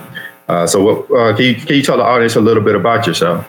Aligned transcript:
Uh, 0.49 0.67
so, 0.67 0.83
what, 0.83 1.19
uh, 1.19 1.35
can, 1.37 1.47
you, 1.47 1.55
can 1.55 1.77
you 1.77 1.83
tell 1.83 1.97
the 1.97 2.03
audience 2.03 2.37
a 2.37 2.41
little 2.41 2.63
bit 2.63 2.75
about 2.75 3.07
yourself? 3.07 3.49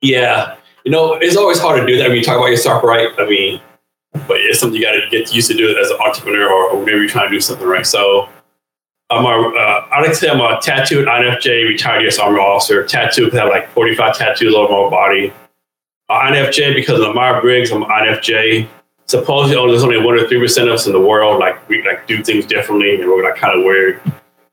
Yeah, 0.00 0.56
you 0.84 0.90
know, 0.90 1.14
it's 1.14 1.36
always 1.36 1.58
hard 1.58 1.80
to 1.80 1.86
do 1.86 1.96
that 1.98 2.08
when 2.08 2.16
you 2.16 2.24
talk 2.24 2.36
about 2.36 2.46
yourself, 2.46 2.82
right? 2.82 3.08
I 3.18 3.28
mean, 3.28 3.60
but 4.26 4.40
it's 4.40 4.60
something 4.60 4.80
you 4.80 4.86
got 4.86 4.92
to 4.92 5.08
get 5.10 5.34
used 5.34 5.50
to 5.50 5.56
do 5.56 5.68
it 5.68 5.76
as 5.78 5.90
an 5.90 5.98
entrepreneur 6.00 6.50
or, 6.50 6.78
maybe 6.80 6.92
you're 6.92 7.08
trying 7.08 7.28
to 7.28 7.36
do 7.36 7.40
something 7.40 7.66
right. 7.66 7.86
So, 7.86 8.28
I'm 9.10 9.24
a, 9.24 9.28
uh, 9.28 9.88
I 9.90 10.00
like 10.00 10.10
to 10.10 10.14
say 10.14 10.30
I'm 10.30 10.40
a 10.40 10.60
tattooed 10.60 11.06
INFJ 11.06 11.68
retired 11.68 12.02
U.S. 12.02 12.18
Army 12.18 12.38
officer. 12.38 12.86
Tattooed 12.86 13.26
because 13.26 13.40
I 13.40 13.42
have 13.42 13.52
like 13.52 13.68
45 13.70 14.16
tattoos 14.16 14.54
all 14.54 14.68
over 14.68 14.84
my 14.84 14.90
body. 14.90 15.32
Uh, 16.08 16.20
INFJ 16.22 16.76
because 16.76 17.00
of 17.00 17.14
Myers 17.14 17.40
Briggs. 17.42 17.72
I'm 17.72 17.82
INFJ. 17.82 18.68
Supposedly, 19.06 19.68
there's 19.68 19.82
only 19.82 19.98
one 19.98 20.14
or 20.14 20.28
three 20.28 20.38
percent 20.38 20.68
of 20.68 20.74
us 20.74 20.86
in 20.86 20.92
the 20.92 21.00
world 21.00 21.40
like 21.40 21.68
we 21.68 21.84
like 21.84 22.06
do 22.06 22.22
things 22.22 22.46
differently, 22.46 22.94
and 22.94 23.10
we're 23.10 23.24
like 23.24 23.34
kind 23.34 23.58
of 23.58 23.64
weird. 23.64 24.00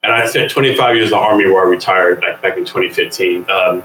And 0.08 0.16
I 0.16 0.26
spent 0.26 0.50
25 0.50 0.96
years 0.96 1.08
in 1.08 1.12
the 1.12 1.18
Army 1.18 1.48
where 1.48 1.68
I 1.68 1.70
retired 1.70 2.22
like 2.22 2.42
back 2.42 2.58
in 2.58 2.64
2015. 2.64 3.46
Um, 3.50 3.84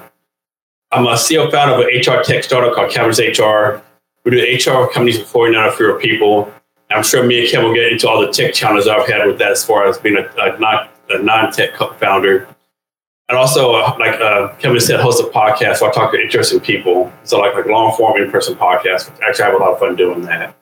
I'm 0.93 1.05
a 1.07 1.15
CEO 1.15 1.51
founder 1.51 1.75
of 1.75 1.81
an 1.81 1.89
HR 1.89 2.23
tech 2.23 2.45
startup 2.45 2.77
called 2.77 2.93
Cavness 2.93 3.19
HR. 3.19 3.83
We 4.25 4.31
do 4.31 4.71
HR 4.71 4.87
companies 4.87 5.19
for 5.19 5.27
49 5.27 5.69
or 5.69 5.73
fewer 5.73 5.99
people. 5.99 6.55
I'm 6.93 7.03
sure 7.03 7.27
me 7.27 7.41
and 7.41 7.51
Kevin 7.51 7.67
will 7.67 7.75
get 7.75 7.91
into 7.91 8.09
all 8.09 8.21
the 8.21 8.31
tech 8.31 8.55
challenges 8.55 8.87
I've 8.87 9.09
had 9.09 9.27
with 9.27 9.39
that 9.39 9.51
as 9.51 9.65
far 9.65 9.89
as 9.89 9.99
being 9.99 10.17
a, 10.17 10.31
a, 10.41 10.57
non, 10.61 10.89
a 11.11 11.19
non-tech 11.19 11.77
founder. 11.99 12.47
And 13.29 13.37
also, 13.37 13.73
uh, 13.73 13.97
like 13.99 14.21
uh, 14.21 14.55
Kevin 14.61 14.79
said, 14.79 15.01
host 15.01 15.21
a 15.21 15.27
podcast 15.27 15.81
where 15.81 15.91
I 15.91 15.93
talk 15.93 16.13
to 16.13 16.21
interesting 16.21 16.61
people. 16.61 17.13
So 17.25 17.41
like 17.41 17.57
like 17.57 17.67
long 17.67 17.97
form 17.97 18.23
in 18.23 18.31
person 18.31 18.55
podcast. 18.55 19.11
Actually, 19.23 19.43
I 19.43 19.47
have 19.49 19.55
a 19.55 19.59
lot 19.59 19.73
of 19.73 19.81
fun 19.81 19.97
doing 19.97 20.23
that. 20.23 20.55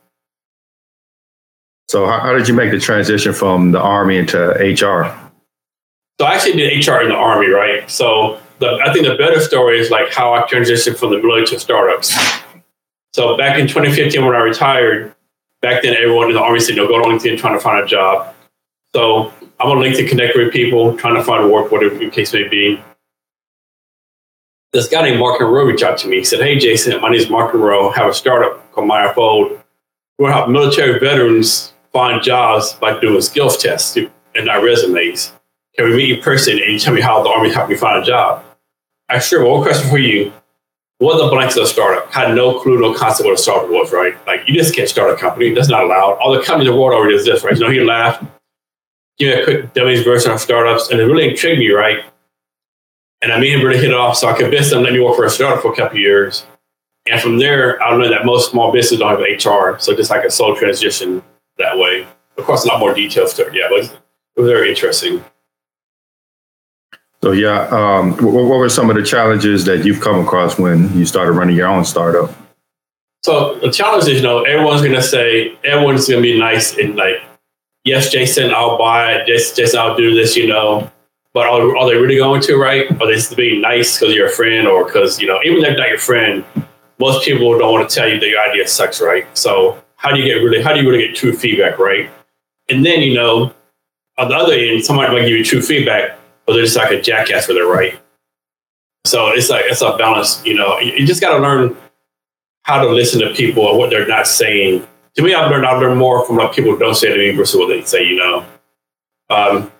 So 1.88 2.06
how, 2.06 2.20
how 2.20 2.32
did 2.32 2.48
you 2.48 2.54
make 2.54 2.70
the 2.70 2.80
transition 2.80 3.34
from 3.34 3.72
the 3.72 3.80
Army 3.80 4.16
into 4.16 4.38
HR? 4.38 5.29
So 6.20 6.26
I 6.26 6.34
actually 6.34 6.52
did 6.52 6.86
HR 6.86 7.00
in 7.00 7.08
the 7.08 7.14
Army, 7.14 7.48
right? 7.48 7.90
So 7.90 8.38
the, 8.58 8.78
I 8.84 8.92
think 8.92 9.06
the 9.06 9.14
better 9.14 9.40
story 9.40 9.80
is 9.80 9.90
like 9.90 10.12
how 10.12 10.34
I 10.34 10.42
transitioned 10.42 10.98
from 10.98 11.12
the 11.12 11.16
military 11.16 11.46
to 11.46 11.58
startups. 11.58 12.14
So 13.14 13.38
back 13.38 13.58
in 13.58 13.66
2015, 13.66 14.26
when 14.26 14.34
I 14.34 14.40
retired, 14.40 15.14
back 15.62 15.82
then 15.82 15.94
everyone 15.94 16.26
in 16.26 16.34
the 16.34 16.42
Army 16.42 16.60
said, 16.60 16.76
"No, 16.76 16.86
go 16.86 17.02
to 17.02 17.08
LinkedIn 17.08 17.38
trying 17.38 17.54
to 17.54 17.58
find 17.58 17.82
a 17.82 17.86
job." 17.86 18.34
So 18.94 19.32
I'm 19.58 19.70
on 19.70 19.78
LinkedIn 19.78 20.10
connecting 20.10 20.44
with 20.44 20.52
people, 20.52 20.94
trying 20.98 21.14
to 21.14 21.24
find 21.24 21.50
work, 21.50 21.72
whatever 21.72 21.94
the 21.94 22.10
case 22.10 22.34
may 22.34 22.46
be. 22.46 22.78
This 24.74 24.90
guy 24.90 25.00
named 25.08 25.20
Mark 25.20 25.40
Monroe 25.40 25.64
reached 25.64 25.82
out 25.82 25.96
to 26.00 26.08
me. 26.08 26.18
He 26.18 26.24
said, 26.24 26.42
"Hey, 26.42 26.58
Jason, 26.58 27.00
my 27.00 27.08
name 27.08 27.18
is 27.18 27.30
Mark 27.30 27.54
Monroe. 27.54 27.88
I 27.88 27.96
have 27.96 28.10
a 28.10 28.14
startup 28.14 28.70
called 28.72 28.90
MyFold. 28.90 29.58
We're 30.18 30.32
help 30.32 30.50
military 30.50 31.00
veterans 31.00 31.72
find 31.94 32.22
jobs 32.22 32.74
by 32.74 33.00
doing 33.00 33.22
skills 33.22 33.56
tests 33.56 33.96
and 34.34 34.50
our 34.50 34.62
resumes." 34.62 35.32
Can 35.80 35.88
we 35.88 35.96
meet 35.96 36.18
in 36.18 36.22
person 36.22 36.58
and 36.58 36.74
you 36.74 36.78
tell 36.78 36.92
me 36.92 37.00
how 37.00 37.22
the 37.22 37.30
Army 37.30 37.50
helped 37.50 37.70
you 37.70 37.78
find 37.78 38.02
a 38.02 38.06
job? 38.06 38.44
I 39.08 39.18
sure, 39.18 39.42
one 39.42 39.62
question 39.62 39.88
for 39.88 39.96
you. 39.96 40.30
What 40.98 41.16
the 41.16 41.30
blanks 41.30 41.56
of 41.56 41.62
a 41.62 41.66
startup? 41.66 42.12
Had 42.12 42.34
no 42.34 42.60
clue, 42.60 42.78
no 42.78 42.92
concept 42.92 43.24
what 43.24 43.32
a 43.32 43.38
startup 43.38 43.70
was, 43.70 43.90
right? 43.90 44.14
Like 44.26 44.46
you 44.46 44.52
just 44.52 44.74
can't 44.76 44.90
start 44.90 45.10
a 45.10 45.16
company. 45.16 45.54
That's 45.54 45.70
not 45.70 45.84
allowed. 45.84 46.18
All 46.18 46.34
the 46.34 46.42
companies 46.42 46.68
in 46.68 46.74
the 46.74 46.78
world 46.78 46.92
already 46.92 47.14
exist, 47.14 47.46
right? 47.46 47.58
Know, 47.58 47.70
he 47.70 47.80
laughed. 47.80 48.22
Give 49.16 49.34
me 49.34 49.40
a 49.40 49.44
quick 49.44 49.72
dummies 49.72 50.02
version 50.02 50.32
of 50.32 50.40
startups. 50.40 50.90
And 50.90 51.00
it 51.00 51.04
really 51.04 51.30
intrigued 51.30 51.60
me, 51.60 51.70
right? 51.70 52.04
And 53.22 53.32
I 53.32 53.40
made 53.40 53.58
him 53.58 53.66
really 53.66 53.80
hit 53.80 53.88
it 53.88 53.96
off. 53.96 54.18
So 54.18 54.28
I 54.28 54.36
convinced 54.36 54.74
him 54.74 54.82
let 54.82 54.92
me 54.92 55.00
work 55.00 55.16
for 55.16 55.24
a 55.24 55.30
startup 55.30 55.62
for 55.62 55.72
a 55.72 55.76
couple 55.76 55.96
years. 55.96 56.44
And 57.10 57.22
from 57.22 57.38
there, 57.38 57.82
I 57.82 57.94
learned 57.94 58.12
that 58.12 58.26
most 58.26 58.50
small 58.50 58.70
businesses 58.70 58.98
don't 58.98 59.18
have 59.18 59.20
HR. 59.20 59.78
So 59.78 59.96
just 59.96 60.10
like 60.10 60.26
a 60.26 60.30
slow 60.30 60.54
transition 60.54 61.22
that 61.56 61.78
way. 61.78 62.06
Of 62.36 62.44
course, 62.44 62.66
a 62.66 62.68
lot 62.68 62.80
more 62.80 62.92
details 62.92 63.32
to 63.32 63.46
it. 63.46 63.54
Yeah, 63.54 63.68
but 63.70 63.84
it 63.84 64.40
was 64.42 64.50
very 64.50 64.68
interesting. 64.68 65.24
So 67.22 67.32
yeah, 67.32 67.68
um, 67.68 68.12
what, 68.12 68.32
what, 68.32 68.58
were 68.58 68.68
some 68.70 68.88
of 68.88 68.96
the 68.96 69.02
challenges 69.02 69.64
that 69.66 69.84
you've 69.84 70.00
come 70.00 70.20
across 70.20 70.58
when 70.58 70.92
you 70.96 71.04
started 71.04 71.32
running 71.32 71.54
your 71.54 71.68
own 71.68 71.84
startup? 71.84 72.34
So 73.22 73.58
the 73.58 73.70
challenge 73.70 74.04
is, 74.08 74.16
you 74.16 74.22
know, 74.22 74.42
everyone's 74.44 74.80
to 74.80 75.02
say, 75.02 75.58
everyone's 75.62 76.06
to 76.06 76.20
be 76.20 76.38
nice 76.38 76.78
and 76.78 76.96
like, 76.96 77.16
yes, 77.84 78.10
Jason, 78.10 78.50
I'll 78.50 78.78
buy 78.78 79.12
it. 79.12 79.28
Yes, 79.28 79.54
Jason, 79.54 79.80
I'll 79.80 79.96
do 79.96 80.14
this, 80.14 80.34
you 80.36 80.46
know. 80.46 80.90
But 81.34 81.46
are, 81.46 81.76
are 81.76 81.88
they 81.88 81.96
really 81.96 82.16
going 82.16 82.40
to, 82.42 82.56
right? 82.56 82.90
Are 82.90 83.06
they 83.06 83.14
just 83.14 83.36
being 83.36 83.60
nice 83.60 83.98
because 83.98 84.14
you're 84.14 84.26
a 84.26 84.32
friend 84.32 84.66
or 84.66 84.86
because, 84.86 85.20
you 85.20 85.28
know, 85.28 85.40
even 85.44 85.62
if 85.62 85.76
not 85.76 85.88
your 85.88 85.98
friend, 85.98 86.44
most 86.98 87.24
people 87.24 87.56
don't 87.58 87.72
want 87.72 87.88
to 87.88 87.94
tell 87.94 88.08
you 88.08 88.18
that 88.18 88.28
your 88.28 88.40
idea 88.40 88.66
sucks, 88.66 89.00
right? 89.00 89.26
So 89.36 89.82
how 89.96 90.10
do 90.10 90.18
you 90.18 90.24
get 90.24 90.42
really, 90.42 90.62
how 90.62 90.72
do 90.72 90.80
you 90.80 90.90
really 90.90 91.06
get 91.06 91.14
true 91.14 91.34
feedback, 91.34 91.78
right? 91.78 92.10
And 92.70 92.84
then, 92.84 93.02
you 93.02 93.14
know, 93.14 93.54
on 94.16 94.28
the 94.28 94.34
other 94.34 94.54
end, 94.54 94.84
somebody 94.84 95.12
might 95.12 95.28
give 95.28 95.36
you 95.36 95.44
true 95.44 95.62
feedback, 95.62 96.18
but 96.50 96.56
they're 96.56 96.64
just 96.64 96.76
like 96.76 96.90
a 96.90 97.00
jackass 97.00 97.46
for 97.46 97.52
their 97.52 97.68
right. 97.68 97.96
So 99.06 99.28
it's 99.28 99.48
like 99.48 99.66
it's 99.66 99.82
a 99.82 99.96
balance, 99.96 100.44
you 100.44 100.54
know. 100.54 100.80
You, 100.80 101.06
just 101.06 101.20
got 101.20 101.36
to 101.36 101.40
learn 101.40 101.76
how 102.64 102.82
to 102.82 102.88
listen 102.88 103.20
to 103.20 103.32
people 103.32 103.68
and 103.70 103.78
what 103.78 103.88
they're 103.88 104.08
not 104.08 104.26
saying. 104.26 104.84
To 105.14 105.22
me, 105.22 105.32
I've 105.32 105.48
learned 105.48 105.64
I've 105.64 105.80
learned 105.80 106.00
more 106.00 106.26
from 106.26 106.34
what 106.34 106.52
people 106.52 106.76
don't 106.76 106.96
say 106.96 107.08
to 107.08 107.16
me 107.16 107.30
versus 107.36 107.56
what 107.56 107.68
they 107.68 107.84
say, 107.84 108.02
you 108.02 108.16
know. 108.16 108.44
Um, 109.28 109.70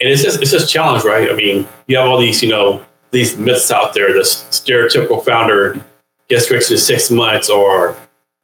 and 0.00 0.08
it's 0.08 0.22
just 0.22 0.40
it's 0.40 0.52
just 0.52 0.72
challenge, 0.72 1.02
right? 1.02 1.28
I 1.28 1.34
mean, 1.34 1.66
you 1.88 1.96
have 1.96 2.06
all 2.06 2.20
these, 2.20 2.44
you 2.44 2.48
know, 2.48 2.86
these 3.10 3.36
myths 3.36 3.72
out 3.72 3.92
there. 3.92 4.12
The 4.12 4.20
stereotypical 4.20 5.24
founder 5.24 5.84
gets 6.28 6.48
rich 6.48 6.70
in 6.70 6.78
six 6.78 7.10
months, 7.10 7.50
or 7.50 7.96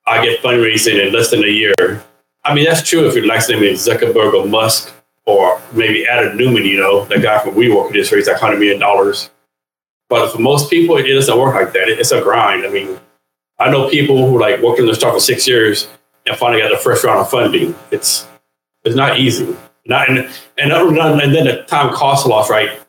I 0.08 0.24
get 0.24 0.42
fundraising 0.42 1.06
in 1.06 1.12
less 1.12 1.30
than 1.30 1.44
a 1.44 1.46
year. 1.46 2.02
I 2.44 2.52
mean, 2.52 2.64
that's 2.64 2.82
true 2.82 3.06
if 3.06 3.14
you're 3.14 3.26
like 3.26 3.48
name 3.48 3.62
is 3.62 3.86
Zuckerberg 3.86 4.34
or 4.34 4.48
Musk 4.48 4.92
or 5.26 5.60
maybe 5.72 6.06
Adam 6.06 6.36
Neumann, 6.36 6.64
you 6.64 6.78
know, 6.78 7.04
the 7.04 7.18
guy 7.18 7.38
from 7.38 7.54
WeWork 7.54 7.88
who 7.88 7.94
just 7.94 8.12
raised 8.12 8.28
like 8.28 8.38
$100 8.38 8.58
million. 8.58 8.80
But 10.08 10.32
for 10.32 10.38
most 10.40 10.70
people, 10.70 10.96
it 10.96 11.12
doesn't 11.12 11.38
work 11.38 11.54
like 11.54 11.72
that. 11.72 11.88
It's 11.88 12.10
a 12.10 12.20
grind. 12.20 12.66
I 12.66 12.70
mean, 12.70 12.98
I 13.58 13.70
know 13.70 13.88
people 13.88 14.26
who 14.28 14.40
like 14.40 14.60
worked 14.60 14.80
in 14.80 14.86
the 14.86 14.94
startup 14.94 15.16
for 15.16 15.20
six 15.20 15.46
years 15.46 15.88
and 16.26 16.36
finally 16.36 16.60
got 16.60 16.70
the 16.70 16.78
first 16.78 17.04
round 17.04 17.20
of 17.20 17.30
funding. 17.30 17.74
It's 17.90 18.26
it's 18.84 18.96
not 18.96 19.20
easy. 19.20 19.56
Not 19.86 20.08
and 20.08 20.18
and, 20.58 20.72
and 20.72 21.34
then 21.34 21.44
the 21.44 21.64
time 21.68 21.94
cost 21.94 22.26
loss, 22.26 22.50
right? 22.50 22.80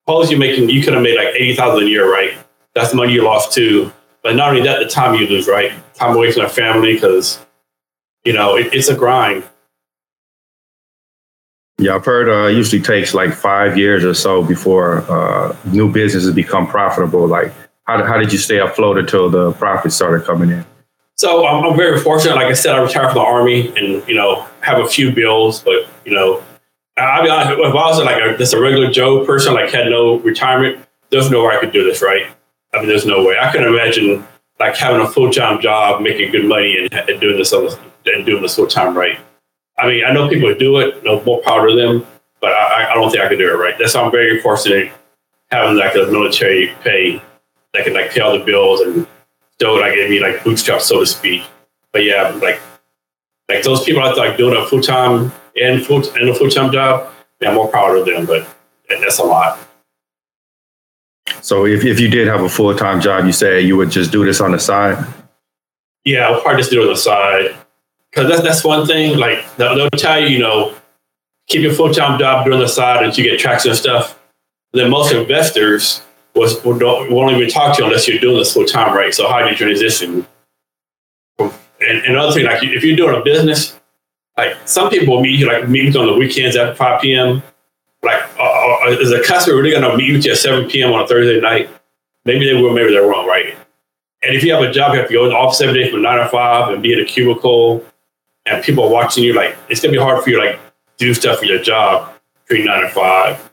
Suppose 0.00 0.30
you're 0.30 0.40
making 0.40 0.70
you 0.70 0.82
could 0.82 0.94
have 0.94 1.02
made 1.02 1.16
like 1.16 1.34
eighty 1.34 1.54
thousand 1.54 1.86
a 1.86 1.90
year, 1.90 2.10
right? 2.10 2.38
That's 2.74 2.90
the 2.90 2.96
money 2.96 3.12
you 3.12 3.22
lost 3.22 3.52
too. 3.52 3.92
But 4.22 4.36
not 4.36 4.50
only 4.50 4.62
that, 4.62 4.78
the 4.78 4.88
time 4.88 5.14
you 5.14 5.26
lose, 5.26 5.48
right? 5.48 5.72
Time 5.94 6.16
away 6.16 6.30
from 6.30 6.44
the 6.44 6.48
family 6.48 6.94
because 6.94 7.44
you 8.24 8.32
know 8.32 8.56
it, 8.56 8.72
it's 8.72 8.88
a 8.88 8.96
grind. 8.96 9.44
Yeah, 11.78 11.96
I've 11.96 12.04
heard 12.04 12.28
uh, 12.28 12.48
usually 12.48 12.80
takes 12.80 13.14
like 13.14 13.32
five 13.32 13.76
years 13.76 14.04
or 14.04 14.14
so 14.14 14.42
before 14.42 14.98
uh, 15.10 15.56
new 15.64 15.90
businesses 15.90 16.32
become 16.34 16.66
profitable. 16.66 17.26
Like, 17.26 17.52
how, 17.84 18.04
how 18.04 18.18
did 18.18 18.32
you 18.32 18.38
stay 18.38 18.58
afloat 18.58 18.98
until 18.98 19.30
the 19.30 19.52
profits 19.52 19.96
started 19.96 20.24
coming 20.24 20.50
in? 20.50 20.64
So 21.16 21.46
I'm, 21.46 21.64
I'm 21.64 21.76
very 21.76 21.98
fortunate. 22.00 22.36
Like 22.36 22.46
I 22.46 22.52
said, 22.52 22.74
I 22.74 22.82
retired 22.82 23.12
from 23.12 23.16
the 23.16 23.20
army, 23.20 23.68
and 23.76 24.06
you 24.08 24.14
know 24.14 24.46
have 24.60 24.78
a 24.78 24.86
few 24.86 25.12
bills, 25.12 25.62
but 25.62 25.86
you 26.04 26.12
know, 26.12 26.42
I'll 26.98 27.22
be 27.22 27.30
honest. 27.30 27.52
If 27.52 27.58
I 27.58 27.74
was 27.74 27.98
like 27.98 28.22
a, 28.22 28.36
just 28.36 28.54
a 28.54 28.60
regular 28.60 28.90
Joe 28.90 29.24
person, 29.24 29.54
like 29.54 29.70
had 29.70 29.86
no 29.86 30.18
retirement, 30.20 30.86
there's 31.10 31.30
no 31.30 31.44
way 31.44 31.56
I 31.56 31.60
could 31.60 31.72
do 31.72 31.84
this, 31.84 32.02
right? 32.02 32.26
I 32.74 32.78
mean, 32.78 32.88
there's 32.88 33.06
no 33.06 33.24
way. 33.24 33.36
I 33.38 33.52
can 33.52 33.64
imagine 33.64 34.26
like 34.58 34.76
having 34.76 35.00
a 35.00 35.08
full 35.08 35.30
time 35.30 35.60
job, 35.60 36.02
making 36.02 36.32
good 36.32 36.46
money, 36.46 36.76
and, 36.78 36.92
and 37.08 37.20
doing 37.20 37.36
this 37.36 37.52
and 37.52 38.26
doing 38.26 38.42
this 38.42 38.56
full 38.56 38.66
time, 38.66 38.96
right? 38.96 39.18
I 39.82 39.88
mean, 39.88 40.04
I 40.04 40.12
know 40.12 40.28
people 40.28 40.48
who 40.48 40.54
do 40.54 40.78
it, 40.78 41.02
no 41.02 41.20
more 41.24 41.42
power 41.42 41.68
to 41.68 41.74
them, 41.74 42.06
but 42.40 42.52
I, 42.52 42.92
I 42.92 42.94
don't 42.94 43.10
think 43.10 43.20
I 43.20 43.28
could 43.28 43.38
do 43.38 43.50
it 43.50 43.56
right. 43.56 43.74
That's 43.76 43.94
why 43.94 44.02
I'm 44.02 44.12
very 44.12 44.40
fortunate 44.40 44.92
having 45.50 45.76
like 45.76 45.96
a 45.96 46.06
military 46.06 46.68
pay 46.82 47.20
that 47.74 47.84
can 47.84 47.92
like 47.92 48.12
pay 48.12 48.20
all 48.20 48.38
the 48.38 48.44
bills 48.44 48.80
and 48.80 49.08
still 49.54 49.80
like 49.80 49.94
give 49.94 50.08
me 50.08 50.20
like 50.20 50.44
bootstrap, 50.44 50.82
so 50.82 51.00
to 51.00 51.06
speak. 51.06 51.42
But 51.90 52.04
yeah, 52.04 52.28
like 52.40 52.60
like 53.48 53.64
those 53.64 53.84
people 53.84 54.02
out 54.02 54.14
there 54.14 54.28
like 54.28 54.38
doing 54.38 54.56
a 54.56 54.64
full 54.66 54.80
time 54.80 55.32
and 55.60 55.84
full 55.84 56.08
and 56.14 56.28
a 56.28 56.34
full 56.34 56.48
time 56.48 56.70
job, 56.70 57.12
yeah, 57.40 57.48
I'm 57.48 57.56
more 57.56 57.66
proud 57.66 57.98
of 57.98 58.06
them, 58.06 58.24
but 58.24 58.46
that's 58.88 59.18
a 59.18 59.24
lot. 59.24 59.58
So 61.40 61.66
if, 61.66 61.84
if 61.84 61.98
you 61.98 62.08
did 62.08 62.28
have 62.28 62.42
a 62.42 62.48
full 62.48 62.72
time 62.76 63.00
job, 63.00 63.26
you 63.26 63.32
say 63.32 63.60
you 63.60 63.76
would 63.76 63.90
just 63.90 64.12
do 64.12 64.24
this 64.24 64.40
on 64.40 64.52
the 64.52 64.60
side? 64.60 65.04
Yeah, 66.04 66.28
I'll 66.28 66.40
probably 66.40 66.60
just 66.60 66.70
do 66.70 66.82
it 66.82 66.86
on 66.86 66.90
the 66.90 66.96
side 66.96 67.56
because 68.12 68.28
that's 68.28 68.42
that's 68.42 68.64
one 68.64 68.86
thing. 68.86 69.18
Like 69.18 69.44
they'll, 69.56 69.74
they'll 69.74 69.90
tell 69.90 70.20
you, 70.20 70.28
you 70.28 70.38
know, 70.38 70.74
keep 71.48 71.62
your 71.62 71.72
full 71.72 71.92
time 71.92 72.18
job 72.18 72.44
doing 72.44 72.60
the 72.60 72.68
side 72.68 73.04
and 73.04 73.16
you 73.16 73.24
get 73.24 73.38
traction 73.38 73.70
and 73.70 73.78
stuff. 73.78 74.18
then 74.72 74.90
most 74.90 75.12
investors 75.12 76.02
was 76.34 76.60
don't, 76.62 77.10
won't 77.10 77.34
even 77.34 77.48
talk 77.48 77.76
to 77.76 77.82
you 77.82 77.86
unless 77.86 78.08
you're 78.08 78.18
doing 78.18 78.38
this 78.38 78.54
full 78.54 78.64
time, 78.64 78.94
right? 78.94 79.14
So 79.14 79.28
how 79.28 79.42
do 79.42 79.50
you 79.50 79.56
transition? 79.56 80.26
And 81.38 82.04
another 82.04 82.32
thing, 82.32 82.44
like 82.44 82.62
if 82.62 82.84
you're 82.84 82.96
doing 82.96 83.20
a 83.20 83.24
business, 83.24 83.78
like 84.36 84.56
some 84.66 84.88
people 84.88 85.20
meet 85.20 85.38
you 85.38 85.46
like 85.46 85.68
meetings 85.68 85.96
on 85.96 86.06
the 86.06 86.14
weekends 86.14 86.56
at 86.56 86.76
5 86.76 87.02
p.m. 87.02 87.42
Like, 88.02 88.22
uh, 88.38 88.42
uh 88.42 88.96
is 89.00 89.12
a 89.12 89.22
customer 89.22 89.56
really 89.56 89.70
going 89.70 89.82
to 89.82 89.96
meet 89.96 90.12
with 90.12 90.24
you 90.24 90.32
at 90.32 90.38
7 90.38 90.70
p.m. 90.70 90.92
on 90.92 91.02
a 91.02 91.06
Thursday 91.06 91.40
night? 91.40 91.68
Maybe 92.24 92.46
they 92.46 92.54
will, 92.54 92.72
maybe 92.72 92.92
they're 92.92 93.06
wrong, 93.06 93.26
right? 93.26 93.54
And 94.22 94.36
if 94.36 94.44
you 94.44 94.54
have 94.54 94.62
a 94.62 94.72
job, 94.72 94.92
you 94.92 95.00
have 95.00 95.08
to 95.08 95.14
go 95.14 95.24
in 95.24 95.30
the 95.30 95.36
office 95.36 95.60
every 95.60 95.82
day 95.82 95.90
from 95.90 96.02
nine 96.02 96.18
to 96.18 96.28
five 96.28 96.72
and 96.72 96.80
be 96.82 96.92
in 96.92 97.00
a 97.00 97.04
cubicle 97.04 97.84
and 98.46 98.62
people 98.62 98.84
are 98.84 98.90
watching 98.90 99.24
you, 99.24 99.34
like 99.34 99.56
it's 99.68 99.80
gonna 99.80 99.92
be 99.92 99.98
hard 99.98 100.22
for 100.22 100.30
you 100.30 100.40
to 100.40 100.46
like 100.46 100.60
do 100.98 101.14
stuff 101.14 101.38
for 101.38 101.44
your 101.44 101.62
job 101.62 102.12
between 102.46 102.66
nine 102.66 102.84
and 102.84 102.92
five. 102.92 103.50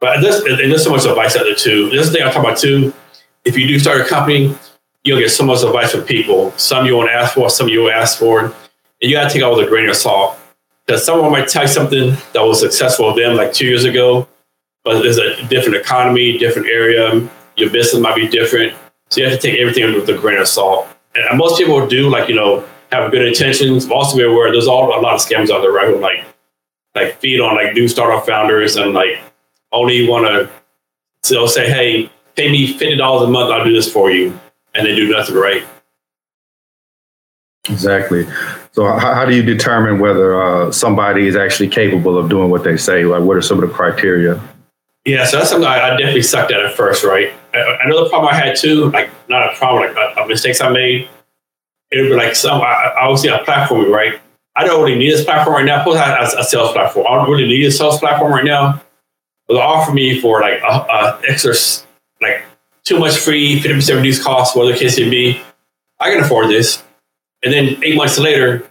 But 0.00 0.20
this 0.20 0.44
and 0.44 0.58
there's 0.58 0.84
so 0.84 0.90
much 0.90 1.04
advice 1.04 1.36
out 1.36 1.44
there 1.44 1.54
too. 1.54 1.90
This 1.90 2.06
is 2.06 2.12
the 2.12 2.18
thing 2.18 2.26
I 2.26 2.30
talk 2.30 2.44
about 2.44 2.58
too. 2.58 2.92
If 3.44 3.56
you 3.56 3.66
do 3.66 3.78
start 3.78 4.00
a 4.00 4.04
company, 4.04 4.54
you'll 5.04 5.18
get 5.18 5.30
so 5.30 5.44
much 5.44 5.62
advice 5.62 5.92
from 5.92 6.02
people. 6.02 6.52
Some 6.52 6.86
you 6.86 6.96
won't 6.96 7.10
ask 7.10 7.34
for, 7.34 7.50
some 7.50 7.68
you 7.68 7.80
will 7.80 7.90
ask 7.90 8.18
for. 8.18 8.40
And 8.40 8.54
you 9.00 9.12
gotta 9.12 9.32
take 9.32 9.42
all 9.42 9.58
a 9.58 9.66
grain 9.66 9.88
of 9.88 9.96
salt. 9.96 10.38
Because 10.86 11.04
someone 11.04 11.30
might 11.30 11.48
tell 11.48 11.62
you 11.62 11.68
something 11.68 12.16
that 12.32 12.40
was 12.40 12.60
successful 12.60 13.08
with 13.08 13.16
them 13.16 13.36
like 13.36 13.52
two 13.52 13.66
years 13.66 13.84
ago, 13.84 14.26
but 14.84 15.02
there's 15.02 15.18
a 15.18 15.44
different 15.48 15.76
economy, 15.76 16.38
different 16.38 16.68
area, 16.68 17.28
your 17.58 17.70
business 17.70 18.00
might 18.00 18.16
be 18.16 18.28
different. 18.28 18.74
So 19.10 19.20
you 19.20 19.28
have 19.28 19.38
to 19.38 19.46
take 19.46 19.60
everything 19.60 19.92
with 19.94 20.08
a 20.08 20.16
grain 20.16 20.38
of 20.38 20.48
salt. 20.48 20.86
And 21.14 21.36
most 21.36 21.58
people 21.58 21.86
do 21.86 22.08
like, 22.08 22.28
you 22.28 22.34
know, 22.34 22.66
have 22.92 23.10
good 23.10 23.26
intentions. 23.26 23.90
Also 23.90 24.16
be 24.16 24.22
aware 24.22 24.50
there's 24.50 24.66
all 24.66 24.98
a 24.98 25.00
lot 25.00 25.14
of 25.14 25.20
scams 25.20 25.50
out 25.50 25.60
there, 25.60 25.72
right? 25.72 25.88
Who 25.88 25.98
like 25.98 26.24
like 26.94 27.18
feed 27.18 27.40
on 27.40 27.54
like 27.54 27.74
new 27.74 27.88
startup 27.88 28.26
founders 28.26 28.76
and 28.76 28.92
like 28.92 29.20
only 29.72 30.08
want 30.08 30.26
to 30.26 30.50
so 31.22 31.34
they'll 31.34 31.48
say, 31.48 31.68
hey, 31.68 32.10
pay 32.36 32.50
me 32.50 32.66
fifty 32.66 32.96
dollars 32.96 33.28
a 33.28 33.30
month, 33.30 33.50
I'll 33.50 33.64
do 33.64 33.72
this 33.72 33.90
for 33.92 34.10
you, 34.10 34.38
and 34.74 34.86
they 34.86 34.94
do 34.94 35.08
nothing, 35.08 35.34
right? 35.34 35.64
Exactly. 37.68 38.26
So, 38.72 38.86
how, 38.86 39.14
how 39.14 39.24
do 39.24 39.34
you 39.34 39.42
determine 39.42 39.98
whether 39.98 40.40
uh, 40.40 40.72
somebody 40.72 41.26
is 41.26 41.36
actually 41.36 41.68
capable 41.68 42.16
of 42.16 42.30
doing 42.30 42.50
what 42.50 42.64
they 42.64 42.76
say? 42.76 43.04
Like, 43.04 43.22
what 43.22 43.36
are 43.36 43.42
some 43.42 43.62
of 43.62 43.68
the 43.68 43.74
criteria? 43.74 44.40
Yeah, 45.04 45.26
so 45.26 45.38
that's 45.38 45.50
something 45.50 45.68
I, 45.68 45.80
I 45.80 45.90
definitely 45.90 46.22
sucked 46.22 46.52
at 46.52 46.64
at 46.64 46.74
first, 46.76 47.04
right? 47.04 47.32
Another 47.52 48.08
problem 48.08 48.32
I 48.32 48.36
had 48.36 48.56
too, 48.56 48.90
like 48.90 49.10
not 49.28 49.52
a 49.52 49.56
problem, 49.56 49.94
like 49.94 50.16
uh, 50.16 50.26
mistakes 50.26 50.60
I 50.60 50.70
made 50.70 51.08
it 51.90 52.00
would 52.00 52.08
be 52.08 52.14
like 52.14 52.34
some, 52.34 52.60
I, 52.60 52.92
obviously 53.00 53.30
a 53.30 53.38
platform, 53.38 53.90
right? 53.90 54.20
I 54.56 54.64
don't 54.64 54.82
really 54.82 54.98
need 54.98 55.12
this 55.12 55.24
platform 55.24 55.56
right 55.56 55.64
now. 55.64 55.84
Plus, 55.84 55.96
I 55.96 56.40
a 56.40 56.44
sales 56.44 56.72
platform. 56.72 57.06
I 57.08 57.14
don't 57.14 57.30
really 57.30 57.46
need 57.46 57.64
a 57.64 57.70
sales 57.70 57.98
platform 57.98 58.32
right 58.32 58.44
now. 58.44 58.82
But 59.46 59.54
they 59.54 59.60
offer 59.60 59.92
me 59.92 60.20
for 60.20 60.40
like 60.40 60.60
a, 60.62 60.66
a 60.66 61.20
extra, 61.28 61.54
like 62.20 62.44
too 62.84 62.98
much 62.98 63.16
free, 63.16 63.60
50% 63.60 63.96
reduced 63.96 64.22
cost, 64.22 64.56
whatever 64.56 64.72
the 64.74 64.84
case 64.84 64.98
may 64.98 65.08
be. 65.08 65.40
I 66.00 66.10
can 66.10 66.24
afford 66.24 66.48
this. 66.48 66.82
And 67.42 67.52
then 67.52 67.82
eight 67.84 67.96
months 67.96 68.18
later, 68.18 68.68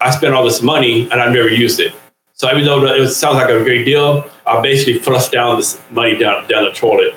I 0.00 0.10
spent 0.10 0.34
all 0.34 0.44
this 0.44 0.62
money 0.62 1.02
and 1.10 1.14
I've 1.14 1.32
never 1.32 1.48
used 1.48 1.80
it. 1.80 1.94
So 2.34 2.50
even 2.50 2.64
though 2.64 2.84
it 2.84 3.08
sounds 3.08 3.36
like 3.36 3.50
a 3.50 3.62
great 3.62 3.84
deal, 3.84 4.30
I 4.46 4.60
basically 4.60 4.98
flush 4.98 5.28
down 5.28 5.56
this 5.56 5.80
money 5.90 6.16
down 6.16 6.46
down 6.48 6.64
the 6.64 6.72
toilet. 6.72 7.14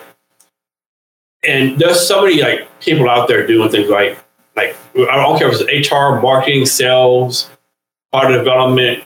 And 1.44 1.78
there's 1.78 2.08
so 2.08 2.24
many 2.24 2.42
like 2.42 2.68
people 2.80 3.10
out 3.10 3.28
there 3.28 3.46
doing 3.46 3.70
things 3.70 3.90
like 3.90 4.23
like 4.56 4.76
I 4.96 5.16
don't 5.18 5.38
care 5.38 5.50
if 5.52 5.60
it's 5.60 5.92
HR, 5.92 6.22
marketing, 6.22 6.66
sales, 6.66 7.50
product 8.12 8.44
development, 8.44 9.04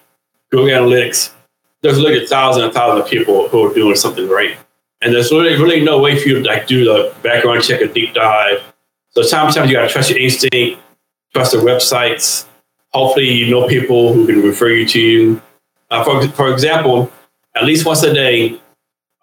Google 0.52 0.68
Analytics. 0.68 1.34
There's 1.82 2.00
literally 2.00 2.26
thousands 2.26 2.66
and 2.66 2.74
thousands 2.74 3.06
of 3.06 3.10
people 3.10 3.48
who 3.50 3.66
are 3.66 3.74
doing 3.74 3.96
something 3.96 4.28
right. 4.28 4.58
And 5.02 5.14
there's 5.14 5.32
really, 5.32 5.62
really 5.62 5.84
no 5.84 6.00
way 6.00 6.20
for 6.20 6.28
you 6.28 6.42
to 6.42 6.44
like 6.44 6.68
do 6.68 6.84
the 6.84 7.14
background 7.22 7.64
check, 7.64 7.82
a 7.82 7.88
deep 7.88 8.14
dive. 8.14 8.62
So 9.12 9.22
sometimes 9.22 9.70
you 9.70 9.76
got 9.76 9.84
to 9.84 9.90
trust 9.90 10.10
your 10.10 10.20
instinct, 10.20 10.82
trust 11.34 11.52
the 11.52 11.60
websites. 11.60 12.46
Hopefully, 12.90 13.32
you 13.32 13.52
know 13.52 13.68
people 13.68 14.14
who 14.14 14.26
can 14.26 14.42
refer 14.42 14.70
you 14.70 14.88
to 14.88 15.00
you. 15.00 15.42
Uh, 15.90 16.04
for, 16.04 16.28
for 16.30 16.52
example, 16.52 17.12
at 17.56 17.64
least 17.64 17.86
once 17.86 18.04
a 18.04 18.14
day, 18.14 18.60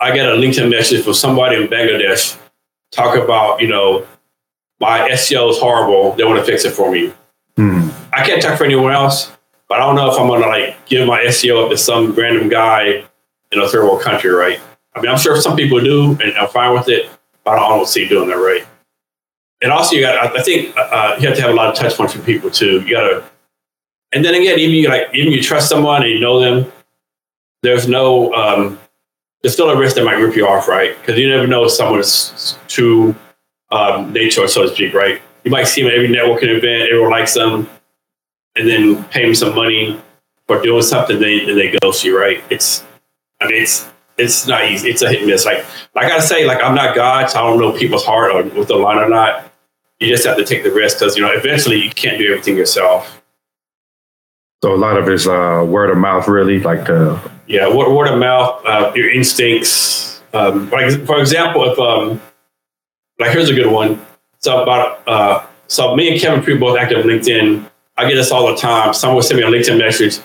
I 0.01 0.15
get 0.15 0.27
a 0.27 0.33
LinkedIn 0.33 0.71
message 0.71 1.05
from 1.05 1.15
somebody 1.15 1.57
in 1.57 1.69
Bangladesh 1.69 2.39
talk 2.95 3.17
about, 3.17 3.61
you 3.61 3.69
know, 3.69 4.07
my 4.81 5.09
SEO 5.11 5.51
is 5.51 5.59
horrible. 5.59 6.13
They 6.13 6.25
want 6.25 6.39
to 6.39 6.45
fix 6.45 6.65
it 6.65 6.73
for 6.73 6.91
me. 6.91 7.13
Hmm. 7.57 7.89
I 8.13 8.25
can't 8.25 8.43
talk 8.43 8.59
for 8.59 8.65
anyone 8.65 8.93
else, 8.93 9.33
but 9.69 9.81
I 9.81 9.87
don't 9.87 9.97
know 9.97 10.11
if 10.13 10.19
I'm 10.19 10.29
gonna 10.29 10.47
like 10.47 10.87
give 10.87 11.07
my 11.07 11.21
SEO 11.25 11.65
up 11.65 11.71
to 11.71 11.77
some 11.77 12.13
random 12.13 12.49
guy 12.49 13.05
in 13.53 13.61
a 13.61 13.69
third 13.69 13.85
world 13.85 14.03
country, 14.03 14.31
right? 14.31 14.61
I 14.95 15.01
mean, 15.01 15.11
I'm 15.11 15.19
sure 15.19 15.41
some 15.41 15.57
people 15.57 15.81
do, 15.81 16.13
and 16.23 16.33
I'm 16.37 16.49
fine 16.49 16.73
with 16.75 16.89
it, 16.89 17.11
but 17.45 17.59
I 17.59 17.69
don't 17.69 17.89
see 17.89 18.09
doing 18.09 18.29
that 18.29 18.37
right. 18.37 18.67
And 19.63 19.73
also, 19.73 19.97
you 19.97 20.03
got 20.03 20.37
I 20.37 20.43
think 20.43 20.77
uh, 20.77 20.81
uh, 20.81 21.17
you 21.19 21.27
have 21.27 21.37
to 21.37 21.43
have 21.43 21.51
a 21.51 21.55
lot 21.55 21.69
of 21.69 21.75
touch 21.75 21.97
points 21.97 22.15
with 22.15 22.27
people 22.27 22.51
too. 22.51 22.81
You 22.83 22.91
gotta, 22.91 23.25
and 24.13 24.25
then 24.25 24.35
again, 24.35 24.59
even 24.59 24.75
you 24.77 24.89
like 24.89 25.09
even 25.15 25.33
you 25.33 25.43
trust 25.43 25.69
someone 25.69 26.03
and 26.03 26.11
you 26.11 26.21
know 26.21 26.39
them, 26.39 26.71
there's 27.63 27.89
no 27.89 28.33
um, 28.35 28.79
there's 29.43 29.55
still 29.55 29.71
a 29.71 29.79
risk 29.79 29.97
that 29.97 30.05
might 30.05 30.15
rip 30.15 30.37
you 30.37 30.47
off, 30.47 30.69
right? 30.69 30.99
Because 31.01 31.19
you 31.19 31.29
never 31.29 31.47
know 31.47 31.65
if 31.65 31.71
someone's 31.71 32.59
too 32.69 33.15
um, 33.75 34.13
nature, 34.13 34.47
so 34.49 34.63
to 34.63 34.75
speak, 34.75 34.95
right? 34.95 35.21
You 35.45 35.51
might 35.51 35.65
see 35.65 35.83
them 35.83 35.91
at 35.91 35.97
every 35.97 36.09
networking 36.09 36.57
event, 36.57 36.89
everyone 36.91 37.11
likes 37.11 37.35
them, 37.35 37.69
and 38.57 38.69
then 38.69 39.05
pay 39.05 39.25
them 39.25 39.35
some 39.35 39.55
money 39.55 40.01
for 40.47 40.63
doing 40.63 40.83
something, 40.83 41.19
they 41.19 41.49
and 41.49 41.59
they 41.59 41.77
ghost 41.81 42.05
you, 42.05 42.19
right? 42.19 42.43
It's, 42.51 42.85
I 43.41 43.47
mean, 43.47 43.63
it's 43.63 43.89
it's 44.17 44.47
not 44.47 44.71
easy. 44.71 44.91
It's 44.91 45.03
a 45.03 45.09
hit 45.09 45.21
and 45.21 45.31
miss. 45.31 45.45
Like, 45.45 45.65
like 45.95 46.07
I 46.07 46.09
gotta 46.09 46.23
say, 46.23 46.45
like 46.47 46.63
I'm 46.63 46.75
not 46.75 46.95
God, 46.95 47.31
so 47.31 47.39
I 47.39 47.43
don't 47.43 47.59
know 47.59 47.73
people's 47.73 48.05
heart 48.05 48.33
or 48.33 48.43
with 48.59 48.69
the 48.69 48.77
line 48.77 48.99
or 48.99 49.09
not. 49.09 49.51
You 50.01 50.09
just 50.09 50.27
have 50.27 50.37
to 50.37 50.45
take 50.45 50.65
the 50.65 50.71
risk 50.71 50.99
because 50.99 51.17
you 51.17 51.23
know 51.23 51.33
eventually 51.33 51.83
you 51.83 51.91
can't 51.91 52.19
do 52.19 52.31
everything 52.31 52.57
yourself. 52.57 53.23
So 54.63 54.73
a 54.73 54.77
lot 54.77 54.97
of 54.97 55.09
it's 55.09 55.27
uh, 55.27 55.65
word 55.67 55.91
of 55.91 55.99
mouth, 55.99 56.27
really, 56.29 56.61
like 56.61 56.87
the 56.87 57.21
yeah, 57.47 57.69
word, 57.69 57.95
word 57.95 58.09
of 58.09 58.19
mouth, 58.19 58.65
uh, 58.65 58.93
your 58.95 59.11
instincts. 59.11 60.23
Um, 60.33 60.71
like 60.71 61.05
for 61.07 61.21
example, 61.21 61.71
if 61.71 61.79
um, 61.79 62.21
like 63.19 63.31
here's 63.31 63.51
a 63.51 63.55
good 63.55 63.71
one. 63.71 64.05
So 64.39 64.63
about 64.63 65.07
uh, 65.07 65.47
so 65.69 65.97
me 65.97 66.11
and 66.11 66.21
Kevin 66.21 66.43
Pre 66.43 66.57
both 66.57 66.79
active 66.79 67.05
LinkedIn. 67.05 67.71
I 67.97 68.09
get 68.09 68.17
this 68.17 68.33
all 68.33 68.49
the 68.49 68.57
time. 68.57 68.93
Someone 68.93 69.17
will 69.17 69.23
send 69.23 69.41
me 69.41 69.47
a 69.47 69.51
LinkedIn 69.51 69.79
message. 69.79 70.19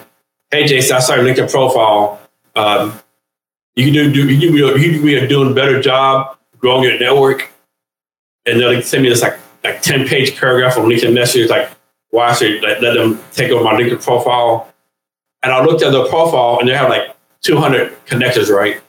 Hey 0.52 0.66
Jason, 0.66 0.96
I 0.96 1.00
saw 1.00 1.16
your 1.16 1.26
LinkedIn 1.26 1.52
profile. 1.52 2.20
Um, 2.56 3.00
you 3.76 3.86
can 3.86 3.94
do, 3.94 4.12
do 4.12 4.34
you 4.34 4.52
be, 4.52 4.82
you 4.82 4.94
can 4.94 5.06
be 5.06 5.28
doing 5.28 5.52
a 5.52 5.54
better 5.54 5.82
job 5.82 6.38
growing 6.58 6.84
your 6.84 7.00
network. 7.00 7.50
And 8.46 8.60
they'll 8.60 8.82
send 8.82 9.04
me 9.04 9.10
this 9.10 9.22
like 9.22 9.40
like 9.64 9.82
10 9.82 10.08
page 10.08 10.38
paragraph 10.38 10.78
on 10.78 10.86
LinkedIn 10.86 11.14
message, 11.14 11.50
like 11.50 11.70
why 12.10 12.34
should 12.34 12.62
let, 12.64 12.82
them 12.82 13.20
take 13.34 13.52
over 13.52 13.64
my 13.64 13.74
LinkedIn 13.74 14.04
profile. 14.04 14.74
and 15.44 15.52
I 15.52 15.64
looked 15.64 15.84
at 15.84 15.92
the 15.92 16.08
profile 16.10 16.58
and 16.60 16.68
they 16.68 16.76
have 16.76 16.90
like 16.90 17.16
200 17.42 18.06
connectors, 18.06 18.50
right? 18.50 18.82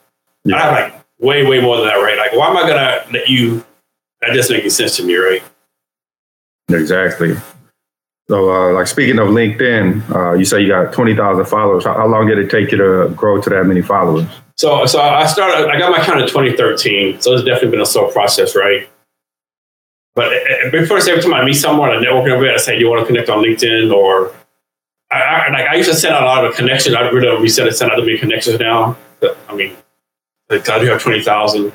Yeah. 0.44 0.56
I 0.56 0.60
have 0.60 0.72
like 0.72 1.04
way, 1.18 1.46
way 1.46 1.60
more 1.60 1.76
than 1.76 1.86
that, 1.86 1.96
right? 1.96 2.16
Like, 2.16 2.32
why 2.32 2.48
am 2.48 2.56
I 2.56 2.62
gonna 2.62 3.04
let 3.12 3.28
you? 3.28 3.64
That 4.22 4.34
doesn't 4.34 4.54
make 4.54 4.62
any 4.62 4.70
sense 4.70 4.96
to 4.96 5.04
me, 5.04 5.16
right? 5.16 5.42
Exactly. 6.68 7.34
So, 8.28 8.48
uh, 8.48 8.72
like 8.74 8.86
speaking 8.86 9.18
of 9.18 9.28
LinkedIn, 9.28 10.08
uh, 10.14 10.34
you 10.34 10.44
say 10.44 10.60
you 10.60 10.68
got 10.68 10.92
twenty 10.92 11.16
thousand 11.16 11.46
followers. 11.46 11.84
How, 11.84 11.94
how, 11.94 12.06
long 12.06 12.28
did 12.28 12.38
it 12.38 12.48
take 12.48 12.70
you 12.70 12.78
to 12.78 13.12
grow 13.16 13.40
to 13.40 13.50
that 13.50 13.64
many 13.64 13.82
followers? 13.82 14.28
So, 14.56 14.86
so 14.86 15.00
I 15.00 15.26
started. 15.26 15.68
I 15.68 15.78
got 15.78 15.90
my 15.90 15.98
account 15.98 16.20
in 16.20 16.28
2013. 16.28 17.20
So 17.20 17.32
it's 17.32 17.42
definitely 17.42 17.70
been 17.70 17.80
a 17.80 17.86
slow 17.86 18.10
process, 18.12 18.54
right? 18.54 18.88
But 20.14 20.30
before 20.70 20.98
every 20.98 21.22
time 21.22 21.34
I 21.34 21.44
meet 21.44 21.54
someone, 21.54 21.90
I 21.90 22.00
network 22.00 22.26
event, 22.26 22.54
I 22.54 22.56
say, 22.58 22.74
"Do 22.74 22.80
you 22.80 22.90
want 22.90 23.00
to 23.00 23.06
connect 23.06 23.28
on 23.28 23.42
LinkedIn?" 23.42 23.92
Or 23.92 24.32
I, 25.10 25.20
I, 25.20 25.50
like 25.50 25.66
I 25.66 25.74
used 25.74 25.90
to 25.90 25.96
send 25.96 26.14
out 26.14 26.22
a 26.22 26.26
lot 26.26 26.44
of 26.44 26.54
connections. 26.54 26.94
I 26.94 27.00
really 27.08 27.26
don't 27.26 27.42
reset 27.42 27.66
it, 27.66 27.76
send 27.76 27.90
out 27.90 27.96
to 27.96 28.02
many 28.02 28.18
connections 28.18 28.60
now. 28.60 28.96
But, 29.20 29.36
I 29.48 29.54
mean, 29.54 29.76
like, 30.48 30.68
I 30.68 30.78
do 30.78 30.86
have 30.86 31.02
twenty 31.02 31.22
thousand, 31.22 31.72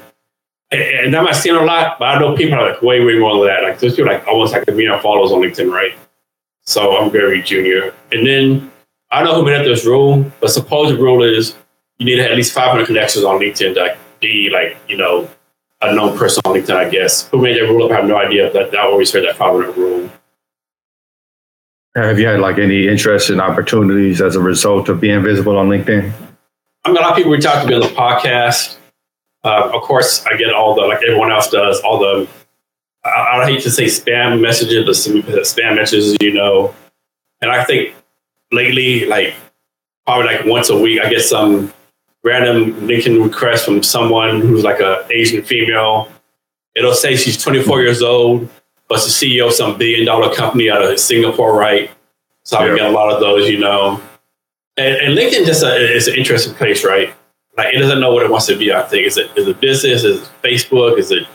and, 0.71 1.13
that 1.13 1.23
might 1.23 1.35
seem 1.35 1.55
a 1.55 1.61
lot, 1.63 1.99
but 1.99 2.05
I 2.05 2.19
know 2.19 2.35
people 2.35 2.55
are 2.55 2.71
like 2.71 2.81
way, 2.81 3.03
way 3.03 3.17
more 3.19 3.37
than 3.37 3.47
that. 3.47 3.63
Like 3.63 3.79
those 3.79 3.95
people 3.95 4.11
like 4.11 4.27
almost 4.27 4.53
like 4.53 4.67
a 4.67 4.71
million 4.71 4.99
followers 5.01 5.31
on 5.31 5.41
LinkedIn, 5.41 5.71
right? 5.71 5.93
So 6.63 6.97
I'm 6.97 7.11
very 7.11 7.41
junior. 7.41 7.93
And 8.11 8.25
then 8.25 8.71
I 9.11 9.19
don't 9.19 9.29
know 9.29 9.35
who 9.35 9.45
made 9.45 9.55
up 9.55 9.65
this 9.65 9.85
rule, 9.85 10.29
but 10.39 10.49
suppose 10.49 10.91
the 10.91 10.97
rule 10.97 11.23
is 11.23 11.55
you 11.99 12.05
need 12.05 12.15
to 12.15 12.23
have 12.23 12.31
at 12.31 12.37
least 12.37 12.53
500 12.53 12.87
connections 12.87 13.23
on 13.23 13.39
LinkedIn 13.39 13.75
to 13.75 13.97
be 14.19 14.49
like, 14.49 14.77
you 14.89 14.97
know, 14.97 15.29
a 15.81 15.93
known 15.93 16.17
person 16.17 16.41
on 16.45 16.55
LinkedIn, 16.55 16.75
I 16.75 16.89
guess. 16.89 17.27
Who 17.29 17.41
made 17.41 17.57
that 17.57 17.63
rule 17.63 17.85
up? 17.85 17.91
I 17.91 17.97
have 17.97 18.05
no 18.05 18.17
idea. 18.17 18.49
But 18.51 18.75
I 18.75 18.81
always 18.81 19.11
heard 19.11 19.25
that 19.25 19.35
500 19.35 19.77
rule. 19.77 20.09
Have 21.95 22.19
you 22.19 22.27
had 22.27 22.39
like 22.39 22.57
any 22.57 22.87
interest 22.87 23.29
in 23.29 23.39
opportunities 23.39 24.21
as 24.21 24.35
a 24.35 24.41
result 24.41 24.89
of 24.89 24.99
being 24.99 25.23
visible 25.23 25.57
on 25.57 25.69
LinkedIn? 25.69 26.11
I 26.83 26.89
mean, 26.89 26.97
a 26.97 27.01
lot 27.01 27.11
of 27.11 27.17
people 27.17 27.31
reach 27.31 27.45
out 27.45 27.61
to 27.61 27.67
me 27.67 27.75
on 27.75 27.81
the 27.81 27.87
podcast. 27.87 28.77
Uh, 29.45 29.71
of 29.73 29.81
course, 29.83 30.25
I 30.25 30.35
get 30.35 30.51
all 30.53 30.73
the, 30.75 30.81
like 30.81 31.03
everyone 31.03 31.31
else 31.31 31.49
does, 31.49 31.79
all 31.81 31.99
the 31.99 32.27
I, 33.05 33.41
I 33.41 33.45
hate 33.45 33.61
to 33.63 33.71
say 33.71 33.85
spam 33.85 34.41
messages, 34.41 34.85
but 34.85 34.95
some 34.95 35.21
spam 35.21 35.75
messages, 35.75 36.17
you 36.19 36.33
know. 36.33 36.73
And 37.41 37.51
I 37.51 37.63
think 37.63 37.95
lately, 38.51 39.05
like 39.05 39.35
probably 40.05 40.25
like 40.25 40.45
once 40.45 40.69
a 40.69 40.77
week, 40.77 40.99
I 41.01 41.09
get 41.09 41.21
some 41.21 41.71
random 42.23 42.73
LinkedIn 42.87 43.23
request 43.23 43.65
from 43.65 43.83
someone 43.83 44.41
who's 44.41 44.63
like 44.63 44.79
a 44.79 45.05
Asian 45.11 45.43
female. 45.43 46.09
It'll 46.75 46.93
say 46.93 47.15
she's 47.15 47.41
24 47.41 47.81
years 47.81 48.01
old, 48.01 48.49
but 48.89 48.95
the 48.95 49.09
CEO 49.09 49.47
of 49.47 49.53
some 49.53 49.77
billion 49.77 50.05
dollar 50.05 50.33
company 50.33 50.69
out 50.69 50.81
of 50.81 50.99
Singapore, 50.99 51.55
right? 51.55 51.91
So 52.43 52.57
I 52.57 52.75
get 52.75 52.85
a 52.85 52.89
lot 52.89 53.13
of 53.13 53.19
those, 53.19 53.49
you 53.49 53.59
know. 53.59 54.01
And, 54.77 54.95
and 54.97 55.17
LinkedIn 55.17 55.45
just 55.45 55.63
a, 55.63 55.95
is 55.95 56.07
an 56.07 56.15
interesting 56.15 56.53
place, 56.53 56.83
right? 56.83 57.13
Like 57.57 57.73
it 57.73 57.79
doesn't 57.79 57.99
know 57.99 58.13
what 58.13 58.23
it 58.23 58.29
wants 58.29 58.47
to 58.47 58.57
be. 58.57 58.73
I 58.73 58.83
think 58.83 59.07
is 59.07 59.17
it 59.17 59.31
is 59.37 59.47
it 59.47 59.59
business? 59.61 60.03
Is 60.03 60.21
it 60.21 60.29
Facebook? 60.43 60.97
Is 60.99 61.11
it 61.11 61.27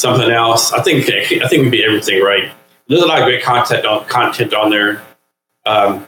something 0.00 0.30
else. 0.30 0.72
I 0.72 0.82
think 0.82 1.08
I 1.08 1.24
think 1.26 1.52
it 1.52 1.60
would 1.60 1.70
be 1.70 1.84
everything 1.84 2.22
right. 2.22 2.50
There's 2.88 3.02
a 3.02 3.06
lot 3.06 3.20
of 3.20 3.26
great 3.26 3.42
content 3.42 3.84
on 3.86 4.04
content 4.06 4.52
on 4.54 4.70
there. 4.70 5.02
Um, 5.66 6.06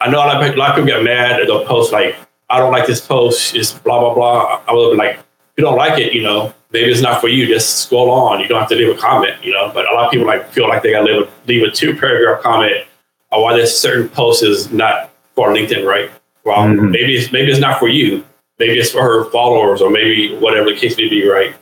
I 0.00 0.10
know 0.10 0.18
a 0.18 0.26
lot, 0.26 0.42
of, 0.42 0.54
a 0.54 0.56
lot 0.56 0.70
of 0.70 0.76
people 0.76 0.88
get 0.88 1.02
mad 1.02 1.40
at 1.40 1.46
they'll 1.46 1.64
post 1.66 1.92
like, 1.92 2.16
"I 2.48 2.58
don't 2.58 2.72
like 2.72 2.86
this 2.86 3.04
post." 3.04 3.54
It's 3.56 3.72
blah 3.72 3.98
blah 3.98 4.14
blah. 4.14 4.62
I 4.68 4.72
would 4.72 4.92
be 4.92 4.96
like, 4.96 5.16
"If 5.16 5.24
you 5.56 5.64
don't 5.64 5.76
like 5.76 5.98
it, 5.98 6.12
you 6.12 6.22
know, 6.22 6.54
maybe 6.70 6.90
it's 6.90 7.00
not 7.00 7.20
for 7.20 7.28
you. 7.28 7.46
Just 7.46 7.80
scroll 7.80 8.10
on. 8.10 8.40
You 8.40 8.48
don't 8.48 8.60
have 8.60 8.68
to 8.68 8.76
leave 8.76 8.94
a 8.94 8.98
comment, 8.98 9.42
you 9.44 9.52
know." 9.52 9.70
But 9.74 9.90
a 9.90 9.94
lot 9.94 10.06
of 10.06 10.10
people 10.12 10.26
like 10.26 10.50
feel 10.52 10.68
like 10.68 10.82
they 10.82 10.92
got 10.92 11.06
to 11.06 11.12
leave 11.12 11.26
a, 11.26 11.30
leave 11.46 11.62
a 11.64 11.70
two 11.70 11.96
paragraph 11.96 12.42
comment 12.42 12.86
on 13.32 13.42
why 13.42 13.56
this 13.56 13.78
certain 13.78 14.08
post 14.08 14.42
is 14.42 14.70
not 14.72 15.10
for 15.34 15.48
LinkedIn, 15.48 15.84
right? 15.84 16.10
Well, 16.44 16.58
mm-hmm. 16.58 16.90
maybe 16.90 17.16
it's 17.16 17.32
maybe 17.32 17.50
it's 17.50 17.60
not 17.60 17.78
for 17.78 17.88
you. 17.88 18.24
Maybe 18.60 18.78
it's 18.78 18.90
for 18.90 19.02
her 19.02 19.24
followers, 19.30 19.80
or 19.80 19.88
maybe 19.88 20.36
whatever 20.36 20.68
the 20.68 20.76
case 20.76 20.94
may 20.98 21.08
be, 21.08 21.26
right? 21.26 21.56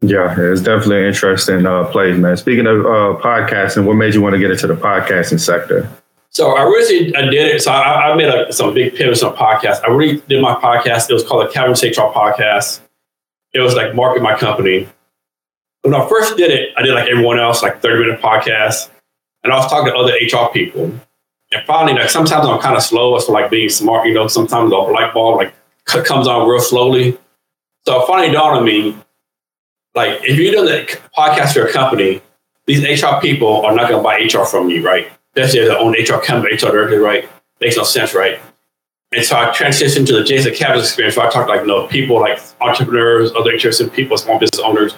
Yeah, 0.00 0.34
it's 0.38 0.62
definitely 0.62 1.00
an 1.00 1.04
interesting 1.04 1.66
uh, 1.66 1.84
place, 1.84 2.16
man. 2.16 2.34
Speaking 2.38 2.66
of 2.66 2.86
uh, 2.86 3.20
podcasting, 3.20 3.84
what 3.84 3.94
made 3.94 4.14
you 4.14 4.22
want 4.22 4.32
to 4.32 4.38
get 4.38 4.50
into 4.50 4.66
the 4.66 4.74
podcasting 4.74 5.38
sector? 5.38 5.86
So 6.30 6.56
I 6.56 6.62
really 6.62 7.14
I 7.14 7.22
did 7.22 7.54
it. 7.54 7.60
So 7.60 7.72
I, 7.72 8.10
I 8.10 8.14
made 8.14 8.28
a, 8.28 8.50
some 8.50 8.72
big 8.72 8.94
pivots 8.94 9.22
on 9.22 9.36
podcasts. 9.36 9.84
I 9.84 9.90
really 9.90 10.22
did 10.28 10.40
my 10.40 10.54
podcast. 10.54 11.10
It 11.10 11.12
was 11.12 11.24
called 11.24 11.46
the 11.46 11.52
Cavness 11.52 11.82
HR 11.82 12.10
Podcast. 12.10 12.80
It 13.52 13.60
was 13.60 13.74
like 13.74 13.94
market 13.94 14.22
my 14.22 14.34
company. 14.34 14.88
When 15.82 15.94
I 15.94 16.08
first 16.08 16.38
did 16.38 16.50
it, 16.50 16.70
I 16.78 16.82
did 16.82 16.94
like 16.94 17.08
everyone 17.10 17.38
else, 17.38 17.62
like 17.62 17.82
30 17.82 18.06
minute 18.06 18.22
podcast. 18.22 18.88
And 19.44 19.52
I 19.52 19.56
was 19.56 19.68
talking 19.68 19.92
to 19.92 19.98
other 19.98 20.12
HR 20.12 20.50
people. 20.50 20.90
And 21.52 21.66
finally, 21.66 21.94
like 21.94 22.10
sometimes 22.10 22.46
I'm 22.46 22.60
kind 22.60 22.76
of 22.76 22.82
slow 22.82 23.16
as 23.16 23.26
for 23.26 23.32
like 23.32 23.50
being 23.50 23.68
smart, 23.68 24.06
you 24.06 24.14
know, 24.14 24.28
sometimes 24.28 24.70
the 24.70 24.76
light 24.76 25.12
bulb 25.12 25.38
like 25.38 25.54
comes 25.84 26.28
on 26.28 26.48
real 26.48 26.60
slowly. 26.60 27.18
So 27.86 28.02
it 28.02 28.06
finally 28.06 28.32
dawned 28.32 28.58
on 28.58 28.64
me 28.64 28.96
like 29.94 30.20
if 30.22 30.38
you're 30.38 30.52
doing 30.52 30.66
the 30.66 30.98
podcast 31.16 31.54
for 31.54 31.66
a 31.66 31.72
company, 31.72 32.22
these 32.66 33.02
HR 33.02 33.20
people 33.20 33.64
are 33.66 33.74
not 33.74 33.88
going 33.88 34.00
to 34.00 34.04
buy 34.04 34.18
HR 34.18 34.46
from 34.46 34.70
you, 34.70 34.84
right? 34.84 35.10
Especially 35.34 35.60
if 35.60 35.68
they 35.68 35.74
own 35.74 35.92
HR 35.92 36.22
company, 36.22 36.54
HR 36.54 36.72
director, 36.72 37.00
right? 37.00 37.28
Makes 37.60 37.76
no 37.76 37.84
sense, 37.84 38.14
right? 38.14 38.40
And 39.12 39.24
so 39.24 39.36
I 39.36 39.46
transitioned 39.46 40.06
to 40.06 40.12
the 40.12 40.22
Jason 40.22 40.52
Cavness 40.52 40.82
experience. 40.82 41.16
So 41.16 41.22
I 41.22 41.30
talked 41.30 41.48
like 41.48 41.62
you 41.62 41.66
know 41.66 41.86
people 41.88 42.20
like 42.20 42.40
entrepreneurs, 42.60 43.32
other 43.32 43.50
interested 43.50 43.92
people, 43.92 44.16
small 44.16 44.38
business 44.38 44.60
owners. 44.60 44.94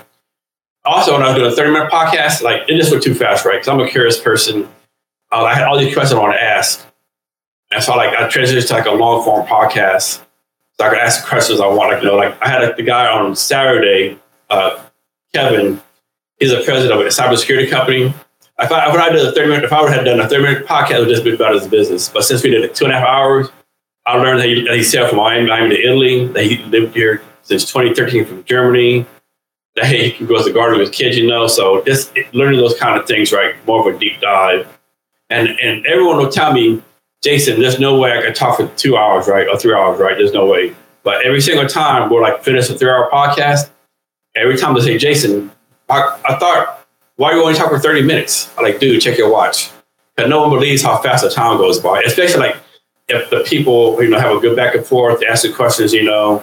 Also, 0.85 1.13
when 1.13 1.23
I 1.23 1.29
was 1.29 1.37
doing 1.37 1.53
a 1.53 1.57
30 1.57 1.71
minute 1.71 1.91
podcast, 1.91 2.43
like 2.43 2.69
it 2.69 2.77
just 2.77 2.91
went 2.91 3.03
too 3.03 3.15
fast, 3.15 3.47
right? 3.47 3.55
Because 3.55 3.69
I'm 3.69 3.81
a 3.81 3.89
curious 3.89 4.21
person. 4.21 4.69
Uh, 5.33 5.45
I 5.45 5.55
had 5.55 5.65
all 5.65 5.79
these 5.79 5.95
questions 5.95 6.19
I 6.19 6.21
want 6.21 6.35
to 6.35 6.43
ask. 6.43 6.87
And 7.71 7.83
so 7.83 7.97
like 7.97 8.11
I 8.11 8.29
transitioned 8.29 8.67
to 8.69 8.75
like 8.75 8.87
a 8.87 8.91
long 8.91 9.25
form 9.25 9.47
podcast. 9.47 10.21
So 10.79 10.87
I 10.87 10.91
could 10.91 10.99
ask 10.99 11.27
questions 11.27 11.61
I 11.61 11.67
want. 11.67 11.93
Like, 11.93 12.03
you 12.03 12.09
know, 12.09 12.17
like 12.17 12.41
I 12.43 12.49
had 12.49 12.62
a, 12.62 12.75
the 12.75 12.83
guy 12.83 13.07
on 13.07 13.35
Saturday 13.35 14.19
uh, 14.51 14.79
Kevin 15.33 15.81
he's 16.43 16.53
a 16.53 16.62
president 16.62 17.01
of 17.01 17.07
a 17.07 17.09
cybersecurity 17.09 17.71
company. 17.71 18.12
If 18.59 18.71
I, 18.71 18.89
if 18.89 18.95
I 18.95 19.09
did 19.11 19.27
a 19.27 19.33
30 19.33 19.49
minute, 19.49 19.65
if 19.65 19.73
I 19.73 19.81
would 19.81 19.93
have 19.93 20.05
done 20.05 20.21
a 20.21 20.29
30 20.29 20.43
minute 20.43 20.67
podcast, 20.67 20.97
it 20.97 21.01
would 21.01 21.09
just 21.09 21.25
be 21.25 21.35
about 21.35 21.55
his 21.55 21.69
business. 21.69 22.09
But 22.09 22.25
since 22.25 22.43
we 22.43 22.51
did 22.51 22.65
it 22.65 22.75
two 22.75 22.85
and 22.85 22.93
a 22.93 22.99
half 22.99 23.07
hours, 23.07 23.49
I 24.05 24.17
learned 24.17 24.41
that 24.41 24.49
he, 24.49 24.67
that 24.67 24.75
he 24.75 24.83
sailed 24.83 25.11
from 25.11 25.19
Miami, 25.19 25.49
Miami 25.49 25.77
to 25.77 25.83
Italy, 25.83 26.27
that 26.27 26.45
he 26.45 26.59
lived 26.65 26.95
here 26.95 27.23
since 27.43 27.65
2013 27.65 28.25
from 28.25 28.45
Germany, 28.45 29.07
that 29.77 29.87
he 29.87 30.12
goes 30.27 30.45
to 30.45 30.53
garden 30.53 30.79
with 30.79 30.89
his 30.89 30.97
kids, 30.97 31.17
you 31.17 31.29
know. 31.29 31.47
So 31.47 31.83
just 31.85 32.12
learning 32.33 32.59
those 32.59 32.77
kind 32.77 33.01
of 33.01 33.07
things, 33.07 33.33
right? 33.33 33.55
More 33.67 33.89
of 33.89 33.95
a 33.95 33.99
deep 33.99 34.21
dive. 34.21 34.67
And 35.33 35.49
and 35.61 35.87
everyone 35.87 36.19
will 36.19 36.31
tell 36.31 36.53
me, 36.53 36.83
Jason, 37.23 37.61
there's 37.61 37.81
no 37.81 37.99
way 37.99 38.17
I 38.17 38.23
could 38.23 38.35
talk 38.35 38.59
for 38.59 38.69
two 38.77 38.97
hours, 38.97 39.27
right? 39.27 39.49
Or 39.49 39.59
three 39.59 39.75
hours, 39.75 39.99
right? 39.99 40.17
There's 40.17 40.33
no 40.33 40.47
way. 40.47 40.75
But 41.03 41.25
every 41.25 41.41
single 41.41 41.67
time 41.67 42.11
we're 42.11 42.21
like 42.21 42.45
finish 42.45 42.69
a 42.69 42.79
three 42.79 42.91
hour 42.91 43.09
podcast, 43.11 43.71
every 44.35 44.57
time 44.57 44.75
they 44.75 44.81
say, 44.81 44.99
Jason, 44.99 45.51
I, 45.89 46.19
I 46.29 46.39
thought, 46.39 46.87
why 47.17 47.31
are 47.31 47.37
you 47.37 47.43
only 47.43 47.55
talking 47.55 47.77
for 47.77 47.83
30 47.83 48.03
minutes? 48.03 48.53
I'm 48.57 48.65
like, 48.65 48.79
dude, 48.79 49.01
check 49.01 49.19
your 49.19 49.33
watch. 49.33 49.71
Because 50.15 50.29
no 50.29 50.43
one 50.43 50.51
believes 50.51 50.83
how 50.83 50.99
fast 50.99 51.25
the 51.25 51.31
time 51.31 51.57
goes 51.57 51.81
by, 51.81 52.03
especially 52.03 52.41
like 52.41 52.57
if 53.09 53.31
the 53.31 53.41
people, 53.41 54.03
you 54.03 54.11
know, 54.11 54.21
have 54.21 54.37
a 54.37 54.41
good 54.41 54.55
back 54.55 54.75
and 54.75 54.85
forth, 54.85 55.23
ask 55.29 55.43
the 55.43 55.53
questions, 55.53 55.93
you 55.93 56.05
know. 56.05 56.43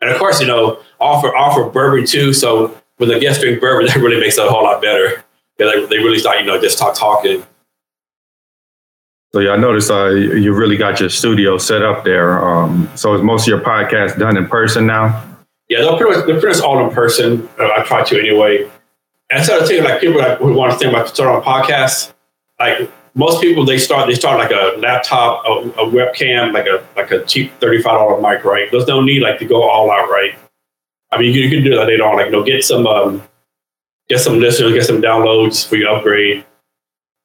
And 0.00 0.10
of 0.10 0.18
course, 0.18 0.40
you 0.40 0.46
know, 0.46 0.80
offer 1.00 1.34
offer 1.34 1.68
bourbon 1.70 2.06
too. 2.06 2.32
So 2.32 2.78
when 2.98 3.08
the 3.08 3.18
guests 3.18 3.42
drink 3.42 3.60
bourbon, 3.60 3.86
that 3.94 3.96
really 3.96 4.20
makes 4.20 4.36
it 4.36 4.46
a 4.46 4.50
whole 4.50 4.64
lot 4.64 4.82
better. 4.82 5.24
They, 5.56 5.64
they 5.86 5.98
really 5.98 6.18
start, 6.18 6.38
you 6.38 6.44
know, 6.44 6.60
just 6.60 6.78
talk 6.78 6.94
talking. 6.94 7.44
So 9.32 9.40
yeah, 9.40 9.50
I 9.50 9.56
noticed 9.56 9.90
uh, 9.90 10.08
you 10.08 10.54
really 10.54 10.76
got 10.76 11.00
your 11.00 11.10
studio 11.10 11.58
set 11.58 11.82
up 11.82 12.04
there. 12.04 12.42
Um, 12.42 12.88
so 12.94 13.14
is 13.14 13.22
most 13.22 13.42
of 13.42 13.48
your 13.48 13.60
podcast 13.60 14.18
done 14.18 14.36
in 14.36 14.46
person 14.46 14.86
now? 14.86 15.24
Yeah, 15.68 15.80
they'll 15.80 15.98
pretty 15.98 16.16
much, 16.16 16.26
they're 16.26 16.40
pretty 16.40 16.58
much 16.58 16.64
all 16.64 16.86
in 16.86 16.94
person. 16.94 17.46
Uh, 17.58 17.68
I 17.76 17.82
try 17.84 18.02
to 18.04 18.18
anyway. 18.18 18.70
And 19.30 19.42
I 19.42 19.66
think 19.66 19.84
like 19.84 20.00
people 20.00 20.18
like, 20.18 20.38
who 20.38 20.54
want 20.54 20.72
to 20.72 20.78
think 20.78 20.92
about 20.92 21.08
starting 21.08 21.42
a 21.42 21.44
podcast, 21.44 22.14
like 22.58 22.90
most 23.14 23.42
people 23.42 23.66
they 23.66 23.76
start 23.76 24.06
they 24.06 24.14
start 24.14 24.38
like 24.38 24.50
a 24.50 24.78
laptop, 24.78 25.44
a, 25.44 25.50
a 25.50 25.86
webcam, 25.86 26.54
like 26.54 26.66
a 26.66 26.82
like 26.96 27.10
a 27.10 27.22
cheap 27.26 27.52
thirty 27.60 27.82
five 27.82 27.98
dollar 27.98 28.20
mic, 28.22 28.44
right? 28.44 28.70
There's 28.70 28.86
no 28.86 29.02
need 29.02 29.20
like 29.20 29.38
to 29.40 29.44
go 29.44 29.62
all 29.68 29.90
out, 29.90 30.08
right? 30.08 30.34
I 31.10 31.18
mean, 31.18 31.34
you, 31.34 31.42
you 31.42 31.50
can 31.50 31.64
do 31.64 31.76
that 31.76 31.86
later 31.86 32.04
on, 32.04 32.16
like 32.16 32.26
you 32.26 32.32
know, 32.32 32.42
get 32.42 32.64
some 32.64 32.86
um, 32.86 33.22
get 34.08 34.20
some 34.20 34.38
listeners, 34.38 34.72
get 34.72 34.86
some 34.86 35.02
downloads 35.02 35.68
for 35.68 35.76
your 35.76 35.94
upgrade. 35.94 36.46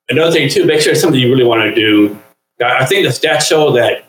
Another 0.10 0.32
thing 0.32 0.50
too, 0.50 0.66
make 0.66 0.82
sure 0.82 0.92
it's 0.92 1.02
something 1.02 1.20
you 1.20 1.32
really 1.32 1.46
want 1.46 1.62
to 1.62 1.74
do. 1.74 2.20
I 2.64 2.86
think 2.86 3.06
the 3.06 3.12
stats 3.12 3.42
show 3.42 3.72
that 3.74 4.06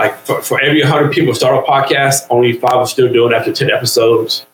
like 0.00 0.16
for, 0.18 0.40
for 0.42 0.60
every 0.60 0.80
100 0.80 1.12
people 1.12 1.34
start 1.34 1.62
a 1.62 1.70
podcast, 1.70 2.26
only 2.30 2.54
five 2.54 2.74
are 2.74 2.86
still 2.86 3.12
doing 3.12 3.32
it 3.32 3.36
after 3.36 3.52
10 3.52 3.70
episodes. 3.70 4.46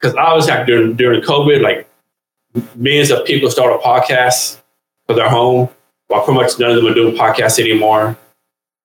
Because 0.00 0.14
I 0.14 0.32
was 0.34 0.48
like 0.48 0.66
during, 0.66 0.94
during 0.94 1.20
COVID, 1.20 1.60
like 1.60 1.88
millions 2.76 3.10
of 3.10 3.24
people 3.26 3.50
start 3.50 3.72
a 3.72 3.78
podcast 3.78 4.60
for 5.06 5.14
their 5.14 5.28
home, 5.28 5.68
while 6.06 6.22
pretty 6.24 6.40
much 6.40 6.58
none 6.58 6.70
of 6.70 6.76
them 6.76 6.86
are 6.86 6.94
doing 6.94 7.16
podcasts 7.16 7.58
anymore. 7.58 8.16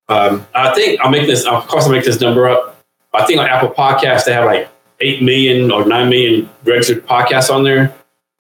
Um, 0.10 0.46
I 0.56 0.74
think 0.74 1.00
I'll 1.00 1.12
make 1.12 1.28
this, 1.28 1.46
of 1.46 1.68
course, 1.68 1.86
I'll 1.86 1.92
make 1.92 2.06
this 2.06 2.20
number 2.20 2.50
up. 2.50 2.78
I 3.14 3.26
think 3.26 3.40
on 3.40 3.46
Apple 3.46 3.70
Podcasts, 3.70 4.26
they 4.26 4.34
have 4.34 4.46
like 4.46 4.68
8 5.00 5.22
million 5.22 5.72
or 5.72 5.86
9 5.86 6.10
million 6.10 6.50
registered 6.64 7.06
podcasts 7.06 7.54
on 7.54 7.64
there, 7.64 7.94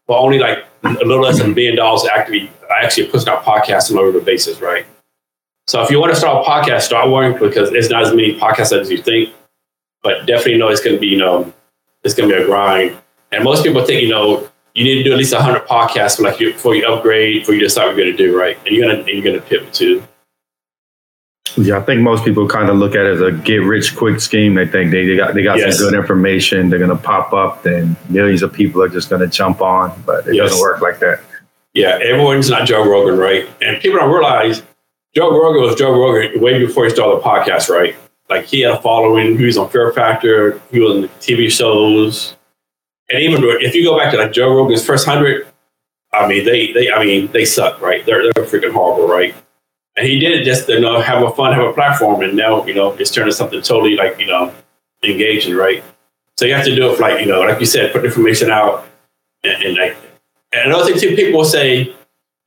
but 0.07 0.17
only 0.17 0.39
like 0.39 0.65
a 0.83 0.89
little 0.89 1.21
less 1.21 1.39
than 1.39 1.51
a 1.51 1.53
billion 1.53 1.75
dollars 1.75 2.07
actually, 2.13 2.49
I 2.69 2.83
actually 2.83 3.07
pushing 3.07 3.29
out 3.29 3.43
podcasts 3.43 3.91
on 3.91 3.97
a 3.97 4.03
regular 4.03 4.25
basis, 4.25 4.59
right? 4.59 4.85
So 5.67 5.81
if 5.81 5.89
you 5.89 5.99
want 5.99 6.11
to 6.11 6.19
start 6.19 6.45
a 6.45 6.49
podcast, 6.49 6.81
start 6.81 7.09
one 7.09 7.39
because 7.39 7.71
it's 7.71 7.89
not 7.89 8.03
as 8.03 8.09
many 8.09 8.37
podcasts 8.37 8.77
as 8.77 8.91
you 8.91 9.01
think, 9.01 9.33
but 10.01 10.25
definitely 10.25 10.57
know 10.57 10.67
it's 10.67 10.81
going 10.81 10.95
to 10.95 10.99
be, 10.99 11.07
you 11.07 11.17
know, 11.17 11.53
it's 12.03 12.13
going 12.13 12.29
to 12.29 12.35
be 12.35 12.41
a 12.41 12.45
grind. 12.45 12.97
And 13.31 13.43
most 13.43 13.63
people 13.63 13.83
think, 13.85 14.01
you 14.01 14.09
know, 14.09 14.49
you 14.73 14.83
need 14.83 14.95
to 14.95 15.03
do 15.03 15.13
at 15.13 15.17
least 15.17 15.33
100 15.33 15.65
podcasts 15.67 16.17
for 16.17 16.23
like 16.23 16.39
you, 16.39 16.51
before 16.51 16.75
you 16.75 16.85
upgrade, 16.85 17.45
for 17.45 17.53
you 17.53 17.61
decide 17.61 17.85
what 17.85 17.95
you're 17.95 18.05
going 18.05 18.17
to 18.17 18.23
do, 18.25 18.37
right? 18.37 18.57
And 18.65 18.75
you're 18.75 18.87
to, 18.89 18.99
and 18.99 19.23
you're 19.23 19.33
to 19.33 19.41
pivot 19.41 19.73
too. 19.73 20.03
Yeah, 21.57 21.77
I 21.77 21.81
think 21.81 22.01
most 22.01 22.23
people 22.23 22.47
kind 22.47 22.69
of 22.69 22.77
look 22.77 22.95
at 22.95 23.05
it 23.05 23.13
as 23.13 23.21
a 23.21 23.31
get 23.31 23.57
rich 23.57 23.95
quick 23.95 24.19
scheme. 24.19 24.55
They 24.55 24.65
think 24.65 24.91
they, 24.91 25.05
they 25.05 25.15
got 25.15 25.33
they 25.33 25.43
got 25.43 25.57
yes. 25.57 25.77
some 25.77 25.89
good 25.89 25.99
information. 25.99 26.69
They're 26.69 26.79
going 26.79 26.95
to 26.95 27.03
pop 27.03 27.31
up, 27.33 27.63
then 27.63 27.95
millions 28.09 28.41
of 28.41 28.51
people 28.51 28.81
are 28.81 28.89
just 28.89 29.09
going 29.09 29.21
to 29.21 29.27
jump 29.27 29.61
on. 29.61 30.01
But 30.05 30.27
it 30.27 30.35
yes. 30.35 30.49
doesn't 30.49 30.61
work 30.61 30.81
like 30.81 30.99
that. 30.99 31.21
Yeah, 31.73 31.99
everyone's 32.01 32.49
not 32.49 32.67
Joe 32.67 32.89
Rogan, 32.89 33.19
right? 33.19 33.47
And 33.61 33.79
people 33.81 33.99
don't 33.99 34.11
realize 34.11 34.63
Joe 35.15 35.31
Rogan 35.31 35.61
was 35.61 35.75
Joe 35.75 35.91
Rogan 35.91 36.39
way 36.41 36.59
before 36.59 36.85
he 36.85 36.89
started 36.89 37.17
the 37.17 37.21
podcast, 37.21 37.69
right? 37.69 37.95
Like 38.29 38.45
he 38.45 38.61
had 38.61 38.73
a 38.73 38.81
following. 38.81 39.37
He 39.37 39.45
was 39.45 39.57
on 39.57 39.69
Fear 39.69 39.91
Factor. 39.93 40.59
He 40.71 40.79
was 40.79 41.03
on 41.03 41.09
TV 41.19 41.51
shows. 41.51 42.35
And 43.11 43.21
even 43.21 43.43
if 43.43 43.75
you 43.75 43.83
go 43.83 43.97
back 43.97 44.11
to 44.11 44.17
like 44.17 44.31
Joe 44.31 44.55
Rogan's 44.55 44.83
first 44.83 45.05
hundred, 45.05 45.47
I 46.13 46.27
mean 46.27 46.45
they 46.45 46.71
they 46.71 46.91
I 46.91 47.03
mean 47.03 47.31
they 47.31 47.45
suck, 47.45 47.79
right? 47.81 48.03
They're 48.05 48.23
they're 48.33 48.45
freaking 48.45 48.71
horrible, 48.71 49.07
right? 49.07 49.35
And 49.95 50.07
he 50.07 50.19
did 50.19 50.31
it 50.31 50.43
just 50.43 50.65
to 50.67 50.73
you 50.73 50.79
know 50.79 51.01
have 51.01 51.21
a 51.23 51.31
fun, 51.31 51.53
have 51.53 51.67
a 51.67 51.73
platform, 51.73 52.21
and 52.21 52.35
now 52.35 52.65
you 52.65 52.73
know 52.73 52.93
it's 52.93 53.11
turned 53.11 53.27
into 53.27 53.37
something 53.37 53.61
totally 53.61 53.95
like 53.95 54.19
you 54.19 54.25
know 54.25 54.53
engaging, 55.03 55.55
right? 55.55 55.83
So 56.37 56.45
you 56.45 56.53
have 56.55 56.65
to 56.65 56.75
do 56.75 56.91
it 56.91 56.95
for 56.95 57.03
like 57.03 57.19
you 57.19 57.27
know, 57.27 57.41
like 57.41 57.59
you 57.59 57.65
said, 57.65 57.93
put 57.93 58.03
information 58.03 58.49
out, 58.49 58.87
and, 59.43 59.61
and 59.63 59.77
like 59.77 59.95
and 60.51 60.71
another 60.71 60.85
thing 60.85 60.99
too, 60.99 61.15
people 61.15 61.45
say 61.45 61.95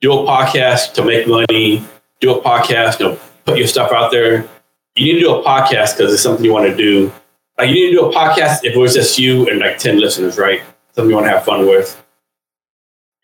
do 0.00 0.12
a 0.12 0.24
podcast 0.24 0.94
to 0.94 1.04
make 1.04 1.26
money, 1.26 1.84
do 2.20 2.34
a 2.34 2.42
podcast, 2.42 3.00
you 3.00 3.06
know, 3.06 3.18
put 3.44 3.58
your 3.58 3.66
stuff 3.66 3.92
out 3.92 4.10
there. 4.10 4.48
You 4.94 5.12
need 5.12 5.20
to 5.20 5.26
do 5.26 5.34
a 5.34 5.42
podcast 5.42 5.96
because 5.96 6.12
it's 6.12 6.22
something 6.22 6.44
you 6.44 6.52
want 6.52 6.66
to 6.66 6.76
do. 6.76 7.12
Like 7.58 7.68
you 7.68 7.74
need 7.74 7.90
to 7.90 7.96
do 7.96 8.06
a 8.06 8.12
podcast 8.12 8.64
if 8.64 8.74
it 8.74 8.78
was 8.78 8.94
just 8.94 9.18
you 9.18 9.48
and 9.48 9.60
like 9.60 9.78
ten 9.78 9.98
listeners, 9.98 10.38
right? 10.38 10.62
Something 10.92 11.10
you 11.10 11.16
want 11.16 11.26
to 11.26 11.30
have 11.30 11.44
fun 11.44 11.66
with. 11.66 12.02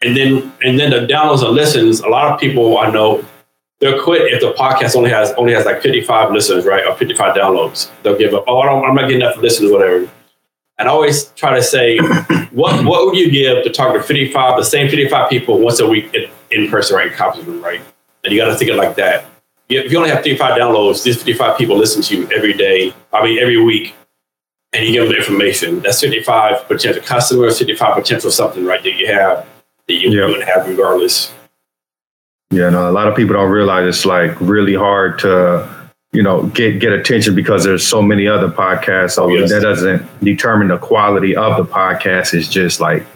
And 0.02 0.16
then 0.16 0.52
and 0.62 0.78
then 0.78 0.90
the 0.90 1.12
downloads 1.12 1.44
and 1.44 1.54
listens. 1.54 2.00
A 2.00 2.08
lot 2.08 2.32
of 2.32 2.40
people 2.40 2.78
I 2.78 2.90
know 2.90 3.24
they'll 3.82 4.02
quit 4.02 4.32
if 4.32 4.40
the 4.40 4.52
podcast 4.52 4.94
only 4.94 5.10
has 5.10 5.32
only 5.32 5.52
has 5.52 5.66
like 5.66 5.82
55 5.82 6.30
listeners, 6.30 6.64
right, 6.64 6.86
or 6.86 6.94
55 6.94 7.36
downloads. 7.36 7.90
They'll 8.02 8.16
give 8.16 8.32
up. 8.32 8.44
Oh, 8.46 8.60
I 8.60 8.66
don't, 8.66 8.84
I'm 8.84 8.94
not 8.94 9.02
getting 9.02 9.20
enough 9.20 9.36
listeners, 9.38 9.72
whatever. 9.72 10.08
And 10.78 10.88
I 10.88 10.92
always 10.92 11.26
try 11.32 11.54
to 11.54 11.62
say, 11.62 11.98
what 12.52 12.84
what 12.86 13.04
would 13.06 13.16
you 13.16 13.30
give 13.30 13.62
to 13.64 13.70
talk 13.70 13.92
to 13.94 14.02
55, 14.02 14.56
the 14.56 14.64
same 14.64 14.88
55 14.88 15.28
people 15.28 15.58
once 15.58 15.80
a 15.80 15.86
week 15.86 16.14
in, 16.14 16.30
in 16.50 16.70
person, 16.70 16.96
right, 16.96 17.08
in 17.08 17.12
conference 17.12 17.46
room, 17.46 17.60
right? 17.60 17.80
And 18.24 18.32
you 18.32 18.40
got 18.40 18.46
to 18.46 18.56
think 18.56 18.70
it 18.70 18.76
like 18.76 18.94
that. 18.96 19.26
If 19.68 19.90
you 19.90 19.98
only 19.98 20.10
have 20.10 20.22
55 20.22 20.58
downloads, 20.58 21.02
these 21.02 21.16
55 21.16 21.58
people 21.58 21.76
listen 21.76 22.02
to 22.02 22.16
you 22.16 22.30
every 22.30 22.52
day, 22.52 22.94
I 23.12 23.24
mean, 23.24 23.38
every 23.38 23.62
week, 23.62 23.94
and 24.72 24.86
you 24.86 24.92
give 24.92 25.04
them 25.04 25.12
the 25.12 25.18
information. 25.18 25.80
That's 25.80 26.00
55 26.00 26.68
potential 26.68 27.02
customers, 27.02 27.58
55 27.58 27.94
potential 27.94 28.30
something, 28.30 28.64
right, 28.64 28.82
that 28.82 28.94
you 28.94 29.06
have 29.08 29.46
that 29.88 29.94
you 29.94 30.10
yep. 30.10 30.28
would 30.28 30.42
have 30.42 30.68
regardless. 30.68 31.32
Yeah, 32.52 32.68
know, 32.68 32.90
a 32.90 32.92
lot 32.92 33.08
of 33.08 33.16
people 33.16 33.32
don't 33.34 33.50
realize 33.50 33.86
it's 33.86 34.04
like 34.04 34.38
really 34.38 34.74
hard 34.74 35.18
to, 35.20 35.68
you 36.12 36.22
know, 36.22 36.44
get 36.48 36.80
get 36.80 36.92
attention 36.92 37.34
because 37.34 37.64
there's 37.64 37.86
so 37.86 38.02
many 38.02 38.28
other 38.28 38.48
podcasts. 38.48 39.12
So 39.12 39.28
yes. 39.28 39.50
that 39.50 39.62
doesn't 39.62 40.06
determine 40.22 40.68
the 40.68 40.76
quality 40.76 41.34
of 41.34 41.56
the 41.56 41.64
podcast. 41.64 42.34
It's 42.34 42.48
just 42.48 42.78
like 42.78 43.06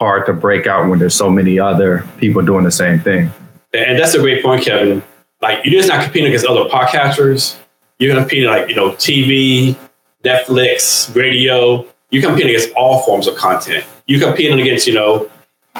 hard 0.00 0.26
to 0.26 0.32
break 0.32 0.66
out 0.66 0.90
when 0.90 0.98
there's 0.98 1.14
so 1.14 1.30
many 1.30 1.60
other 1.60 2.04
people 2.18 2.42
doing 2.42 2.64
the 2.64 2.72
same 2.72 2.98
thing. 2.98 3.30
And 3.72 3.96
that's 3.96 4.14
a 4.14 4.18
great 4.18 4.42
point, 4.42 4.64
Kevin. 4.64 5.00
Like 5.40 5.64
you're 5.64 5.80
just 5.80 5.88
not 5.88 6.02
competing 6.02 6.28
against 6.28 6.46
other 6.46 6.68
podcasters. 6.68 7.56
You're 8.00 8.16
competing 8.16 8.48
like, 8.48 8.68
you 8.68 8.74
know, 8.74 8.90
TV, 8.90 9.76
Netflix, 10.24 11.14
radio. 11.14 11.86
You're 12.10 12.22
competing 12.22 12.50
against 12.50 12.74
all 12.74 13.02
forms 13.02 13.28
of 13.28 13.36
content. 13.36 13.84
You're 14.06 14.20
competing 14.20 14.60
against, 14.60 14.88
you 14.88 14.94
know, 14.94 15.30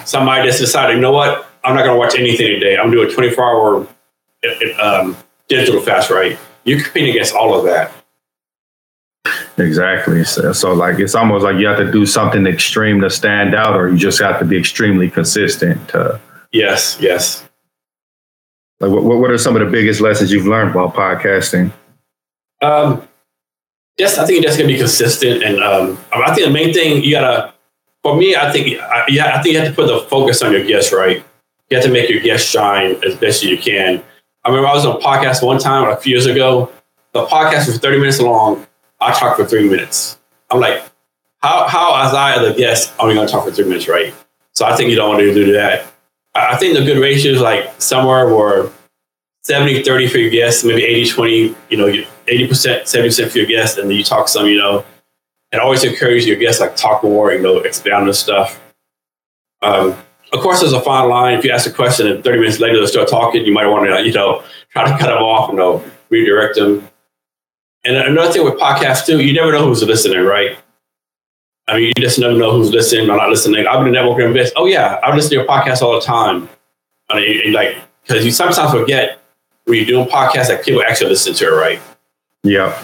somebody 0.04 0.46
that's 0.46 0.60
decided, 0.60 0.94
you 0.94 1.02
know 1.02 1.12
what, 1.12 1.51
I'm 1.64 1.74
not 1.74 1.84
going 1.84 1.94
to 1.94 1.98
watch 1.98 2.14
anything 2.18 2.48
today. 2.48 2.76
I'm 2.76 2.90
doing 2.90 3.08
a 3.08 3.12
24 3.12 3.44
hour 3.44 3.86
um, 4.80 5.16
digital 5.48 5.80
fast, 5.80 6.10
right? 6.10 6.38
You're 6.64 6.82
competing 6.82 7.10
against 7.10 7.34
all 7.34 7.54
of 7.54 7.64
that. 7.64 7.92
Exactly. 9.58 10.24
So, 10.24 10.52
so, 10.52 10.72
like, 10.72 10.98
it's 10.98 11.14
almost 11.14 11.44
like 11.44 11.56
you 11.56 11.66
have 11.66 11.78
to 11.78 11.90
do 11.90 12.06
something 12.06 12.46
extreme 12.46 13.00
to 13.02 13.10
stand 13.10 13.54
out, 13.54 13.76
or 13.76 13.88
you 13.88 13.96
just 13.96 14.20
have 14.20 14.38
to 14.38 14.44
be 14.44 14.58
extremely 14.58 15.10
consistent. 15.10 15.88
To, 15.90 16.20
yes, 16.52 16.96
yes. 17.00 17.48
Like, 18.80 18.90
what, 18.90 19.04
what 19.04 19.30
are 19.30 19.38
some 19.38 19.54
of 19.54 19.64
the 19.64 19.70
biggest 19.70 20.00
lessons 20.00 20.32
you've 20.32 20.46
learned 20.46 20.74
while 20.74 20.90
podcasting? 20.90 21.72
Um, 22.62 23.06
yes, 23.98 24.18
I 24.18 24.26
think 24.26 24.42
just 24.42 24.58
going 24.58 24.68
to 24.68 24.74
be 24.74 24.78
consistent. 24.78 25.42
And 25.42 25.62
um, 25.62 25.98
I 26.12 26.34
think 26.34 26.46
the 26.46 26.52
main 26.52 26.72
thing 26.72 27.04
you 27.04 27.12
got 27.12 27.20
to, 27.20 27.54
for 28.02 28.16
me, 28.16 28.34
I 28.34 28.50
think, 28.50 28.80
I, 28.80 29.04
yeah, 29.08 29.36
I 29.36 29.42
think 29.42 29.54
you 29.54 29.60
have 29.60 29.68
to 29.68 29.74
put 29.74 29.86
the 29.86 30.00
focus 30.08 30.42
on 30.42 30.52
your 30.52 30.64
guests, 30.64 30.92
right? 30.92 31.24
You 31.72 31.78
have 31.78 31.86
to 31.86 31.90
make 31.90 32.10
your 32.10 32.20
guests 32.20 32.50
shine 32.50 33.02
as 33.02 33.14
best 33.14 33.42
as 33.42 33.44
you 33.44 33.56
can. 33.56 34.02
I 34.44 34.48
remember 34.50 34.68
I 34.68 34.74
was 34.74 34.84
on 34.84 34.96
a 34.96 34.98
podcast 34.98 35.42
one 35.42 35.58
time 35.58 35.88
a 35.88 35.96
few 35.96 36.12
years 36.12 36.26
ago. 36.26 36.70
The 37.12 37.24
podcast 37.24 37.66
was 37.66 37.78
30 37.78 37.98
minutes 37.98 38.20
long. 38.20 38.66
I 39.00 39.12
talked 39.14 39.38
for 39.38 39.46
three 39.46 39.66
minutes. 39.70 40.18
I'm 40.50 40.60
like, 40.60 40.82
how, 41.38 41.66
how 41.66 42.06
as 42.06 42.12
I, 42.12 42.36
as 42.36 42.54
a 42.54 42.58
guest, 42.58 42.92
only 42.98 43.14
going 43.14 43.26
to 43.26 43.32
talk 43.32 43.46
for 43.46 43.50
three 43.50 43.64
minutes, 43.64 43.88
right? 43.88 44.12
So 44.52 44.66
I 44.66 44.76
think 44.76 44.90
you 44.90 44.96
don't 44.96 45.08
want 45.08 45.20
to 45.20 45.32
do 45.32 45.52
that. 45.52 45.86
I 46.34 46.58
think 46.58 46.76
the 46.76 46.84
good 46.84 46.98
ratio 46.98 47.32
is 47.32 47.40
like 47.40 47.80
somewhere 47.80 48.34
where 48.34 48.70
70, 49.44 49.82
30 49.82 50.08
for 50.08 50.18
your 50.18 50.30
guests, 50.30 50.64
maybe 50.64 50.84
80, 50.84 51.10
20, 51.10 51.56
you 51.70 51.76
know, 51.78 51.86
80%, 51.86 52.06
70% 52.82 53.30
for 53.30 53.38
your 53.38 53.46
guests, 53.46 53.78
and 53.78 53.88
then 53.88 53.96
you 53.96 54.04
talk 54.04 54.28
some, 54.28 54.46
you 54.46 54.58
know, 54.58 54.84
and 55.52 55.60
always 55.62 55.84
encourage 55.84 56.26
your 56.26 56.36
guests, 56.36 56.60
like 56.60 56.76
talk 56.76 57.02
more, 57.02 57.32
you 57.32 57.40
know, 57.40 57.60
expound 57.60 58.08
on 58.08 58.12
stuff. 58.12 58.60
Um, 59.62 59.96
of 60.32 60.40
course, 60.40 60.60
there's 60.60 60.72
a 60.72 60.80
fine 60.80 61.08
line. 61.08 61.38
If 61.38 61.44
you 61.44 61.50
ask 61.50 61.68
a 61.68 61.72
question 61.72 62.06
and 62.06 62.24
30 62.24 62.38
minutes 62.38 62.58
later 62.58 62.80
they 62.80 62.86
start 62.86 63.08
talking, 63.08 63.44
you 63.44 63.52
might 63.52 63.66
want 63.66 63.86
to, 63.86 64.02
you 64.02 64.12
know, 64.12 64.42
try 64.70 64.84
to 64.84 64.98
cut 64.98 65.08
them 65.08 65.22
off 65.22 65.50
and 65.50 65.58
you 65.58 65.64
know, 65.64 65.84
redirect 66.08 66.56
them. 66.56 66.88
And 67.84 67.96
another 67.96 68.32
thing 68.32 68.44
with 68.44 68.54
podcasts 68.54 69.04
too, 69.04 69.20
you 69.20 69.32
never 69.32 69.52
know 69.52 69.66
who's 69.66 69.82
listening, 69.82 70.24
right? 70.24 70.56
I 71.68 71.76
mean, 71.76 71.92
you 71.96 72.02
just 72.02 72.18
never 72.18 72.34
know 72.34 72.52
who's 72.52 72.70
listening 72.70 73.08
or 73.10 73.16
not 73.16 73.30
listening. 73.30 73.66
I've 73.66 73.84
been 73.84 73.94
a 73.94 73.98
networking 73.98 74.26
invest. 74.26 74.54
Oh 74.56 74.66
yeah, 74.66 75.00
I 75.02 75.14
listen 75.14 75.30
to 75.30 75.36
your 75.36 75.46
podcast 75.46 75.82
all 75.82 75.94
the 75.94 76.00
time. 76.00 76.48
I 77.10 77.16
mean, 77.16 77.52
like 77.52 77.76
because 78.02 78.24
you 78.24 78.30
sometimes 78.30 78.72
forget 78.72 79.20
when 79.64 79.76
you're 79.76 79.86
doing 79.86 80.08
podcasts 80.08 80.48
that 80.48 80.64
people 80.64 80.82
actually 80.82 81.10
listen 81.10 81.34
to 81.34 81.46
it, 81.46 81.50
right? 81.50 81.80
Yeah. 82.42 82.76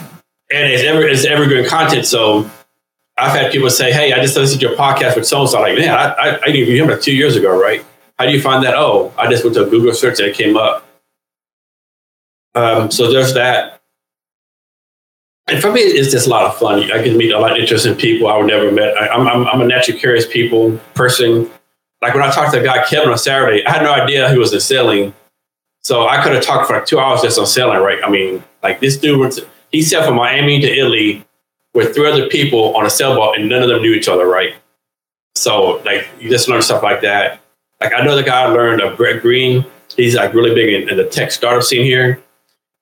And 0.51 0.73
it's 0.73 0.83
ever 0.85 1.03
it's 1.03 1.25
evergreen 1.25 1.67
content, 1.67 2.07
so 2.07 2.49
I've 3.19 3.37
had 3.37 3.51
people 3.51 3.69
say, 3.71 3.93
"Hey, 3.93 4.13
I 4.13 4.21
just 4.21 4.37
listened 4.37 4.61
to 4.61 4.69
your 4.69 4.77
podcast 4.77 5.17
with 5.17 5.27
so 5.27 5.41
and 5.41 5.51
so." 5.51 5.61
Like, 5.61 5.77
man, 5.77 5.91
I, 5.91 6.13
I, 6.13 6.41
I 6.47 6.51
him 6.51 7.01
two 7.01 7.15
years 7.15 7.37
ago, 7.37 7.59
right? 7.59 7.85
How 8.19 8.27
do 8.27 8.33
you 8.33 8.41
find 8.41 8.65
that? 8.65 8.75
Oh, 8.75 9.13
I 9.17 9.29
just 9.31 9.45
went 9.45 9.55
to 9.57 9.67
a 9.67 9.71
Google 9.71 9.93
search 9.95 10.19
and 10.19 10.29
it 10.29 10.37
came 10.37 10.57
up. 10.57 10.87
Um, 12.55 12.91
so 12.91 13.13
there's 13.13 13.35
that. 13.35 13.81
And 15.49 15.63
for 15.63 15.73
me, 15.73 15.81
it's 15.81 16.11
just 16.11 16.27
a 16.27 16.31
lot 16.31 16.45
of 16.45 16.59
fun. 16.59 16.91
I 16.91 17.03
to 17.03 17.17
meet 17.17 17.33
a 17.33 17.39
lot 17.39 17.53
of 17.53 17.59
interesting 17.59 17.95
people 17.95 18.29
I 18.29 18.37
would 18.37 18.47
never 18.47 18.71
met. 18.71 18.97
I, 18.99 19.15
am 19.15 19.27
I'm, 19.27 19.47
I'm 19.47 19.61
a 19.61 19.67
naturally 19.67 19.99
curious 19.99 20.27
people 20.27 20.79
person. 20.95 21.51
Like 22.03 22.15
when 22.15 22.23
I 22.23 22.31
talked 22.31 22.53
to 22.53 22.61
a 22.61 22.65
guy 22.65 22.85
Kevin 22.85 23.09
on 23.09 23.19
Saturday, 23.19 23.65
I 23.65 23.73
had 23.73 23.83
no 23.83 23.93
idea 23.93 24.31
he 24.31 24.39
was 24.39 24.53
in 24.53 24.61
sailing, 24.61 25.15
so 25.83 26.07
I 26.07 26.23
could 26.23 26.33
have 26.33 26.45
talked 26.45 26.67
for 26.67 26.75
like 26.75 26.87
two 26.87 26.99
hours 26.99 27.23
just 27.23 27.39
on 27.39 27.47
selling, 27.47 27.81
right? 27.81 27.99
I 28.05 28.11
mean, 28.11 28.45
like 28.63 28.81
this 28.81 28.97
dude 28.99 29.19
went. 29.19 29.33
To, 29.35 29.49
he 29.73 29.83
sailed 29.83 30.07
from 30.07 30.17
Miami 30.17 30.61
to 30.61 30.69
Italy 30.69 31.25
with 31.79 31.95
three 31.95 32.11
other 32.11 32.27
people 32.27 32.77
on 32.77 32.85
a 32.85 32.91
sailboat 32.91 33.39
and 33.39 33.49
none 33.49 33.63
of 33.63 33.69
them 33.69 33.81
knew 33.81 33.95
each 33.95 34.09
other, 34.09 34.27
right? 34.27 34.57
So 35.37 35.81
like 35.85 36.09
you 36.19 36.29
just 36.29 36.49
learn 36.49 36.61
stuff 36.61 36.83
like 36.83 37.01
that. 37.03 37.41
Like 37.81 37.93
I 37.95 38.05
know 38.05 38.17
the 38.17 38.25
guy 38.25 38.43
I 38.43 38.47
learned 38.47 38.83
of 38.83 38.97
Brett 38.97 39.23
Green. 39.23 39.65
He's 39.97 40.17
like 40.17 40.35
really 40.35 40.53
big 40.53 40.75
in, 40.75 40.89
in, 40.89 40.97
the 40.97 41.05
tech 41.05 41.31
startup 41.31 41.63
scene 41.63 41.85
here. 41.85 42.21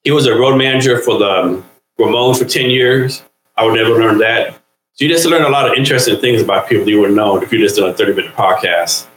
He 0.03 0.13
was 0.13 0.25
a 0.25 0.35
road 0.35 0.57
manager 0.57 0.99
for 1.03 1.19
the 1.19 1.29
um, 1.29 1.65
Ramones 1.99 2.39
for 2.39 2.47
10 2.47 2.71
years. 2.71 3.23
I 3.59 3.67
would 3.67 3.75
never 3.75 3.91
learn 3.91 4.17
that. 4.19 4.55
So 4.95 5.05
you 5.05 5.09
just 5.09 5.27
learn 5.27 5.43
a 5.43 5.51
lot 5.51 5.69
of 5.71 5.77
interesting 5.77 6.19
things 6.19 6.41
about 6.41 6.67
people 6.67 6.89
you 6.89 6.99
wouldn't 6.99 7.17
know 7.17 7.39
if 7.43 7.53
you 7.53 7.59
just 7.59 7.77
done 7.77 7.91
a 7.91 7.93
30 7.93 8.15
minute 8.15 8.35
podcast. 8.35 9.09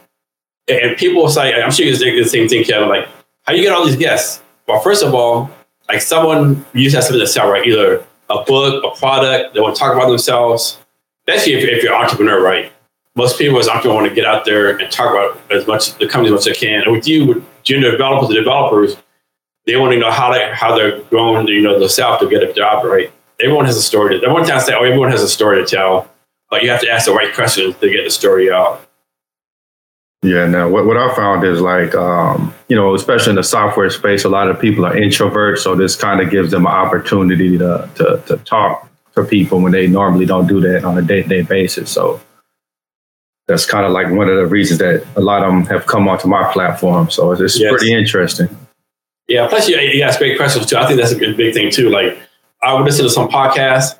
And 0.68 0.94
people 0.98 1.26
say, 1.30 1.54
I'm 1.54 1.70
sure 1.70 1.86
you 1.86 1.96
say 1.96 2.22
the 2.22 2.28
same 2.28 2.48
thing, 2.48 2.64
Kevin, 2.64 2.90
like, 2.90 3.08
how 3.44 3.54
you 3.54 3.62
get 3.62 3.72
all 3.72 3.86
these 3.86 3.96
guests? 3.96 4.42
Well, 4.68 4.80
first 4.80 5.02
of 5.02 5.14
all, 5.14 5.50
like 5.88 6.02
someone 6.02 6.66
used 6.74 6.92
to 6.92 6.98
have 6.98 7.04
something 7.04 7.20
to 7.20 7.26
sell, 7.26 7.50
right? 7.50 7.66
Either 7.66 8.06
a 8.30 8.44
book, 8.44 8.84
a 8.84 8.98
product. 8.98 9.54
They 9.54 9.60
want 9.60 9.74
to 9.74 9.78
talk 9.78 9.94
about 9.94 10.08
themselves. 10.08 10.78
Especially 11.28 11.54
if, 11.54 11.64
if 11.64 11.82
you're 11.82 11.94
an 11.94 12.02
entrepreneur, 12.02 12.42
right? 12.42 12.72
Most 13.16 13.38
people 13.38 13.58
as 13.58 13.68
entrepreneurs 13.68 14.02
want 14.02 14.08
to 14.08 14.14
get 14.14 14.24
out 14.24 14.44
there 14.44 14.78
and 14.78 14.90
talk 14.90 15.10
about 15.10 15.40
as 15.50 15.66
much 15.66 15.94
the 15.98 16.06
company 16.06 16.28
as 16.28 16.32
much 16.32 16.46
as 16.46 16.60
they 16.60 16.66
can. 16.66 16.82
And 16.82 16.92
with 16.92 17.06
you, 17.06 17.26
with 17.26 17.44
junior 17.64 17.90
developers, 17.90 18.28
the 18.28 18.34
developers, 18.34 18.96
they 19.66 19.76
want 19.76 19.92
to 19.92 19.98
know 19.98 20.10
how 20.10 20.32
they 20.32 20.50
how 20.52 20.76
they're 20.76 21.02
growing, 21.02 21.46
you 21.48 21.62
know, 21.62 21.78
themselves 21.78 22.22
to 22.22 22.28
get 22.28 22.42
a 22.42 22.52
job, 22.52 22.84
right? 22.84 23.12
Everyone 23.40 23.66
has 23.66 23.76
a 23.76 23.82
story. 23.82 24.18
To, 24.18 24.24
everyone 24.24 24.46
tries 24.46 24.62
to 24.62 24.72
say, 24.72 24.74
oh, 24.74 24.84
everyone 24.84 25.10
has 25.10 25.22
a 25.22 25.28
story 25.28 25.62
to 25.62 25.66
tell, 25.66 26.10
but 26.50 26.62
you 26.62 26.70
have 26.70 26.80
to 26.80 26.90
ask 26.90 27.06
the 27.06 27.12
right 27.12 27.34
questions 27.34 27.76
to 27.78 27.90
get 27.90 28.04
the 28.04 28.10
story 28.10 28.50
out. 28.50 28.86
Yeah, 30.22 30.46
now 30.46 30.68
what, 30.68 30.84
what 30.84 30.98
I 30.98 31.14
found 31.14 31.44
is 31.44 31.62
like, 31.62 31.94
um, 31.94 32.52
you 32.68 32.76
know, 32.76 32.94
especially 32.94 33.30
in 33.30 33.36
the 33.36 33.42
software 33.42 33.88
space, 33.88 34.24
a 34.24 34.28
lot 34.28 34.50
of 34.50 34.60
people 34.60 34.84
are 34.84 34.94
introverts. 34.94 35.58
So 35.58 35.74
this 35.74 35.96
kind 35.96 36.20
of 36.20 36.30
gives 36.30 36.50
them 36.50 36.66
an 36.66 36.72
opportunity 36.72 37.56
to, 37.56 37.88
to, 37.94 38.22
to 38.26 38.36
talk 38.44 38.86
to 39.14 39.24
people 39.24 39.60
when 39.60 39.72
they 39.72 39.86
normally 39.86 40.26
don't 40.26 40.46
do 40.46 40.60
that 40.60 40.84
on 40.84 40.98
a 40.98 41.02
day 41.02 41.22
to 41.22 41.28
day 41.28 41.42
basis. 41.42 41.90
So 41.90 42.20
that's 43.48 43.64
kind 43.64 43.86
of 43.86 43.92
like 43.92 44.10
one 44.10 44.28
of 44.28 44.36
the 44.36 44.46
reasons 44.46 44.78
that 44.80 45.06
a 45.16 45.20
lot 45.20 45.42
of 45.42 45.52
them 45.52 45.64
have 45.66 45.86
come 45.86 46.06
onto 46.06 46.28
my 46.28 46.52
platform. 46.52 47.10
So 47.10 47.32
it's, 47.32 47.58
yes. 47.58 47.70
pretty 47.70 47.92
interesting. 47.92 48.48
Yeah. 49.26 49.48
Plus, 49.48 49.68
you, 49.68 49.78
you 49.78 50.02
ask 50.02 50.18
great 50.18 50.36
questions 50.36 50.66
too. 50.66 50.76
I 50.76 50.86
think 50.86 51.00
that's 51.00 51.12
a 51.12 51.18
good 51.18 51.36
big 51.36 51.54
thing 51.54 51.70
too. 51.70 51.88
Like, 51.88 52.18
I 52.62 52.74
would 52.74 52.84
listen 52.84 53.04
to 53.04 53.10
some 53.10 53.28
podcasts, 53.28 53.98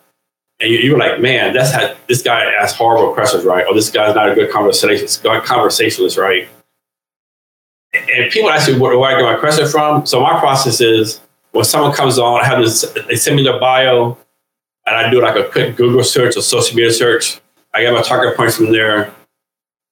and 0.61 0.71
you, 0.71 0.79
you 0.79 0.93
were 0.93 0.99
like, 0.99 1.21
"Man, 1.21 1.55
that's 1.55 1.73
how 1.73 1.95
this 2.09 2.23
guy 2.23 2.45
asks 2.45 2.77
horrible 2.77 3.15
questions, 3.15 3.45
right? 3.45 3.67
Or 3.67 3.75
this 3.75 3.91
guy's 3.91 4.15
not 4.15 4.31
a 4.31 4.35
good 4.35 4.51
conversationalist, 4.51 5.23
conversationalist, 5.23 6.17
right?" 6.17 6.49
And 7.93 8.31
people 8.31 8.51
ask 8.51 8.71
me 8.71 8.79
where, 8.79 8.97
where 8.97 9.17
I 9.17 9.21
get 9.21 9.25
my 9.25 9.39
question 9.39 9.67
from. 9.69 10.07
So 10.07 10.21
my 10.21 10.39
process 10.39 10.81
is 10.81 11.21
when 11.53 11.65
someone 11.65 11.93
comes 11.93 12.19
on, 12.19 12.41
I 12.41 12.47
have 12.47 12.63
this, 12.63 12.83
they 13.09 13.17
send 13.17 13.37
me 13.37 13.43
their 13.43 13.59
bio, 13.59 14.17
and 14.87 14.97
I 14.97 15.11
do 15.11 15.21
like 15.21 15.37
a 15.37 15.49
quick 15.49 15.77
Google 15.77 16.05
search 16.05 16.37
or 16.37 16.43
social 16.43 16.77
media 16.77 16.93
search. 16.93 17.41
I 17.75 17.83
get 17.83 17.93
my 17.93 18.03
target 18.03 18.37
points 18.37 18.57
from 18.57 18.73
there. 18.73 19.13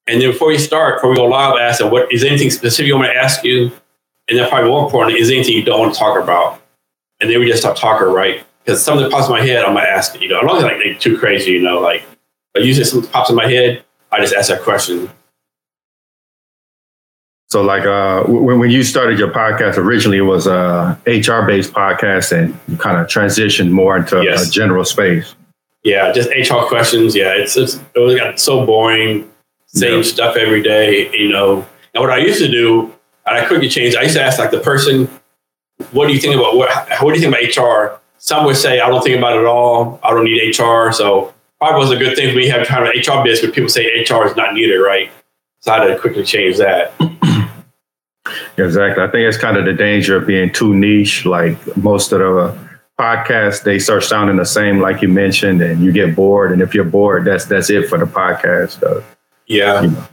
And 0.07 0.21
then 0.21 0.31
before 0.31 0.53
you 0.53 0.59
start, 0.59 0.97
before 0.97 1.11
we 1.11 1.17
go 1.17 1.27
live, 1.27 1.55
I 1.55 1.63
ask 1.63 1.81
them, 1.81 1.91
what 1.91 2.13
is 2.13 2.25
anything 2.25 2.51
specific 2.51 2.87
you 2.87 2.97
want 2.97 3.07
to 3.07 3.17
ask 3.17 3.45
you? 3.45 3.71
And 4.29 4.39
then 4.39 4.49
probably 4.49 4.71
more 4.71 4.85
important, 4.85 5.19
is 5.19 5.31
anything 5.31 5.55
you 5.55 5.65
don't 5.65 5.81
want 5.81 5.95
to 5.95 5.99
talk 5.99 6.23
about? 6.23 6.63
And 7.21 7.31
then 7.31 7.41
we 7.41 7.47
just 7.47 7.61
start 7.61 7.77
talking, 7.77 8.09
right? 8.09 8.45
Because 8.69 8.85
something 8.85 9.11
pops 9.11 9.29
in 9.29 9.33
my 9.33 9.41
head, 9.41 9.65
I'm 9.65 9.73
gonna 9.73 9.87
ask 9.87 10.15
it, 10.15 10.21
you 10.21 10.29
know, 10.29 10.41
as 10.41 10.45
long 10.45 10.59
as 10.59 10.63
like 10.63 11.01
too 11.01 11.17
crazy, 11.17 11.53
you 11.53 11.63
know, 11.63 11.81
like 11.81 12.03
but 12.53 12.67
usually 12.67 12.85
something 12.85 13.11
pops 13.11 13.31
in 13.31 13.37
my 13.37 13.47
head, 13.47 13.83
I 14.13 14.21
just 14.21 14.35
ask 14.35 14.51
that 14.51 14.61
question. 14.61 15.09
So 17.47 17.63
like 17.63 17.87
uh 17.87 18.25
when, 18.25 18.59
when 18.59 18.71
you 18.71 18.83
started 18.83 19.19
your 19.19 19.31
podcast 19.31 19.79
originally 19.79 20.19
it 20.19 20.29
was 20.35 20.47
a 20.47 21.01
HR 21.07 21.47
based 21.47 21.73
podcast 21.73 22.31
and 22.31 22.55
you 22.69 22.77
kind 22.77 22.99
of 22.99 23.07
transitioned 23.07 23.71
more 23.71 23.97
into 23.97 24.23
yes. 24.23 24.47
a 24.47 24.51
general 24.51 24.85
space. 24.85 25.35
Yeah, 25.83 26.13
just 26.13 26.29
HR 26.29 26.67
questions. 26.67 27.17
Yeah, 27.17 27.33
it's, 27.33 27.57
it's 27.57 27.81
it 27.95 27.99
was 27.99 28.17
got 28.17 28.39
so 28.39 28.67
boring 28.67 29.31
same 29.69 29.97
yeah. 29.97 30.03
stuff 30.03 30.37
every 30.37 30.63
day, 30.63 31.11
you 31.17 31.31
know. 31.31 31.67
And 31.95 32.03
what 32.03 32.11
I 32.11 32.19
used 32.19 32.41
to 32.41 32.49
do, 32.49 32.93
and 33.25 33.39
I 33.39 33.47
quickly 33.47 33.71
changed, 33.71 33.97
I 33.97 34.03
used 34.03 34.17
to 34.17 34.23
ask 34.23 34.39
like 34.39 34.51
the 34.51 34.61
person, 34.61 35.09
what 35.93 36.07
do 36.07 36.13
you 36.13 36.21
think 36.21 36.35
about 36.35 36.55
what 36.55 36.69
what 37.01 37.15
do 37.15 37.19
you 37.19 37.31
think 37.31 37.35
about 37.35 37.97
HR? 37.97 37.99
Some 38.19 38.45
would 38.45 38.57
say, 38.57 38.81
I 38.81 38.89
don't 38.89 39.03
think 39.03 39.17
about 39.17 39.37
it 39.37 39.41
at 39.41 39.47
all. 39.47 40.01
I 40.03 40.11
don't 40.11 40.25
need 40.25 40.59
HR. 40.59 40.93
So 40.93 41.33
probably 41.59 41.81
was 41.81 41.91
a 41.91 41.97
good 41.97 42.17
thing 42.17 42.35
we 42.35 42.49
having 42.49 42.67
kind 42.67 42.87
of 42.87 42.95
HR 42.95 43.23
business 43.23 43.47
but 43.47 43.55
people 43.55 43.69
say 43.69 43.87
HR 44.03 44.27
is 44.27 44.37
not 44.37 44.55
needed, 44.55 44.77
right? 44.79 45.11
So 45.61 45.73
I 45.73 45.79
had 45.79 45.89
to 45.89 45.99
quickly 45.99 46.25
change 46.25 46.57
that. 46.59 46.93
exactly. 48.57 49.03
I 49.03 49.09
think 49.09 49.27
it's 49.27 49.39
kind 49.39 49.57
of 49.57 49.65
the 49.65 49.73
danger 49.73 50.17
of 50.17 50.27
being 50.27 50.53
too 50.53 50.75
niche. 50.75 51.27
Like 51.27 51.77
most 51.77 52.13
of 52.13 52.21
the 52.21 52.59
podcasts, 52.99 53.63
they 53.63 53.79
start 53.79 54.05
sounding 54.05 54.37
the 54.37 54.45
same, 54.45 54.81
like 54.81 55.03
you 55.03 55.09
mentioned, 55.09 55.63
and 55.63 55.83
you 55.83 55.93
get 55.93 56.15
bored. 56.15 56.53
And 56.53 56.63
if 56.63 56.75
you're 56.75 56.85
bored, 56.85 57.25
that's 57.25 57.47
that's 57.47 57.71
it 57.71 57.89
for 57.89 57.99
the 57.99 58.05
podcast. 58.05 59.05
Yeah. 59.47 59.83
You 59.83 59.91
know. 59.91 60.09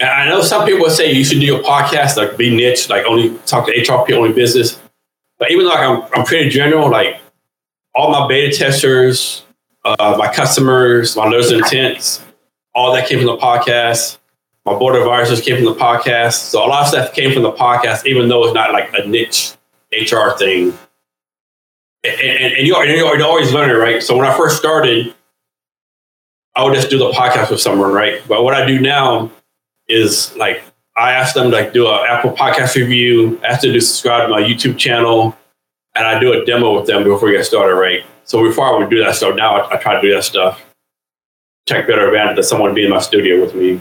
And 0.00 0.08
I 0.08 0.28
know 0.28 0.40
some 0.40 0.66
people 0.66 0.88
say 0.88 1.12
you 1.12 1.24
should 1.24 1.40
do 1.40 1.60
a 1.60 1.62
podcast, 1.62 2.16
like 2.16 2.36
be 2.38 2.54
niche, 2.54 2.88
like 2.88 3.04
only 3.04 3.36
talk 3.40 3.66
to 3.66 3.72
HR 3.72 4.04
people, 4.04 4.22
only 4.22 4.32
business. 4.32 4.80
But 5.38 5.50
even 5.50 5.66
though 5.66 5.72
like 5.72 5.80
I'm, 5.80 6.20
I'm 6.20 6.24
pretty 6.24 6.48
general, 6.48 6.90
like 6.90 7.20
all 7.94 8.10
my 8.10 8.26
beta 8.28 8.56
testers, 8.56 9.44
uh, 9.84 10.16
my 10.18 10.32
customers, 10.32 11.16
my 11.16 11.26
letters 11.26 11.50
of 11.50 11.58
intents, 11.58 12.24
all 12.74 12.92
that 12.94 13.08
came 13.08 13.18
from 13.18 13.26
the 13.26 13.36
podcast. 13.36 14.18
My 14.64 14.78
board 14.78 14.94
of 14.94 15.02
advisors 15.02 15.40
came 15.40 15.56
from 15.56 15.64
the 15.64 15.74
podcast. 15.74 16.34
So 16.34 16.64
a 16.64 16.68
lot 16.68 16.82
of 16.82 16.88
stuff 16.88 17.12
came 17.14 17.32
from 17.32 17.42
the 17.42 17.52
podcast, 17.52 18.06
even 18.06 18.28
though 18.28 18.44
it's 18.44 18.54
not 18.54 18.72
like 18.72 18.90
a 18.94 19.06
niche 19.06 19.52
HR 19.92 20.36
thing. 20.38 20.76
And, 22.04 22.20
and, 22.20 22.54
and 22.54 22.66
you're, 22.66 22.84
you're 22.84 23.22
always 23.22 23.52
learning, 23.52 23.76
right? 23.76 24.02
So 24.02 24.16
when 24.16 24.26
I 24.26 24.36
first 24.36 24.56
started, 24.56 25.14
I 26.54 26.64
would 26.64 26.74
just 26.74 26.90
do 26.90 26.98
the 26.98 27.10
podcast 27.10 27.50
with 27.50 27.60
someone, 27.60 27.92
right? 27.92 28.22
But 28.28 28.44
what 28.44 28.54
I 28.54 28.66
do 28.66 28.80
now 28.80 29.30
is 29.88 30.34
like 30.36 30.62
I 30.96 31.12
ask 31.12 31.34
them 31.34 31.50
to 31.50 31.56
like 31.56 31.72
do 31.72 31.88
an 31.88 32.00
Apple 32.08 32.32
podcast 32.32 32.74
review, 32.76 33.40
ask 33.44 33.62
them 33.62 33.72
to 33.72 33.80
subscribe 33.80 34.28
to 34.28 34.28
my 34.28 34.42
YouTube 34.42 34.76
channel, 34.76 35.36
and 35.94 36.06
I 36.06 36.18
do 36.18 36.32
a 36.32 36.44
demo 36.44 36.78
with 36.78 36.86
them 36.86 37.04
before 37.04 37.28
we 37.28 37.36
get 37.36 37.44
started, 37.44 37.74
right? 37.74 38.04
So 38.24 38.42
before 38.42 38.66
I 38.66 38.78
would 38.78 38.90
do 38.90 39.02
that 39.04 39.16
stuff, 39.16 39.34
now 39.36 39.56
I, 39.56 39.74
I 39.74 39.76
try 39.76 39.94
to 39.94 40.00
do 40.00 40.14
that 40.14 40.24
stuff. 40.24 40.62
Take 41.66 41.86
better 41.86 42.06
advantage 42.06 42.38
of 42.38 42.44
someone 42.44 42.74
being 42.74 42.86
in 42.86 42.92
my 42.92 43.00
studio 43.00 43.40
with 43.40 43.54
me. 43.54 43.80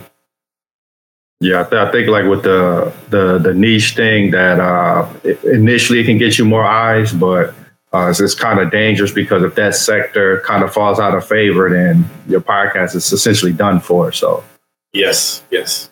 Yeah, 1.41 1.61
I, 1.61 1.63
th- 1.63 1.87
I, 1.87 1.91
think 1.91 2.09
like 2.09 2.25
with 2.25 2.43
the 2.43 2.91
the 3.09 3.37
the 3.37 3.53
niche 3.53 3.95
thing 3.95 4.31
that 4.31 4.59
uh, 4.59 5.07
initially 5.45 5.99
it 5.99 6.05
can 6.05 6.17
get 6.17 6.37
you 6.37 6.43
more 6.43 6.65
eyes, 6.65 7.13
but 7.13 7.55
uh, 7.93 8.09
it's, 8.09 8.19
it's 8.19 8.35
kind 8.35 8.59
of 8.59 8.71
dangerous 8.71 9.11
because 9.11 9.41
if 9.43 9.55
that 9.55 9.73
sector 9.73 10.41
kind 10.45 10.63
of 10.63 10.73
falls 10.73 10.99
out 10.99 11.15
of 11.15 11.25
favor, 11.25 11.69
then 11.69 12.07
your 12.27 12.41
podcast 12.41 12.93
is 12.93 13.11
essentially 13.11 13.53
done 13.53 13.79
for. 13.79 14.11
So, 14.11 14.43
yes, 14.91 15.43
yes. 15.49 15.88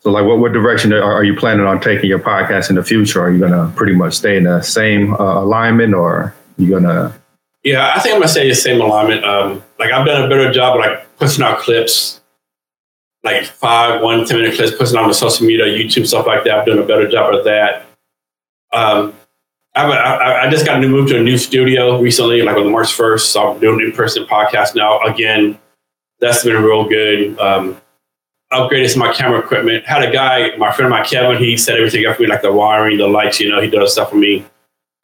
So, 0.00 0.10
like, 0.10 0.24
what, 0.24 0.38
what 0.38 0.52
direction 0.52 0.92
are, 0.92 1.24
you 1.24 1.34
planning 1.34 1.66
on 1.66 1.80
taking 1.80 2.08
your 2.08 2.20
podcast 2.20 2.70
in 2.70 2.76
the 2.76 2.84
future? 2.84 3.20
Are 3.20 3.30
you 3.30 3.38
going 3.38 3.52
to 3.52 3.72
pretty 3.76 3.94
much 3.94 4.14
stay 4.14 4.36
in 4.36 4.44
the 4.44 4.62
same 4.62 5.14
uh, 5.14 5.42
alignment, 5.42 5.94
or 5.94 6.34
you 6.56 6.68
going 6.68 6.84
to? 6.84 7.12
Yeah, 7.64 7.92
I 7.94 8.00
think 8.00 8.14
I'm 8.14 8.20
going 8.20 8.28
to 8.28 8.32
stay 8.32 8.48
the 8.48 8.54
same 8.54 8.80
alignment. 8.80 9.24
Um, 9.24 9.62
like, 9.78 9.90
I've 9.90 10.06
done 10.06 10.24
a 10.24 10.28
better 10.28 10.52
job 10.52 10.76
of 10.76 10.80
like 10.80 11.18
pushing 11.18 11.44
out 11.44 11.58
clips, 11.58 12.20
like 13.24 13.44
five, 13.44 14.00
one, 14.00 14.24
10 14.24 14.40
minute 14.40 14.56
clips, 14.56 14.76
pushing 14.76 14.96
out 14.96 15.02
on 15.02 15.08
the 15.08 15.14
social 15.14 15.46
media, 15.46 15.66
YouTube, 15.66 16.06
stuff 16.06 16.26
like 16.26 16.44
that. 16.44 16.60
I've 16.60 16.66
done 16.66 16.78
a 16.78 16.86
better 16.86 17.08
job 17.08 17.34
of 17.34 17.44
that. 17.44 17.86
Um, 18.72 19.14
I, 19.74 20.46
I 20.46 20.50
just 20.50 20.66
got 20.66 20.78
to 20.78 20.88
move 20.88 21.08
to 21.08 21.18
a 21.18 21.22
new 21.22 21.38
studio 21.38 22.00
recently, 22.00 22.42
like 22.42 22.56
on 22.56 22.70
March 22.70 22.88
1st. 22.88 23.20
So 23.20 23.52
I'm 23.52 23.60
doing 23.60 23.80
in 23.80 23.92
person 23.92 24.24
podcast 24.24 24.74
now. 24.74 25.00
Again, 25.00 25.58
that's 26.20 26.44
been 26.44 26.62
real 26.62 26.88
good. 26.88 27.38
Um, 27.38 27.80
upgraded 28.52 28.90
some 28.90 29.02
of 29.02 29.08
my 29.08 29.14
camera 29.14 29.40
equipment. 29.40 29.86
Had 29.86 30.02
a 30.02 30.10
guy, 30.10 30.56
my 30.56 30.72
friend, 30.72 30.90
my 30.90 31.04
Kevin, 31.04 31.36
he 31.36 31.56
set 31.56 31.76
everything 31.76 32.06
up 32.06 32.16
for 32.16 32.22
me, 32.22 32.28
like 32.28 32.42
the 32.42 32.52
wiring, 32.52 32.98
the 32.98 33.06
lights, 33.06 33.40
you 33.40 33.50
know, 33.50 33.60
he 33.60 33.68
does 33.68 33.92
stuff 33.92 34.10
for 34.10 34.16
me. 34.16 34.44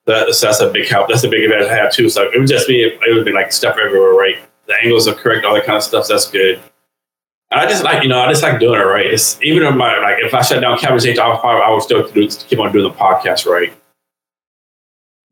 That, 0.07 0.35
so 0.35 0.46
that's 0.46 0.61
a 0.61 0.70
big 0.70 0.88
help. 0.88 1.09
That's 1.09 1.24
a 1.24 1.28
big 1.28 1.44
advantage 1.44 1.68
I 1.68 1.76
have 1.76 1.92
too. 1.92 2.09
So 2.09 2.30
it 2.30 2.38
would 2.38 2.48
just 2.48 2.68
be, 2.68 2.83
it 2.83 3.14
would 3.14 3.24
be 3.24 3.33
like 3.33 3.52
stuff 3.52 3.76
everywhere, 3.83 4.12
right? 4.12 4.37
The 4.66 4.74
angles 4.83 5.09
are 5.09 5.14
correct, 5.14 5.44
all 5.44 5.54
that 5.54 5.64
kind 5.64 5.76
of 5.76 5.83
stuff. 5.83 6.07
So 6.07 6.14
that's 6.14 6.30
good. 6.30 6.61
And 7.50 7.61
I 7.61 7.66
just 7.68 7.85
like, 7.85 8.02
you 8.02 8.09
know, 8.09 8.20
I 8.20 8.28
just 8.28 8.42
like 8.42 8.61
doing 8.61 8.80
it 8.80 8.85
right. 8.85 9.07
It's 9.07 9.40
even 9.42 9.62
if 9.62 9.74
my, 9.74 9.98
like, 9.98 10.22
if 10.24 10.35
I 10.35 10.42
shut 10.42 10.61
down 10.61 10.76
Cavness 10.78 11.18
I 11.18 11.70
would 11.70 11.83
still 11.83 12.09
do, 12.09 12.28
keep 12.28 12.59
on 12.59 12.72
doing 12.72 12.90
the 12.90 12.94
podcast 12.94 13.46
right. 13.46 13.72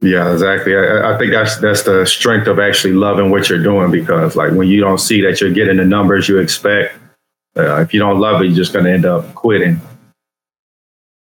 Yeah, 0.02 0.32
exactly. 0.32 0.76
I, 0.76 1.14
I, 1.14 1.18
think 1.18 1.30
that's 1.30 1.58
that's 1.58 1.84
the 1.84 2.04
strength 2.04 2.48
of 2.48 2.58
actually 2.58 2.92
loving 2.92 3.30
what 3.30 3.48
you're 3.48 3.62
doing 3.62 3.92
because 3.92 4.34
like 4.34 4.50
when 4.52 4.66
you 4.66 4.80
don't 4.80 4.98
see 4.98 5.20
that 5.22 5.40
you're 5.40 5.52
getting 5.52 5.76
the 5.76 5.84
numbers 5.84 6.28
you 6.28 6.38
expect, 6.38 6.98
uh, 7.56 7.80
if 7.80 7.92
you 7.92 8.00
don't 8.00 8.18
love 8.18 8.40
it, 8.42 8.46
you're 8.46 8.56
just 8.56 8.72
going 8.72 8.84
to 8.84 8.92
end 8.92 9.04
up 9.04 9.34
quitting. 9.34 9.80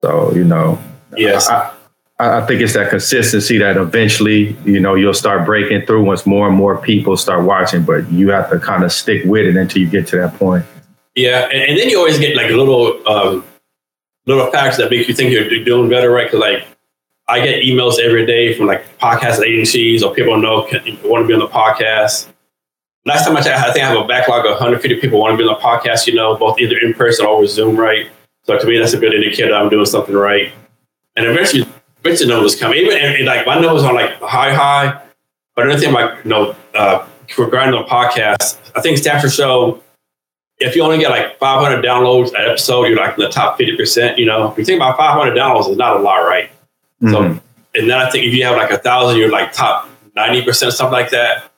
So 0.02 0.32
you 0.32 0.44
know, 0.44 0.78
yes, 1.16 1.48
I, 1.48 1.72
I, 2.18 2.46
think 2.46 2.62
it's 2.62 2.72
that 2.74 2.88
consistency 2.88 3.58
that 3.58 3.76
eventually 3.76 4.56
you 4.64 4.80
know 4.80 4.94
you'll 4.94 5.12
start 5.12 5.44
breaking 5.44 5.86
through 5.86 6.04
once 6.04 6.26
more 6.26 6.48
and 6.48 6.56
more 6.56 6.78
people 6.78 7.16
start 7.16 7.44
watching, 7.44 7.82
but 7.82 8.10
you 8.10 8.30
have 8.30 8.48
to 8.50 8.58
kind 8.58 8.84
of 8.84 8.92
stick 8.92 9.24
with 9.24 9.46
it 9.46 9.56
until 9.56 9.82
you 9.82 9.88
get 9.88 10.06
to 10.08 10.16
that 10.16 10.34
point. 10.34 10.64
Yeah, 11.14 11.48
and, 11.52 11.62
and 11.62 11.78
then 11.78 11.88
you 11.88 11.98
always 11.98 12.18
get 12.18 12.36
like 12.36 12.50
little 12.50 13.06
um, 13.06 13.44
little 14.26 14.50
facts 14.50 14.76
that 14.78 14.90
make 14.90 15.06
you 15.08 15.14
think 15.14 15.32
you're 15.32 15.64
doing 15.64 15.90
better, 15.90 16.10
right? 16.10 16.26
Because 16.26 16.40
like 16.40 16.66
I 17.28 17.44
get 17.44 17.62
emails 17.62 17.98
every 18.00 18.26
day 18.26 18.54
from 18.56 18.66
like 18.66 18.98
podcast 18.98 19.44
agencies 19.44 20.02
or 20.02 20.14
people 20.14 20.36
know 20.36 20.66
want 21.04 21.24
to 21.24 21.26
be 21.26 21.34
on 21.34 21.40
the 21.40 21.48
podcast. 21.48 22.28
Last 23.06 23.24
time 23.26 23.36
I 23.36 23.40
checked, 23.40 23.58
I 23.58 23.72
think 23.72 23.84
I 23.84 23.88
have 23.88 24.04
a 24.04 24.06
backlog 24.06 24.44
of 24.44 24.52
150 24.52 25.00
people 25.00 25.20
want 25.20 25.32
to 25.32 25.38
be 25.42 25.48
on 25.48 25.54
the 25.54 25.60
podcast. 25.60 26.06
You 26.06 26.14
know, 26.14 26.36
both 26.36 26.58
either 26.58 26.76
in 26.78 26.92
person 26.92 27.24
or 27.26 27.40
with 27.40 27.50
Zoom, 27.50 27.76
right? 27.76 28.10
So 28.44 28.58
to 28.58 28.66
me, 28.66 28.78
that's 28.78 28.92
a 28.92 28.98
good 28.98 29.14
indicator 29.14 29.54
I'm 29.54 29.68
doing 29.68 29.86
something 29.86 30.14
right. 30.14 30.52
And 31.16 31.26
eventually, 31.26 31.66
eventually 32.00 32.28
numbers 32.28 32.56
come. 32.56 32.74
Even 32.74 32.92
and, 32.92 33.16
and 33.16 33.26
like 33.26 33.46
my 33.46 33.58
numbers 33.58 33.84
are 33.84 33.94
like 33.94 34.20
high, 34.20 34.52
high. 34.52 35.00
But 35.54 35.66
another 35.66 35.80
thing, 35.80 35.92
like 35.92 36.24
you 36.24 36.30
know, 36.30 36.54
uh, 36.74 37.06
regarding 37.38 37.72
the 37.72 37.86
podcast, 37.86 38.58
I 38.74 38.80
think 38.80 38.98
Stanford 38.98 39.32
Show. 39.32 39.82
If 40.58 40.76
you 40.76 40.82
only 40.82 40.98
get 40.98 41.08
like 41.08 41.38
500 41.38 41.82
downloads 41.82 42.28
an 42.34 42.50
episode, 42.50 42.84
you're 42.84 42.96
like 42.98 43.16
in 43.16 43.24
the 43.24 43.30
top 43.30 43.56
50 43.56 43.76
percent. 43.78 44.18
You 44.18 44.26
know, 44.26 44.52
if 44.52 44.58
you 44.58 44.64
think 44.64 44.76
about 44.76 44.98
500 44.98 45.34
downloads, 45.34 45.68
it's 45.68 45.78
not 45.78 45.96
a 45.96 46.00
lot, 46.00 46.18
right? 46.18 46.50
Mm-hmm. 47.00 47.12
So, 47.12 47.22
and 47.74 47.90
then 47.90 47.92
I 47.92 48.10
think 48.10 48.26
if 48.26 48.34
you 48.34 48.44
have 48.44 48.56
like 48.58 48.70
a 48.70 48.76
thousand, 48.76 49.18
you're 49.18 49.30
like 49.30 49.52
top 49.52 49.88
90%, 50.16 50.46
or 50.46 50.70
something 50.70 50.92
like 50.92 51.10
that. 51.10 51.49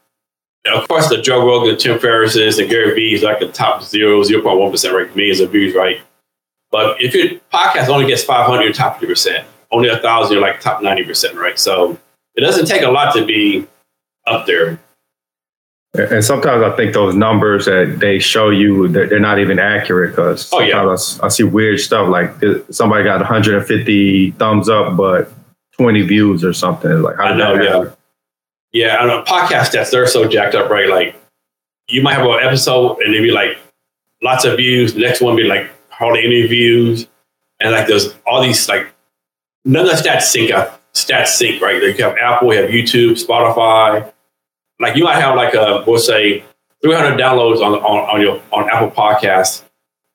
Of 0.66 0.86
course, 0.86 1.08
the 1.08 1.20
Joe 1.20 1.44
Rogan, 1.44 1.76
Tim 1.76 1.98
Ferriss's, 1.98 2.58
and 2.58 2.70
Gary 2.70 2.94
Vee 2.94 3.14
is 3.14 3.22
like 3.22 3.40
the 3.40 3.48
top 3.48 3.82
0, 3.82 4.22
0.1% 4.22 4.92
right, 4.92 5.16
millions 5.16 5.40
of 5.40 5.50
views, 5.50 5.74
right? 5.74 6.00
But 6.70 7.02
if 7.02 7.14
your 7.14 7.40
podcast 7.52 7.88
only 7.88 8.06
gets 8.06 8.22
500, 8.22 8.62
you're 8.62 8.72
top 8.72 9.00
50%. 9.00 9.44
Only 9.72 9.88
a 9.88 9.98
thousand, 9.98 10.34
you're 10.34 10.42
like 10.42 10.60
top 10.60 10.80
90%, 10.80 11.34
right? 11.34 11.58
So 11.58 11.98
it 12.34 12.42
doesn't 12.42 12.66
take 12.66 12.82
a 12.82 12.90
lot 12.90 13.14
to 13.14 13.26
be 13.26 13.66
up 14.26 14.46
there. 14.46 14.78
And 15.94 16.24
sometimes 16.24 16.62
I 16.62 16.74
think 16.74 16.94
those 16.94 17.14
numbers 17.14 17.66
that 17.66 17.98
they 18.00 18.18
show 18.18 18.48
you, 18.48 18.88
they're 18.88 19.20
not 19.20 19.38
even 19.38 19.58
accurate 19.58 20.12
because 20.12 20.50
oh, 20.52 20.60
yeah. 20.60 20.80
I, 20.80 21.26
I, 21.26 21.28
see 21.28 21.42
weird 21.42 21.80
stuff 21.80 22.08
like 22.08 22.30
somebody 22.70 23.04
got 23.04 23.18
150 23.18 24.30
thumbs 24.32 24.70
up, 24.70 24.96
but 24.96 25.30
20 25.72 26.00
views 26.02 26.44
or 26.44 26.54
something. 26.54 27.02
Like, 27.02 27.18
I 27.18 27.36
know, 27.36 27.54
yeah. 27.60 27.90
Yeah, 28.72 28.96
I 28.96 29.06
know. 29.06 29.22
Podcast 29.24 29.70
stats, 29.70 29.90
they're 29.90 30.06
so 30.06 30.26
jacked 30.26 30.54
up, 30.54 30.70
right? 30.70 30.88
Like, 30.88 31.16
you 31.88 32.02
might 32.02 32.14
have 32.14 32.26
an 32.26 32.40
episode 32.42 32.98
and 33.00 33.14
it'd 33.14 33.22
be 33.22 33.30
like 33.30 33.58
lots 34.22 34.44
of 34.44 34.56
views. 34.56 34.94
The 34.94 35.00
next 35.00 35.20
one 35.20 35.36
be 35.36 35.44
like 35.44 35.70
hardly 35.90 36.24
any 36.24 36.46
views. 36.46 37.06
And 37.60 37.72
like, 37.72 37.86
there's 37.86 38.14
all 38.26 38.42
these, 38.42 38.68
like, 38.68 38.92
none 39.64 39.86
of 39.86 39.90
the 39.90 39.96
stats 39.96 40.22
sync 40.22 40.52
up. 40.52 40.80
Stats 40.94 41.28
sync, 41.28 41.60
right? 41.62 41.82
Like, 41.82 41.98
you 41.98 42.04
have 42.04 42.16
Apple, 42.16 42.52
you 42.52 42.60
have 42.62 42.70
YouTube, 42.70 43.12
Spotify 43.12 44.12
like 44.82 44.96
you 44.96 45.04
might 45.04 45.20
have 45.20 45.36
like 45.36 45.54
a 45.54 45.84
we'll 45.86 45.98
say 45.98 46.44
300 46.82 47.18
downloads 47.18 47.64
on 47.64 47.74
on, 47.74 48.10
on 48.10 48.20
your 48.20 48.42
on 48.52 48.68
Apple 48.68 48.90
Podcasts, 48.90 49.62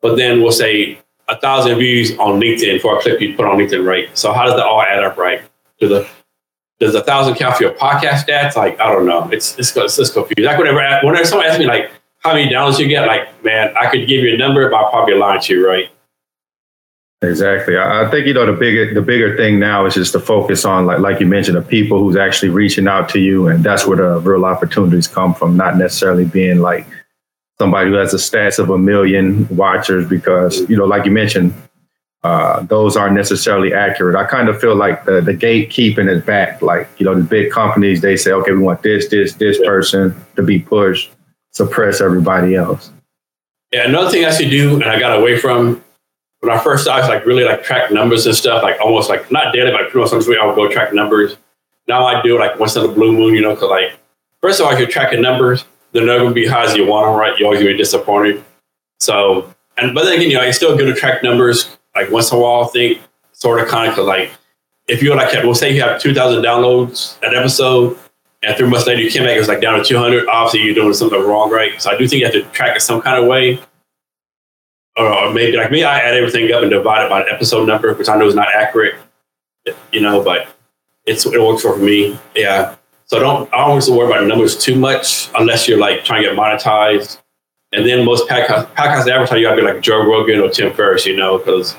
but 0.02 0.18
then 0.18 0.42
we'll 0.42 0.52
say 0.52 1.00
a 1.30 1.40
thousand 1.40 1.78
views 1.80 2.12
on 2.20 2.40
LinkedIn 2.40 2.82
for 2.82 2.98
a 2.98 3.02
clip 3.02 3.20
you 3.22 3.36
put 3.36 3.46
on 3.46 3.58
LinkedIn, 3.58 3.86
right? 3.86 4.16
So 4.16 4.34
how 4.34 4.46
does 4.46 4.56
that 4.56 4.66
all 4.66 4.82
add 4.82 5.04
up, 5.04 5.18
right? 5.18 5.42
To 5.80 5.88
the 5.88 6.08
does 6.80 6.96
a 6.96 7.04
thousand 7.04 7.36
count 7.36 7.58
for 7.58 7.64
your 7.64 7.74
podcast 7.74 8.26
stats? 8.26 8.56
Like 8.56 8.80
I 8.80 8.92
don't 8.92 9.06
know. 9.06 9.28
It's 9.32 9.58
it's 9.58 9.76
it's 9.76 9.98
just 9.98 10.14
confused. 10.14 10.46
Like 10.46 10.58
whenever 10.58 11.06
whenever 11.06 11.26
someone 11.26 11.48
asks 11.48 11.60
me 11.60 11.66
like 11.66 11.92
how 12.20 12.34
many 12.34 12.52
downloads 12.52 12.80
you 12.80 12.88
get, 12.88 13.08
like 13.08 13.44
man, 13.44 13.74
I 13.78 13.90
could 13.90 14.08
give 14.08 14.24
you 14.24 14.34
a 14.34 14.38
number, 14.38 14.70
but 14.70 14.78
I'll 14.78 14.92
probably 14.92 15.16
lie 15.16 15.38
to 15.38 15.54
you, 15.54 15.68
right? 15.68 15.90
Exactly. 17.24 17.76
I 17.78 18.08
think 18.12 18.28
you 18.28 18.34
know 18.34 18.46
the 18.46 18.54
bigger 18.54 18.94
the 18.94 19.02
bigger 19.02 19.36
thing 19.36 19.60
now 19.60 19.88
is 19.88 19.96
just 19.96 20.12
to 20.12 20.20
focus 20.20 20.66
on 20.66 20.86
like 20.86 21.00
like 21.00 21.20
you 21.20 21.26
mentioned 21.26 21.58
the 21.58 21.64
people 21.64 22.00
who's 22.00 22.16
actually 22.16 22.50
reaching 22.50 22.88
out 22.88 23.10
to 23.10 23.20
you, 23.20 23.48
and 23.48 23.64
that's 23.64 23.88
where 23.88 23.98
the 23.98 24.20
real 24.20 24.46
opportunities 24.46 25.08
come 25.08 25.34
from. 25.34 25.58
Not 25.58 25.78
necessarily 25.78 26.26
being 26.26 26.60
like 26.60 26.86
somebody 27.58 27.90
who 27.90 27.96
has 27.96 28.12
the 28.12 28.20
stats 28.20 28.60
of 28.60 28.70
a 28.70 28.78
million 28.78 29.48
watchers, 29.56 30.08
because 30.08 30.70
you 30.70 30.78
know, 30.78 30.86
like 30.86 31.06
you 31.06 31.12
mentioned, 31.12 31.56
uh, 32.24 32.62
those 32.64 32.98
aren't 32.98 33.16
necessarily 33.16 33.74
accurate. 33.74 34.16
I 34.16 34.26
kind 34.26 34.50
of 34.50 34.60
feel 34.60 34.76
like 34.76 35.06
the 35.06 35.22
the 35.22 35.34
gatekeeping 35.34 36.10
is 36.10 36.24
back. 36.24 36.62
Like 36.62 36.90
you 36.98 37.06
know, 37.06 37.16
the 37.16 37.24
big 37.24 37.52
companies 37.52 38.02
they 38.02 38.18
say, 38.18 38.32
okay, 38.32 38.52
we 38.52 38.60
want 38.60 38.82
this, 38.84 39.08
this, 39.10 39.34
this 39.34 39.58
person 39.60 40.16
to 40.36 40.44
be 40.44 40.60
pushed, 40.60 41.12
suppress 41.52 42.02
everybody 42.02 42.56
else. 42.56 42.92
Yeah, 43.72 43.88
another 43.88 44.10
thing 44.10 44.26
I 44.26 44.32
should 44.32 44.50
do, 44.50 44.76
and 44.76 44.86
I 44.86 45.00
got 45.00 45.18
away 45.18 45.38
from 45.38 45.84
when 46.40 46.52
I 46.52 46.60
first 46.60 46.84
started, 46.84 47.08
like 47.08 47.26
really 47.26 47.44
like 47.44 47.64
track 47.64 47.92
numbers 47.92 48.26
and 48.26 48.36
stuff, 48.36 48.64
like 48.64 48.80
almost 48.82 49.10
like 49.10 49.32
not 49.32 49.54
daily, 49.54 49.72
but 49.72 49.90
pretty 49.90 50.16
much 50.16 50.28
week 50.28 50.40
I 50.40 50.46
would 50.46 50.56
go 50.56 50.70
track 50.70 50.94
numbers. 50.94 51.38
Now 51.88 52.06
I 52.06 52.22
do 52.22 52.38
like 52.40 52.60
once 52.60 52.76
in 52.76 52.84
a 52.84 52.88
blue 52.88 53.12
moon, 53.12 53.36
you 53.36 53.42
know, 53.42 53.54
because 53.54 53.70
like 53.70 53.98
first 54.42 54.60
of 54.60 54.66
all, 54.66 54.74
if 54.74 54.80
you're 54.80 54.88
tracking 54.88 55.22
numbers, 55.22 55.66
they're 55.92 56.06
never 56.06 56.24
gonna 56.24 56.34
be 56.34 56.48
high 56.48 56.66
as 56.66 56.76
you 56.76 56.86
want 56.86 57.08
them, 57.08 57.16
right? 57.16 57.38
You're 57.38 57.48
always 57.48 57.60
gonna 57.60 57.72
be 57.72 57.78
disappointed. 57.78 58.44
So, 59.00 59.54
and 59.78 59.94
but 59.94 60.06
then 60.06 60.16
again, 60.16 60.30
you 60.30 60.38
know, 60.38 60.44
it's 60.44 60.58
still 60.58 60.76
good 60.76 60.94
to 60.94 61.00
track 61.00 61.24
numbers 61.24 61.77
like 61.98 62.12
once 62.12 62.32
in 62.32 62.38
a 62.38 62.42
while. 62.42 62.64
I 62.64 62.68
think 62.68 63.02
sort 63.32 63.60
of 63.60 63.68
kind 63.68 63.98
of 63.98 64.06
like 64.06 64.32
if 64.88 65.04
you 65.04 65.14
like, 65.14 65.32
we'll 65.44 65.56
say 65.56 65.74
you 65.74 65.82
have 65.82 66.00
two 66.00 66.14
thousand 66.14 66.44
downloads 66.44 67.22
an 67.24 67.36
episode, 67.36 67.98
and 68.44 68.56
three 68.56 68.68
months 68.68 68.88
later 68.88 69.02
you 69.02 69.12
came 69.12 69.24
back, 69.24 69.38
it's 69.38 69.48
like 69.48 69.62
down 69.62 69.78
to 69.78 69.84
two 69.84 69.98
hundred. 69.98 70.28
Obviously, 70.28 70.62
you're 70.62 70.76
doing 70.76 70.94
something 70.94 71.22
wrong, 71.22 71.52
right? 71.52 71.82
So 71.82 71.92
I 71.92 71.98
do 71.98 72.08
think 72.08 72.22
you 72.22 72.26
have 72.26 72.34
to 72.34 72.44
track 72.52 72.76
it 72.76 72.82
some 72.82 73.02
kind 73.02 73.22
of 73.22 73.28
way 73.28 73.60
or 74.98 75.32
maybe 75.32 75.58
like 75.58 75.72
me, 75.72 75.84
I 75.84 76.00
add 76.00 76.16
everything 76.16 76.52
up 76.52 76.64
and 76.64 76.72
divide 76.72 77.06
it 77.06 77.10
by 77.10 77.22
an 77.22 77.28
episode 77.30 77.68
number, 77.68 77.94
which 77.94 78.10
I 78.10 78.18
know 78.18 78.26
is 78.26 78.36
not 78.36 78.48
accurate, 78.54 78.96
you 79.92 80.02
know, 80.02 80.24
but 80.24 80.48
it's 81.06 81.26
it 81.26 81.40
works 81.40 81.62
for 81.62 81.78
me. 81.78 82.20
Yeah. 82.36 82.76
So 83.06 83.20
don't 83.20 83.48
I 83.54 83.58
don't 83.58 83.70
always 83.70 83.90
worry 83.90 84.08
about 84.08 84.28
numbers 84.28 84.58
too 84.58 84.76
much 84.76 85.30
unless 85.36 85.68
you're 85.68 85.78
like 85.78 86.04
trying 86.04 86.24
to 86.24 86.30
get 86.30 86.38
monetized. 86.38 87.22
And 87.74 87.86
then 87.86 88.06
most 88.06 88.28
podcast 88.28 88.68
podcast 88.74 89.08
advertising, 89.08 89.40
you 89.40 89.44
gotta 89.44 89.62
be 89.62 89.68
like 89.68 89.82
Joe 89.82 90.04
Rogan 90.04 90.40
or 90.40 90.50
Tim 90.50 90.74
Ferriss, 90.74 91.06
you 91.06 91.16
know, 91.16 91.38
because 91.38 91.76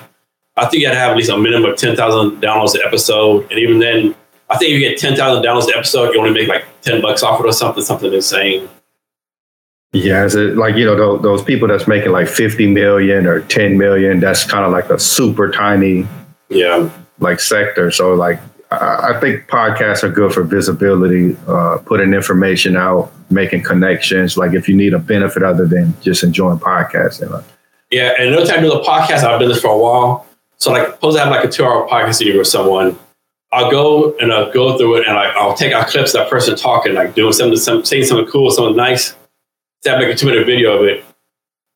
I 0.58 0.68
think 0.68 0.82
you 0.82 0.88
gotta 0.88 0.98
have 0.98 1.10
at 1.12 1.16
least 1.16 1.30
a 1.30 1.38
minimum 1.38 1.70
of 1.70 1.76
ten 1.76 1.96
thousand 1.96 2.42
downloads 2.42 2.74
an 2.74 2.82
episode. 2.84 3.50
And 3.50 3.58
even 3.58 3.78
then, 3.78 4.14
I 4.50 4.56
think 4.56 4.72
if 4.72 4.80
you 4.80 4.88
get 4.88 4.98
ten 4.98 5.16
thousand 5.16 5.44
downloads 5.44 5.68
an 5.68 5.74
episode, 5.76 6.12
you 6.12 6.20
only 6.20 6.32
make 6.32 6.48
like 6.48 6.64
ten 6.82 7.00
bucks 7.00 7.22
off 7.22 7.40
it 7.40 7.46
or 7.46 7.52
something, 7.52 7.82
something 7.82 8.12
insane. 8.12 8.68
Yeah, 9.92 10.24
is 10.24 10.34
it 10.34 10.56
like 10.56 10.76
you 10.76 10.84
know 10.84 10.96
those, 10.96 11.22
those 11.22 11.42
people 11.42 11.66
that's 11.66 11.88
making 11.88 12.12
like 12.12 12.28
fifty 12.28 12.66
million 12.66 13.26
or 13.26 13.40
ten 13.40 13.78
million? 13.78 14.20
That's 14.20 14.44
kind 14.44 14.64
of 14.64 14.70
like 14.70 14.90
a 14.90 14.98
super 14.98 15.50
tiny, 15.50 16.06
yeah, 16.50 16.90
like 17.20 17.40
sector. 17.40 17.90
So 17.90 18.12
like, 18.12 18.38
I, 18.70 19.14
I 19.14 19.20
think 19.20 19.46
podcasts 19.46 20.02
are 20.02 20.10
good 20.10 20.34
for 20.34 20.42
visibility, 20.42 21.38
uh, 21.46 21.78
putting 21.86 22.12
information 22.12 22.76
out, 22.76 23.10
making 23.30 23.62
connections. 23.62 24.36
Like 24.36 24.52
if 24.52 24.68
you 24.68 24.76
need 24.76 24.92
a 24.92 24.98
benefit 24.98 25.42
other 25.42 25.66
than 25.66 25.94
just 26.02 26.22
enjoying 26.22 26.58
podcasting. 26.58 27.30
Like, 27.30 27.44
yeah, 27.90 28.12
and 28.18 28.28
another 28.28 28.46
time 28.46 28.62
do 28.62 28.68
the 28.68 28.80
podcast, 28.80 29.24
I've 29.24 29.40
done 29.40 29.48
this 29.48 29.62
for 29.62 29.70
a 29.70 29.78
while. 29.78 30.26
So 30.58 30.72
like, 30.72 30.86
suppose 30.92 31.16
I 31.16 31.24
have 31.24 31.30
like 31.30 31.44
a 31.44 31.48
two-hour 31.48 31.88
podcast 31.88 32.20
interview 32.20 32.38
with 32.38 32.48
someone. 32.48 32.98
I'll 33.52 33.70
go 33.70 34.16
and 34.18 34.32
I'll 34.32 34.52
go 34.52 34.76
through 34.76 34.96
it 34.96 35.08
and 35.08 35.16
I, 35.16 35.30
I'll 35.30 35.54
take 35.54 35.72
out 35.72 35.88
clips 35.88 36.14
of 36.14 36.20
that 36.20 36.30
person 36.30 36.56
talking, 36.56 36.94
like 36.94 37.14
doing 37.14 37.32
something, 37.32 37.56
some, 37.56 37.84
saying 37.84 38.04
something 38.04 38.26
cool, 38.26 38.50
something 38.50 38.76
nice 38.76 39.14
to 39.84 39.98
make 39.98 40.08
a 40.08 40.14
two 40.14 40.26
minute 40.26 40.44
video 40.44 40.76
of 40.76 40.84
it, 40.84 41.04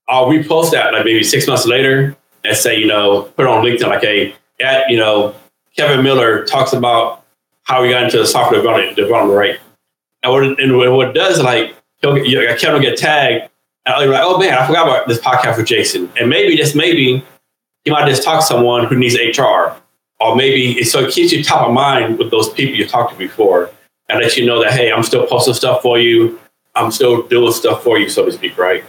I'll 0.09 0.27
repost 0.27 0.73
that 0.73 0.93
like 0.93 1.05
maybe 1.05 1.23
six 1.23 1.47
months 1.47 1.65
later 1.65 2.17
and 2.45 2.57
say, 2.57 2.77
you 2.77 2.87
know, 2.87 3.23
put 3.23 3.45
it 3.45 3.49
on 3.49 3.65
LinkedIn 3.65 3.89
like, 3.89 4.03
hey, 4.03 4.35
at, 4.61 4.91
you 4.91 4.97
know, 4.99 5.35
Kevin 5.77 6.05
Miller 6.05 6.45
talks 6.45 6.73
about 6.73 7.25
how 7.63 7.83
he 7.83 7.91
got 7.91 8.03
into 8.03 8.19
the 8.19 8.27
software 8.27 8.61
development, 8.61 8.97
development 8.97 9.39
right. 9.39 9.59
And 10.23 10.33
what, 10.33 10.61
and 10.61 10.77
what 10.77 11.09
it 11.09 11.15
does, 11.15 11.41
like, 11.41 11.75
he'll 12.01 12.15
get, 12.17 12.27
you 12.27 12.39
know, 12.39 12.57
Kevin 12.57 12.75
will 12.75 12.81
get 12.81 12.99
tagged, 12.99 13.49
and 13.87 13.95
I'll 13.95 14.03
be 14.03 14.09
like, 14.09 14.23
oh 14.23 14.39
man, 14.39 14.55
I 14.55 14.67
forgot 14.67 14.87
about 14.87 15.09
this 15.09 15.19
podcast 15.19 15.57
with 15.57 15.67
Jason. 15.67 16.13
And 16.21 16.29
maybe, 16.29 16.57
just 16.57 16.77
maybe, 16.77 17.25
he 17.85 17.91
might 17.91 18.09
just 18.09 18.23
talk 18.23 18.41
to 18.41 18.47
someone 18.47 18.87
who 18.87 18.97
needs 18.97 19.17
HR. 19.17 19.77
Or 20.21 20.37
maybe, 20.37 20.85
so 20.85 21.01
it 21.01 21.13
keeps 21.13 21.33
you 21.33 21.43
top 21.43 21.67
of 21.67 21.75
mind 21.75 22.19
with 22.19 22.31
those 22.31 22.49
people 22.53 22.77
you 22.77 22.87
talked 22.87 23.13
to 23.13 23.19
before 23.19 23.71
and 24.09 24.21
let 24.21 24.37
you 24.37 24.47
know 24.47 24.63
that, 24.63 24.73
hey, 24.73 24.93
I'm 24.93 25.03
still 25.03 25.27
posting 25.27 25.55
stuff 25.55 25.83
for 25.83 25.99
you. 25.99 26.39
I'm 26.75 26.93
still 26.93 27.23
doing 27.27 27.53
stuff 27.53 27.83
for 27.83 27.99
you, 27.99 28.09
so 28.09 28.25
to 28.25 28.33
speak, 28.33 28.57
right? 28.57 28.85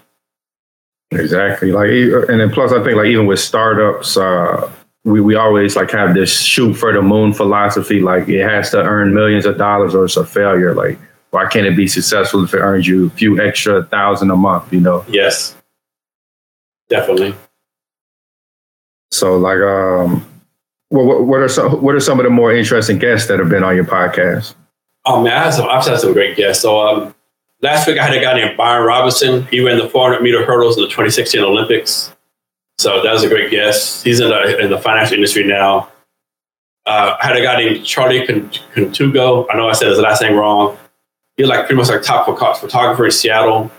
Exactly. 1.12 1.72
Like, 1.72 1.90
and 2.30 2.40
then 2.40 2.52
plus, 2.52 2.72
I 2.72 2.84
think 2.84 2.98
like 2.98 3.08
even 3.08 3.26
with 3.26 3.40
startups, 3.40 4.16
uh, 4.16 4.72
we 5.06 5.20
we 5.22 5.36
always 5.36 5.76
like 5.76 5.92
have 5.92 6.14
this 6.14 6.42
shoot 6.42 6.76
for 6.76 6.94
the 6.94 7.02
moon 7.02 7.34
philosophy. 7.34 8.00
Like, 8.00 8.30
it 8.30 8.44
has 8.48 8.70
to 8.72 8.82
earn 8.82 9.14
millions 9.14 9.46
of 9.46 9.58
dollars, 9.58 9.96
or 9.96 10.06
it's 10.06 10.18
a 10.18 10.26
failure. 10.26 10.74
Like, 10.74 10.98
why 11.32 11.48
can't 11.48 11.66
it 11.66 11.76
be 11.76 11.88
successful 11.88 12.44
if 12.44 12.54
it 12.54 12.60
earns 12.60 12.88
you 12.88 13.08
a 13.08 13.10
few 13.10 13.42
extra 13.42 13.84
thousand 13.86 14.32
a 14.32 14.36
month? 14.36 14.72
You 14.72 14.80
know? 14.80 15.06
Yes, 15.10 15.56
definitely. 16.90 17.36
So, 19.14 19.38
like, 19.38 19.60
um, 19.60 20.26
what 20.90 21.26
what 21.26 21.40
are 21.40 21.50
some 21.50 21.82
what 21.82 21.96
are 21.96 22.00
some 22.00 22.20
of 22.20 22.24
the 22.24 22.30
more 22.30 22.54
interesting 22.54 22.98
guests 23.00 23.28
that 23.28 23.40
have 23.40 23.50
been 23.50 23.64
on 23.64 23.76
your 23.76 23.86
podcast? 23.86 24.56
Oh 25.06 25.22
man, 25.22 25.34
I 25.34 25.44
have 25.46 25.54
some, 25.54 25.68
I've 25.70 25.86
had 25.86 26.00
some 26.00 26.14
great 26.14 26.38
guests. 26.38 26.62
So, 26.62 26.80
um, 26.80 27.16
Last 27.64 27.88
week 27.88 27.98
I 27.98 28.04
had 28.04 28.14
a 28.14 28.20
guy 28.20 28.34
named 28.34 28.58
Byron 28.58 28.86
Robinson. 28.86 29.48
He 29.48 29.66
ran 29.66 29.78
the 29.78 29.88
400 29.88 30.22
meter 30.22 30.46
hurdles 30.46 30.76
in 30.76 30.84
the 30.84 30.90
2016 30.90 31.42
Olympics. 31.42 32.14
So 32.78 33.02
that 33.02 33.14
was 33.14 33.24
a 33.24 33.30
great 33.30 33.52
guest. 33.52 34.04
He's 34.04 34.20
in 34.20 34.28
the, 34.28 34.60
in 34.60 34.70
the 34.70 34.78
financial 34.78 35.16
industry 35.16 35.46
now. 35.46 35.90
Uh, 36.86 37.16
I 37.22 37.26
had 37.26 37.38
a 37.38 37.42
guy 37.42 37.56
named 37.56 37.86
Charlie 37.86 38.28
Contugo. 38.28 39.48
I 39.50 39.56
know 39.56 39.70
I 39.70 39.72
said 39.72 39.88
his 39.88 40.00
last 40.00 40.22
name 40.22 40.36
wrong. 40.36 40.78
He's 41.38 41.48
like 41.48 41.60
pretty 41.60 41.76
much 41.76 41.88
like 41.88 42.02
top 42.02 42.26
photographer 42.26 43.06
in 43.06 43.12
Seattle. 43.12 43.72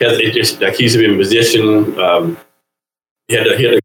He 0.00 0.04
has, 0.04 0.18
just, 0.34 0.60
like 0.60 0.74
he 0.74 0.82
used 0.82 0.96
to 0.96 0.98
be 0.98 1.06
a 1.06 1.16
musician. 1.16 1.96
Um, 2.00 2.36
he 3.28 3.36
had, 3.36 3.46
a, 3.46 3.56
he 3.56 3.64
had 3.66 3.74
a 3.74 3.80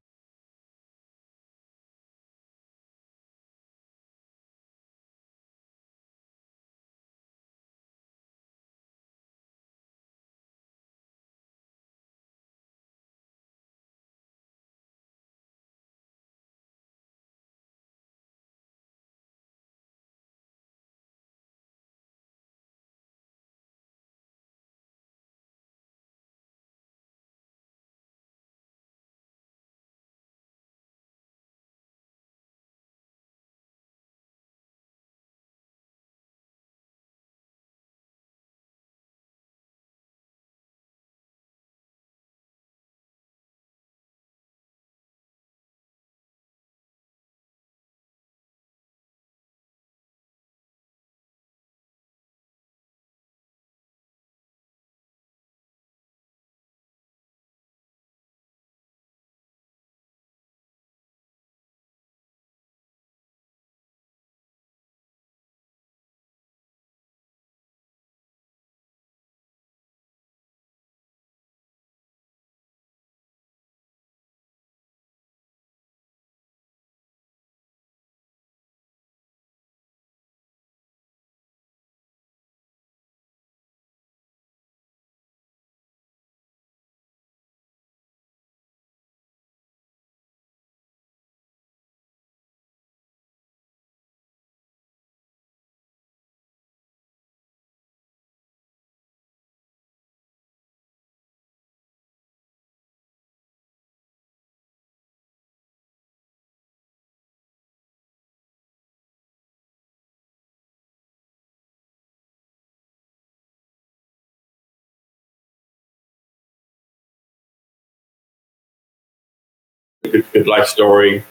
good, 120.12 120.26
good 120.34 120.48
life 120.48 120.68
story. 120.68 121.24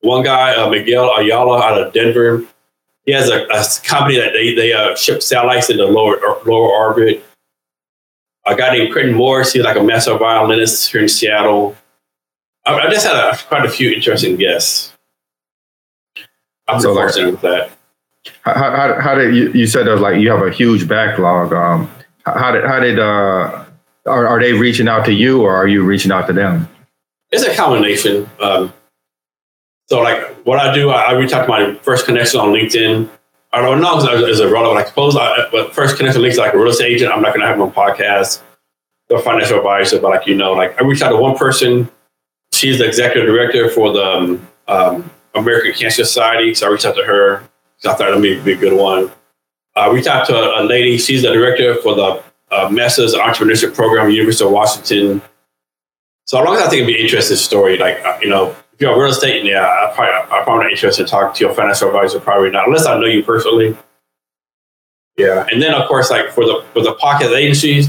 One 0.00 0.24
guy, 0.24 0.54
uh, 0.54 0.68
Miguel 0.70 1.14
Ayala 1.16 1.60
out 1.60 1.80
of 1.80 1.92
Denver, 1.92 2.44
he 3.04 3.12
has 3.12 3.28
a, 3.28 3.44
a 3.44 3.64
company 3.84 4.18
that 4.18 4.32
they, 4.32 4.54
they 4.54 4.72
uh, 4.72 4.94
ship 4.96 5.22
satellites 5.22 5.70
into 5.70 5.84
lower 5.84 6.18
lower 6.46 6.68
orbit. 6.68 7.24
A 8.46 8.56
guy 8.56 8.76
named 8.76 8.92
Quentin 8.92 9.14
Morris, 9.14 9.52
he's 9.52 9.62
like 9.62 9.76
a 9.76 9.82
master 9.82 10.16
violinist 10.16 10.90
here 10.90 11.02
in 11.02 11.08
Seattle. 11.08 11.76
I, 12.64 12.74
I 12.74 12.90
just 12.90 13.06
had 13.06 13.16
a, 13.16 13.36
quite 13.36 13.66
a 13.66 13.70
few 13.70 13.90
interesting 13.90 14.36
guests. 14.36 14.96
I'm 16.66 16.80
so 16.80 16.92
like, 16.92 17.14
with 17.14 17.40
that. 17.42 17.70
How, 18.42 18.54
how, 18.54 19.00
how, 19.00 19.14
did 19.14 19.34
you, 19.34 19.52
you 19.52 19.66
said 19.66 19.86
that 19.86 19.96
like 19.96 20.20
you 20.20 20.30
have 20.30 20.42
a 20.42 20.50
huge 20.50 20.88
backlog? 20.88 21.52
Um, 21.52 21.90
how 22.24 22.52
did 22.52 22.64
how 22.64 22.80
did 22.80 22.98
uh, 22.98 23.64
are, 24.06 24.26
are 24.26 24.40
they 24.40 24.52
reaching 24.52 24.88
out 24.88 25.04
to 25.06 25.12
you 25.12 25.42
or 25.42 25.54
are 25.54 25.66
you 25.66 25.82
reaching 25.82 26.12
out 26.12 26.26
to 26.28 26.32
them? 26.32 26.68
It's 27.32 27.44
a 27.44 27.54
combination. 27.54 28.28
Um, 28.40 28.72
so 29.88 30.00
like 30.00 30.22
what 30.44 30.58
I 30.58 30.72
do, 30.74 30.90
I, 30.90 31.02
I, 31.02 31.12
reach 31.12 31.32
out 31.32 31.42
to 31.42 31.48
my 31.48 31.74
first 31.76 32.06
connection 32.06 32.40
on 32.40 32.48
LinkedIn. 32.48 33.08
I 33.52 33.60
don't 33.60 33.80
know 33.80 33.98
if 33.98 34.28
it's 34.28 34.40
a 34.40 34.46
irrelevant. 34.46 34.84
I 34.84 34.88
suppose, 34.88 35.16
I, 35.16 35.48
but 35.50 35.74
first 35.74 35.96
connection 35.96 36.22
links 36.22 36.38
like 36.38 36.54
a 36.54 36.58
real 36.58 36.68
estate 36.68 36.92
agent. 36.92 37.12
I'm 37.12 37.22
not 37.22 37.34
going 37.34 37.40
to 37.40 37.46
have 37.46 37.60
on 37.60 37.72
podcast 37.72 38.42
or 39.08 39.20
financial 39.20 39.58
advisor, 39.58 40.00
but 40.00 40.10
like 40.10 40.26
you 40.26 40.36
know, 40.36 40.52
like 40.52 40.80
I 40.80 40.84
reached 40.84 41.02
out 41.02 41.10
to 41.10 41.16
one 41.16 41.36
person. 41.36 41.90
She's 42.52 42.78
the 42.78 42.86
executive 42.86 43.26
director 43.26 43.68
for 43.70 43.92
the 43.92 44.04
um, 44.04 44.48
um, 44.68 45.10
American 45.34 45.72
Cancer 45.72 46.04
Society, 46.04 46.54
so 46.54 46.68
I 46.68 46.70
reached 46.70 46.84
out 46.84 46.94
to 46.96 47.04
her. 47.04 47.38
I 47.38 47.48
thought 47.82 47.98
that'd 47.98 48.22
be 48.22 48.52
a 48.52 48.56
good 48.56 48.74
one. 48.78 49.10
I 49.74 49.88
reached 49.90 50.08
out 50.08 50.26
to 50.26 50.34
a, 50.34 50.62
a 50.62 50.64
lady. 50.64 50.98
She's 50.98 51.22
the 51.22 51.32
director 51.32 51.76
for 51.76 51.94
the 51.94 52.22
uh, 52.50 52.68
Masters 52.68 53.14
Entrepreneurship 53.14 53.74
Program, 53.74 54.10
University 54.10 54.44
of 54.44 54.52
Washington. 54.52 55.22
So 56.30 56.38
as 56.38 56.46
long 56.46 56.54
as 56.54 56.62
I 56.62 56.68
think 56.68 56.82
it'd 56.82 56.86
be 56.86 56.94
an 56.94 57.04
interesting 57.04 57.36
story, 57.36 57.76
like 57.76 57.98
uh, 58.04 58.16
you 58.22 58.28
know, 58.28 58.50
if 58.72 58.80
you're 58.80 58.96
real 58.96 59.10
estate, 59.10 59.44
yeah, 59.44 59.64
I 59.64 59.92
probably 59.92 60.14
I 60.14 60.44
probably 60.44 60.62
not 60.62 60.70
interested 60.70 61.02
in 61.02 61.08
talking 61.08 61.34
to 61.34 61.44
your 61.44 61.52
financial 61.52 61.88
advisor, 61.88 62.20
probably 62.20 62.50
not, 62.50 62.68
unless 62.68 62.86
I 62.86 62.96
know 63.00 63.06
you 63.06 63.24
personally. 63.24 63.76
Yeah, 65.16 65.44
and 65.50 65.60
then 65.60 65.74
of 65.74 65.88
course, 65.88 66.08
like 66.08 66.30
for 66.30 66.44
the 66.44 66.64
for 66.72 66.84
the 66.84 66.92
pocket 66.94 67.32
agencies, 67.32 67.88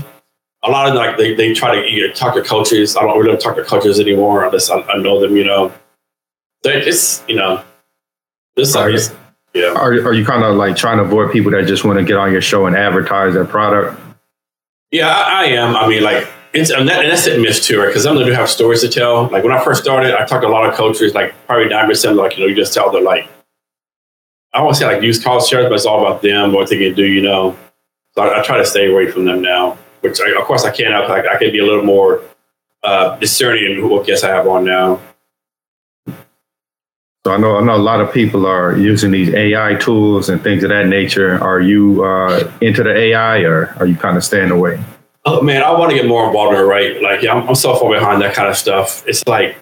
a 0.63 0.71
lot 0.71 0.89
of 0.89 0.95
like 0.95 1.17
they, 1.17 1.35
they 1.35 1.53
try 1.53 1.75
to 1.75 1.87
you 1.87 2.07
know, 2.07 2.13
talk 2.15 2.33
to 2.33 2.41
coaches. 2.41 2.97
I 2.97 3.01
don't 3.01 3.19
really 3.19 3.37
talk 3.37 3.57
to 3.57 3.63
coaches 3.63 3.99
anymore 3.99 4.43
unless 4.43 4.71
I, 4.71 4.81
I 4.81 4.97
know 4.97 5.21
them. 5.21 5.37
You 5.37 5.43
know, 5.43 5.71
they 6.63 6.81
just 6.81 7.29
you 7.29 7.35
know, 7.35 7.63
this 8.55 8.75
are, 8.75 8.89
yeah. 9.53 9.73
Are 9.75 9.91
are 9.91 10.13
you 10.13 10.25
kind 10.25 10.43
of 10.43 10.55
like 10.55 10.75
trying 10.75 10.97
to 10.97 11.03
avoid 11.03 11.31
people 11.31 11.51
that 11.51 11.67
just 11.67 11.83
want 11.83 11.99
to 11.99 12.03
get 12.03 12.17
on 12.17 12.31
your 12.31 12.41
show 12.41 12.65
and 12.65 12.75
advertise 12.75 13.35
their 13.35 13.45
product? 13.45 14.01
Yeah, 14.89 15.09
I, 15.09 15.43
I 15.43 15.45
am. 15.49 15.75
I 15.75 15.87
mean, 15.87 16.01
like 16.01 16.27
it's 16.53 16.69
and, 16.69 16.87
that, 16.87 17.03
and 17.03 17.11
that's 17.11 17.27
it 17.27 17.39
miss 17.39 17.65
too, 17.65 17.79
right? 17.79 17.87
Because 17.87 18.03
some 18.03 18.17
of 18.17 18.19
them 18.19 18.27
do 18.27 18.33
have 18.33 18.49
stories 18.49 18.81
to 18.81 18.89
tell. 18.89 19.27
Like 19.27 19.43
when 19.43 19.53
I 19.53 19.63
first 19.63 19.81
started, 19.81 20.13
I 20.15 20.25
talked 20.25 20.43
to 20.43 20.47
a 20.47 20.49
lot 20.49 20.67
of 20.67 20.75
coaches, 20.75 21.13
like 21.13 21.33
probably 21.45 21.69
nine 21.69 21.87
percent, 21.87 22.17
like 22.17 22.37
you 22.37 22.43
know, 22.43 22.49
you 22.49 22.55
just 22.55 22.73
tell 22.73 22.91
them 22.91 23.03
like 23.03 23.29
I 24.53 24.59
don't 24.59 24.73
say 24.73 24.85
like 24.85 25.01
use 25.01 25.23
college 25.23 25.47
shares, 25.47 25.65
but 25.65 25.75
it's 25.75 25.85
all 25.85 26.05
about 26.05 26.21
them, 26.21 26.51
what 26.51 26.69
they 26.69 26.77
can 26.77 26.93
do, 26.93 27.05
you 27.05 27.21
know. 27.21 27.57
So 28.15 28.23
I, 28.23 28.39
I 28.39 28.43
try 28.43 28.57
to 28.57 28.65
stay 28.65 28.91
away 28.91 29.09
from 29.09 29.25
them 29.25 29.41
now, 29.41 29.77
which 30.01 30.19
I, 30.19 30.37
of 30.37 30.45
course 30.45 30.65
I 30.65 30.71
can 30.71 30.91
now. 30.91 31.03
I, 31.03 31.35
I 31.35 31.37
can 31.37 31.51
be 31.51 31.59
a 31.59 31.65
little 31.65 31.85
more 31.85 32.21
uh, 32.83 33.17
discerning 33.17 33.77
in 33.77 33.89
what 33.89 34.05
guests 34.05 34.23
I 34.25 34.29
have 34.29 34.47
on 34.47 34.65
now. 34.65 34.99
So 37.25 37.31
I 37.31 37.37
know 37.37 37.57
I 37.57 37.61
know 37.63 37.75
a 37.75 37.77
lot 37.77 38.01
of 38.01 38.11
people 38.11 38.45
are 38.45 38.75
using 38.75 39.11
these 39.11 39.33
AI 39.33 39.75
tools 39.75 40.27
and 40.27 40.43
things 40.43 40.63
of 40.63 40.69
that 40.69 40.87
nature. 40.87 41.41
Are 41.41 41.61
you 41.61 42.03
uh, 42.03 42.51
into 42.59 42.83
the 42.83 42.93
AI, 42.93 43.41
or 43.41 43.73
are 43.79 43.85
you 43.85 43.95
kind 43.95 44.17
of 44.17 44.23
staying 44.23 44.51
away? 44.51 44.83
Oh 45.25 45.41
man, 45.41 45.61
I 45.61 45.71
want 45.71 45.91
to 45.91 45.95
get 45.95 46.07
more 46.07 46.25
involved 46.25 46.55
in 46.55 46.61
it, 46.61 46.63
right? 46.63 47.01
Like, 47.01 47.21
yeah, 47.21 47.33
I'm, 47.33 47.47
I'm 47.47 47.55
so 47.55 47.75
far 47.75 47.91
behind 47.91 48.21
that 48.21 48.33
kind 48.33 48.49
of 48.49 48.57
stuff. 48.57 49.03
It's 49.07 49.25
like, 49.27 49.55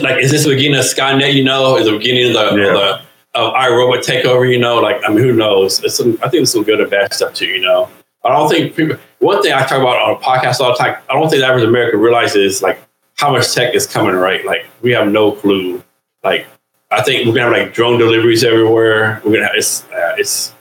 like, 0.00 0.22
is 0.22 0.30
this 0.30 0.44
the 0.44 0.50
beginning 0.50 0.78
of 0.78 0.84
Skynet? 0.84 1.32
You 1.32 1.44
know, 1.44 1.76
is 1.78 1.86
the 1.86 1.96
beginning 1.96 2.28
of 2.28 2.32
the, 2.34 2.56
yeah. 2.56 2.66
of 2.68 2.74
the 2.74 3.40
of 3.40 3.54
iRobot 3.54 4.04
takeover? 4.04 4.50
You 4.50 4.58
know, 4.58 4.76
like, 4.80 5.00
I 5.04 5.08
mean, 5.08 5.18
who 5.18 5.32
knows? 5.32 5.82
It's 5.82 5.96
some, 5.96 6.12
I 6.14 6.28
think 6.28 6.32
there's 6.32 6.52
some 6.52 6.64
good 6.64 6.80
and 6.80 6.90
bad 6.90 7.14
stuff 7.14 7.32
too. 7.34 7.46
You 7.46 7.60
know, 7.60 7.88
I 8.24 8.30
don't 8.30 8.48
think 8.48 8.76
people. 8.76 8.98
One 9.20 9.42
thing 9.42 9.54
I 9.54 9.60
talk 9.60 9.80
about 9.80 9.96
on 9.96 10.16
a 10.16 10.18
podcast 10.18 10.60
all 10.60 10.72
the 10.72 10.78
time. 10.78 10.96
I 11.08 11.14
don't 11.14 11.30
think 11.30 11.40
the 11.40 11.46
average 11.46 11.64
American 11.64 12.00
realizes 12.00 12.60
like 12.60 12.78
how 13.14 13.32
much 13.32 13.54
tech 13.54 13.74
is 13.74 13.86
coming. 13.86 14.14
Right, 14.14 14.44
like 14.44 14.66
we 14.82 14.90
have 14.92 15.08
no 15.08 15.32
clue 15.32 15.82
like, 16.26 16.46
I 16.90 17.02
think 17.02 17.26
we're 17.26 17.34
gonna 17.34 17.56
have 17.56 17.66
like 17.66 17.72
drone 17.72 17.98
deliveries 17.98 18.42
everywhere. 18.42 19.22
We're 19.24 19.34
gonna 19.34 19.46
have 19.46 19.54
it's 19.54 19.84
uh, 19.84 20.16
it's, 20.18 20.52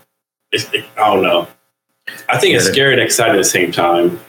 it's 0.52 0.72
it, 0.74 0.86
I 0.96 1.14
don't 1.14 1.24
know. 1.24 1.48
I 2.30 2.38
think 2.38 2.56
it's 2.56 2.66
scary 2.66 2.94
and 2.94 3.02
exciting 3.02 3.36
at 3.36 3.38
the 3.38 3.44
same 3.44 3.72
time. 3.72 4.20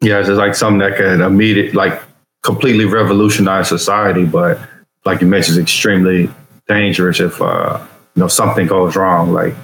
Yeah, 0.00 0.18
it's 0.18 0.28
like 0.28 0.54
something 0.54 0.78
that 0.78 0.96
can 0.96 1.20
immediate 1.20 1.74
like 1.74 2.00
completely 2.42 2.84
revolutionize 2.84 3.68
society, 3.68 4.24
but 4.24 4.58
like 5.04 5.20
you 5.20 5.26
mentioned, 5.26 5.58
it's 5.58 5.70
extremely 5.70 6.28
dangerous 6.66 7.20
if 7.20 7.40
uh, 7.40 7.78
you 8.16 8.20
know 8.20 8.28
something 8.28 8.66
goes 8.66 8.96
wrong. 8.96 9.32
Like 9.32 9.54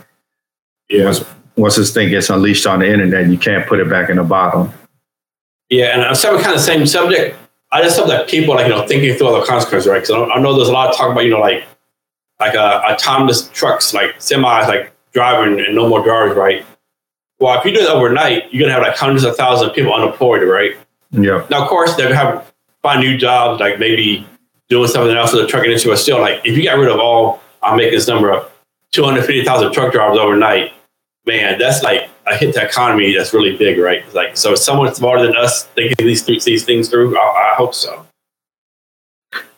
yeah. 0.89 1.05
once 1.05 1.25
once 1.57 1.77
this 1.77 1.93
thing 1.93 2.09
gets 2.09 2.31
unleashed 2.31 2.67
on 2.67 2.81
the 2.81 2.91
internet, 2.91 3.29
you 3.29 3.39
can't 3.39 3.67
put 3.67 3.81
it 3.81 3.91
back 3.91 4.11
in 4.11 4.17
the 4.17 4.25
bottle. 4.25 4.73
Yeah, 5.71 5.87
and 5.87 6.03
I'm 6.03 6.15
kind 6.15 6.47
of 6.47 6.53
the 6.55 6.59
same 6.61 6.87
subject. 6.87 7.37
I 7.71 7.83
just 7.83 7.99
hope 7.99 8.09
that 8.09 8.29
people 8.29 8.55
like 8.55 8.69
you 8.69 8.75
know 8.75 8.87
thinking 8.87 9.15
through 9.17 9.27
all 9.29 9.41
the 9.41 9.47
consequences, 9.47 9.89
right? 9.89 10.01
Because 10.01 10.11
I, 10.11 10.35
I, 10.35 10.41
know 10.41 10.55
there's 10.55 10.69
a 10.69 10.73
lot 10.73 10.89
of 10.89 10.97
talk 10.97 11.11
about 11.11 11.25
you 11.25 11.31
know 11.31 11.41
like 11.41 11.65
like 12.41 12.55
uh, 12.55 12.81
autonomous 12.89 13.49
trucks, 13.51 13.93
like 13.93 14.17
semis, 14.19 14.69
like 14.69 14.93
driving 15.13 15.61
and 15.61 15.75
no 15.75 15.89
more 15.89 16.03
drivers, 16.03 16.37
right? 16.37 16.65
Well, 17.41 17.59
if 17.59 17.65
you 17.65 17.73
do 17.73 17.81
it 17.81 17.89
overnight, 17.89 18.53
you're 18.53 18.63
gonna 18.63 18.75
have 18.75 18.83
like 18.83 18.97
hundreds 18.97 19.25
of 19.25 19.37
thousands 19.37 19.71
of 19.71 19.75
people 19.77 19.95
unemployed, 19.95 20.43
right? 20.43 20.77
Yeah. 21.13 21.47
Now, 21.51 21.63
of 21.63 21.69
course, 21.69 21.95
they're 21.95 22.09
gonna 22.09 22.17
have 22.17 22.53
find 22.83 23.01
new 23.01 23.17
jobs, 23.17 23.61
like 23.61 23.79
maybe 23.79 24.27
doing 24.69 24.89
something 24.89 25.17
else 25.17 25.33
in 25.33 25.39
the 25.39 25.47
trucking 25.47 25.71
industry. 25.71 25.93
But 25.93 25.99
still, 25.99 26.21
like 26.21 26.41
if 26.45 26.57
you 26.57 26.65
got 26.65 26.79
rid 26.79 26.91
of 26.91 26.99
all, 26.99 27.41
I'm 27.63 27.77
making 27.77 27.95
this 27.95 28.09
number 28.09 28.33
of 28.33 28.51
250,000 28.93 29.73
truck 29.73 29.93
drivers 29.93 30.19
overnight, 30.19 30.73
man, 31.27 31.59
that's 31.59 31.83
like 31.83 32.09
a 32.27 32.37
hit 32.37 32.55
to 32.55 32.65
economy 32.65 33.15
that's 33.15 33.33
really 33.33 33.57
big, 33.57 33.79
right? 33.79 34.03
It's 34.05 34.15
like, 34.15 34.37
so 34.37 34.55
someone 34.55 34.95
smarter 34.95 35.27
than 35.27 35.37
us 35.37 35.65
thinking 35.65 36.07
these 36.07 36.25
these 36.25 36.65
things 36.65 36.89
through. 36.89 37.17
I, 37.17 37.53
I 37.53 37.55
hope 37.55 37.75
so. 37.75 38.05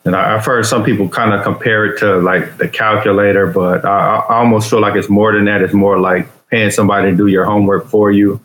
And 0.04 0.16
I, 0.16 0.30
have 0.30 0.44
heard 0.44 0.64
some 0.64 0.82
people 0.82 1.09
kind 1.09 1.34
of 1.34 1.42
compare 1.42 1.84
it 1.84 1.98
to 2.00 2.18
like 2.18 2.57
the 2.57 2.68
calculator, 2.68 3.46
but 3.46 3.84
I, 3.84 4.16
I 4.16 4.36
almost 4.36 4.70
feel 4.70 4.80
like 4.80 4.96
it's 4.96 5.11
more 5.11 5.32
than 5.32 5.44
that. 5.44 5.61
It's 5.61 5.74
more 5.74 5.98
like 6.00 6.26
paying 6.51 6.70
somebody 6.70 7.11
to 7.11 7.16
do 7.16 7.26
your 7.26 7.44
homework 7.44 7.86
for 7.86 8.11
you. 8.11 8.40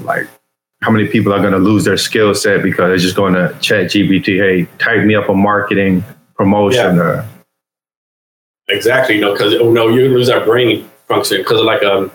Like, 0.00 0.28
how 0.82 0.90
many 0.90 1.08
people 1.08 1.32
are 1.32 1.40
going 1.40 1.52
to 1.52 1.58
lose 1.58 1.84
their 1.84 1.96
skill 1.96 2.34
set 2.34 2.62
because 2.62 2.88
they're 2.88 2.96
just 2.98 3.16
going 3.16 3.34
to 3.34 3.56
chat 3.60 3.86
GPT, 3.86 4.38
hey, 4.38 4.68
type 4.78 5.04
me 5.04 5.14
up 5.14 5.28
a 5.28 5.34
marketing 5.34 6.04
promotion 6.34 6.96
yeah. 6.96 7.02
or. 7.02 7.28
Exactly, 8.70 9.14
you 9.14 9.22
know, 9.22 9.32
because 9.32 9.54
oh 9.54 9.72
no, 9.72 9.88
you 9.88 10.10
lose 10.10 10.28
that 10.28 10.44
brain 10.44 10.88
function 11.06 11.38
because 11.38 11.62
like 11.62 11.82
um, 11.82 12.10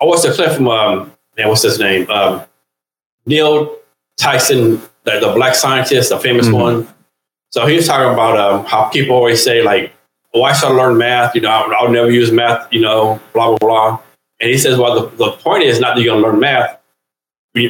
oh, 0.00 0.06
what's 0.06 0.22
the 0.22 0.32
clip 0.32 0.52
from 0.52 0.68
um, 0.68 1.12
man, 1.36 1.48
what's 1.48 1.62
his 1.62 1.80
name? 1.80 2.08
Um, 2.08 2.44
Neil 3.26 3.76
Tyson, 4.16 4.80
the, 5.04 5.18
the 5.20 5.32
black 5.34 5.56
scientist, 5.56 6.10
the 6.10 6.18
famous 6.18 6.46
mm-hmm. 6.46 6.54
one. 6.54 6.88
So 7.50 7.66
he 7.66 7.74
was 7.74 7.88
talking 7.88 8.12
about 8.12 8.38
um, 8.38 8.64
how 8.66 8.88
people 8.88 9.16
always 9.16 9.42
say 9.42 9.62
like, 9.62 9.92
"Oh, 10.32 10.44
I 10.44 10.52
should 10.52 10.74
learn 10.76 10.96
math." 10.96 11.34
You 11.34 11.40
know, 11.40 11.50
I'll, 11.50 11.74
I'll, 11.74 11.92
never 11.92 12.10
use 12.10 12.30
math. 12.30 12.72
You 12.72 12.82
know, 12.82 13.20
blah 13.32 13.56
blah 13.56 13.58
blah. 13.58 14.00
And 14.40 14.50
he 14.50 14.58
says, 14.58 14.78
"Well, 14.78 15.08
the, 15.08 15.16
the 15.16 15.32
point 15.32 15.64
is 15.64 15.80
not 15.80 15.96
that 15.96 16.02
you're 16.02 16.14
going 16.14 16.22
to 16.22 16.30
learn 16.30 16.40
math. 16.40 16.78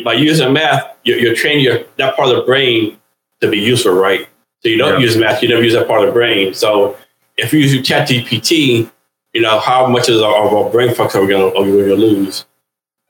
By 0.04 0.12
using 0.12 0.52
math, 0.52 0.96
you're, 1.04 1.18
you're 1.18 1.34
training 1.34 1.64
your 1.64 1.84
that 1.96 2.16
part 2.16 2.28
of 2.28 2.36
the 2.36 2.42
brain 2.42 2.98
to 3.40 3.50
be 3.50 3.58
useful, 3.58 3.92
right? 3.92 4.28
So 4.60 4.68
you 4.68 4.76
don't 4.76 5.00
yeah. 5.00 5.06
use 5.06 5.16
math, 5.16 5.42
you 5.42 5.48
never 5.48 5.62
use 5.62 5.72
that 5.72 5.86
part 5.86 6.02
of 6.02 6.06
the 6.06 6.12
brain. 6.12 6.52
So 6.52 6.96
if 7.38 7.52
you 7.52 7.60
use 7.60 7.74
ChatGPT, 7.74 8.90
you 9.32 9.40
know, 9.40 9.58
how 9.58 9.86
much 9.86 10.08
of 10.08 10.22
our 10.22 10.70
brain 10.70 10.94
function 10.94 11.20
are 11.20 11.24
we 11.24 11.32
going 11.32 11.52
to 11.54 11.94
lose? 11.94 12.44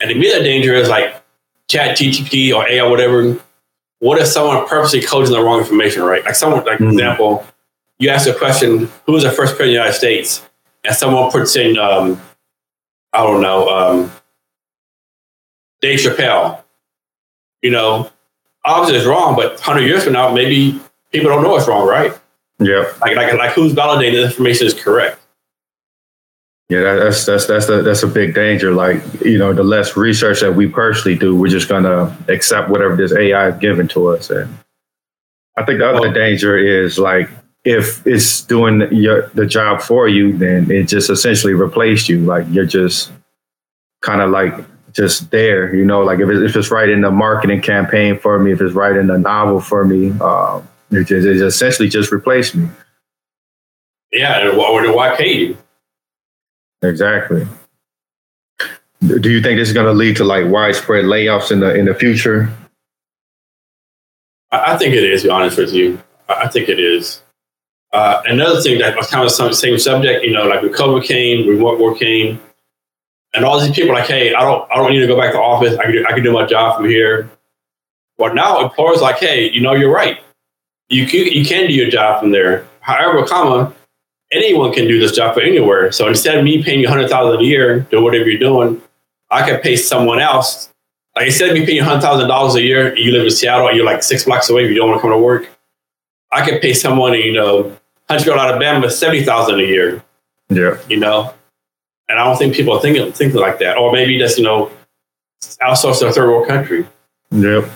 And 0.01 0.11
the 0.11 0.15
immediate 0.15 0.43
danger 0.43 0.75
is 0.75 0.89
like 0.89 1.23
chat 1.69 1.97
GTP 1.97 2.55
or 2.55 2.69
AI, 2.69 2.87
whatever. 2.87 3.37
What 3.99 4.19
if 4.19 4.29
someone 4.29 4.67
purposely 4.67 5.03
codes 5.03 5.29
in 5.29 5.37
the 5.37 5.43
wrong 5.43 5.61
information, 5.61 6.03
right? 6.03 6.25
Like 6.25 6.35
someone, 6.35 6.65
like 6.65 6.79
mm-hmm. 6.79 6.93
example, 6.93 7.45
you 7.99 8.09
ask 8.09 8.29
a 8.29 8.35
question, 8.35 8.89
who 9.07 9.13
was 9.13 9.25
the 9.25 9.31
first 9.31 9.57
president 9.57 9.61
of 9.61 9.67
the 9.67 9.73
United 9.73 9.95
States? 9.95 10.49
And 10.85 10.95
someone 10.95 11.31
puts 11.31 11.57
in, 11.57 11.77
um, 11.79 12.21
I 13.13 13.23
don't 13.25 13.43
know, 13.43 13.69
um, 13.69 14.13
Dave 15.81 15.99
Chappelle. 15.99 16.63
You 17.63 17.71
know, 17.71 18.11
obviously 18.65 18.99
it's 18.99 19.07
wrong, 19.07 19.37
but 19.37 19.53
100 19.53 19.81
years 19.81 20.05
from 20.05 20.15
now, 20.15 20.33
maybe 20.33 20.81
people 21.13 21.29
don't 21.29 21.43
know 21.43 21.57
it's 21.57 21.69
wrong, 21.69 21.87
right? 21.87 22.13
Yeah. 22.59 22.93
Like, 23.01 23.17
like, 23.17 23.35
like 23.35 23.53
who's 23.53 23.73
validating 23.73 24.13
the 24.13 24.25
information 24.25 24.67
is 24.67 24.75
correct? 24.75 25.21
Yeah, 26.71 26.95
that's 26.95 27.27
that's 27.27 27.47
that's 27.47 27.69
a, 27.69 27.83
that's 27.83 28.05
a 28.05 28.07
big 28.07 28.33
danger. 28.33 28.73
Like 28.73 29.03
you 29.25 29.39
know, 29.39 29.53
the 29.53 29.65
less 29.65 29.97
research 29.97 30.41
that 30.41 30.55
we 30.55 30.69
personally 30.69 31.19
do, 31.19 31.35
we're 31.35 31.49
just 31.49 31.69
gonna 31.69 32.17
accept 32.29 32.69
whatever 32.69 32.95
this 32.95 33.13
AI 33.13 33.49
is 33.49 33.59
given 33.59 33.89
to 33.89 34.07
us. 34.07 34.31
And 34.31 34.57
I 35.57 35.65
think 35.65 35.81
the 35.81 35.89
other 35.89 36.01
well, 36.01 36.13
danger 36.13 36.57
is 36.57 36.97
like 36.97 37.29
if 37.65 38.07
it's 38.07 38.43
doing 38.43 38.89
your 38.93 39.29
the 39.35 39.47
job 39.47 39.81
for 39.83 40.09
you, 40.09 40.37
then 40.37 40.71
it 40.71 40.85
just 40.85 41.11
essentially 41.11 41.55
replaced 41.55 42.09
you. 42.09 42.21
Like 42.21 42.47
you're 42.51 42.67
just 42.67 43.13
kind 44.03 44.21
of 44.21 44.31
like 44.31 44.55
just 44.93 45.31
there. 45.31 45.75
You 45.75 45.85
know, 45.85 46.01
like 46.01 46.21
if, 46.21 46.29
it, 46.29 46.43
if 46.43 46.57
it's 46.57 46.71
writing 46.71 47.03
the 47.03 47.11
marketing 47.11 47.61
campaign 47.63 48.19
for 48.19 48.39
me, 48.39 48.53
if 48.53 48.61
it's 48.61 48.75
writing 48.75 49.11
a 49.11 49.19
novel 49.19 49.61
for 49.61 49.85
me, 49.85 50.13
uh, 50.21 50.61
It, 50.91 51.05
just, 51.05 51.27
it 51.27 51.37
essentially 51.41 51.89
just 51.89 52.11
replaced 52.11 52.55
me. 52.55 52.69
Yeah, 54.11 54.57
why, 54.57 54.91
why 54.91 55.15
pay 55.17 55.33
you? 55.33 55.57
Exactly. 56.83 57.47
Do 59.01 59.31
you 59.31 59.41
think 59.41 59.59
this 59.59 59.69
is 59.69 59.75
going 59.75 59.87
to 59.87 59.93
lead 59.93 60.17
to 60.17 60.25
like 60.25 60.47
widespread 60.49 61.05
layoffs 61.05 61.53
in 61.53 61.61
the 61.61 61.75
in 61.75 61.85
the 61.85 61.95
future? 61.95 62.51
I, 64.51 64.77
think 64.77 64.95
it 64.95 65.05
is. 65.05 65.23
To 65.23 65.29
be 65.29 65.31
honest 65.31 65.57
with 65.57 65.73
you, 65.73 66.03
I 66.29 66.49
think 66.49 66.69
it 66.69 66.81
is. 66.81 67.23
Uh, 67.93 68.23
another 68.27 68.61
thing 68.61 68.79
that 68.79 68.97
was 68.97 69.09
kind 69.09 69.25
of 69.25 69.37
the 69.37 69.53
same 69.53 69.79
subject, 69.79 70.25
you 70.25 70.33
know, 70.33 70.45
like 70.47 70.61
COVID 70.61 71.05
came, 71.05 71.49
remote 71.49 71.81
work 71.81 71.99
came, 71.99 72.41
and 73.35 73.45
all 73.45 73.61
these 73.61 73.75
people 73.75 73.95
like, 73.95 74.07
hey, 74.07 74.35
I 74.35 74.43
don't, 74.43 74.71
I 74.71 74.77
don't 74.77 74.93
need 74.93 75.01
to 75.01 75.07
go 75.07 75.17
back 75.17 75.33
to 75.33 75.39
office. 75.39 75.77
I 75.79 75.85
can, 75.85 75.93
do, 75.93 76.07
I 76.09 76.13
can 76.13 76.23
do 76.23 76.33
my 76.33 76.47
job 76.47 76.77
from 76.77 76.89
here. 76.89 77.31
But 78.19 78.35
now 78.35 78.63
employers 78.63 79.01
like, 79.01 79.19
hey, 79.19 79.51
you 79.51 79.61
know, 79.61 79.73
you're 79.73 79.93
right. 79.93 80.19
You 80.89 81.07
can, 81.07 81.27
you 81.27 81.45
can 81.45 81.69
do 81.69 81.73
your 81.73 81.91
job 81.91 82.21
from 82.21 82.33
there. 82.33 82.67
However, 82.81 83.25
comma, 83.27 83.75
anyone 84.33 84.73
can 84.73 84.87
do 84.87 84.99
this 84.99 85.13
job 85.13 85.35
from 85.35 85.45
anywhere. 85.45 85.93
So 85.93 86.09
instead 86.09 86.37
of 86.37 86.45
me 86.45 86.63
paying 86.63 86.81
you 86.81 86.89
hundred 86.89 87.09
thousand 87.09 87.41
a 87.41 87.45
year 87.45 87.87
to 87.91 88.01
whatever 88.01 88.29
you're 88.29 88.39
doing, 88.39 88.81
I 89.31 89.49
can 89.49 89.61
pay 89.61 89.77
someone 89.77 90.21
else. 90.21 90.73
Like 91.17 91.27
instead 91.27 91.51
of 91.51 91.55
me 91.55 91.65
paying 91.65 91.79
you 91.79 91.85
hundred 91.85 92.03
thousand 92.03 92.29
dollars 92.29 92.55
a 92.57 92.63
year, 92.63 92.97
you 92.97 93.13
live 93.13 93.25
in 93.25 93.31
Seattle 93.31 93.69
and 93.69 93.77
you're 93.77 93.87
like 93.87 94.03
six 94.03 94.25
blocks 94.25 94.51
away, 94.51 94.69
you 94.69 94.75
don't 94.75 94.89
want 94.89 94.99
to 94.99 95.03
come 95.03 95.11
to 95.11 95.19
work. 95.19 95.49
I 96.33 96.49
can 96.49 96.61
pay 96.61 96.75
someone, 96.75 97.15
you 97.15 97.33
know, 97.33 97.77
Huntsville, 98.11 98.39
Alabama, 98.39 98.91
seventy 98.91 99.25
thousand 99.25 99.61
a 99.61 99.65
year. 99.65 100.03
Yeah, 100.49 100.79
you 100.89 100.99
know, 100.99 101.33
and 102.09 102.19
I 102.19 102.25
don't 102.25 102.37
think 102.37 102.55
people 102.55 102.73
are 102.75 102.81
thinking 102.81 103.13
thinking 103.13 103.41
like 103.41 103.59
that, 103.61 103.79
or 103.79 103.93
maybe 103.93 104.19
just 104.19 104.37
you 104.37 104.45
know, 104.45 104.71
outsource 105.63 106.01
to 106.01 106.09
a 106.09 106.13
third 106.13 106.29
world 106.29 106.49
country. 106.49 106.87
Yep. 107.31 107.71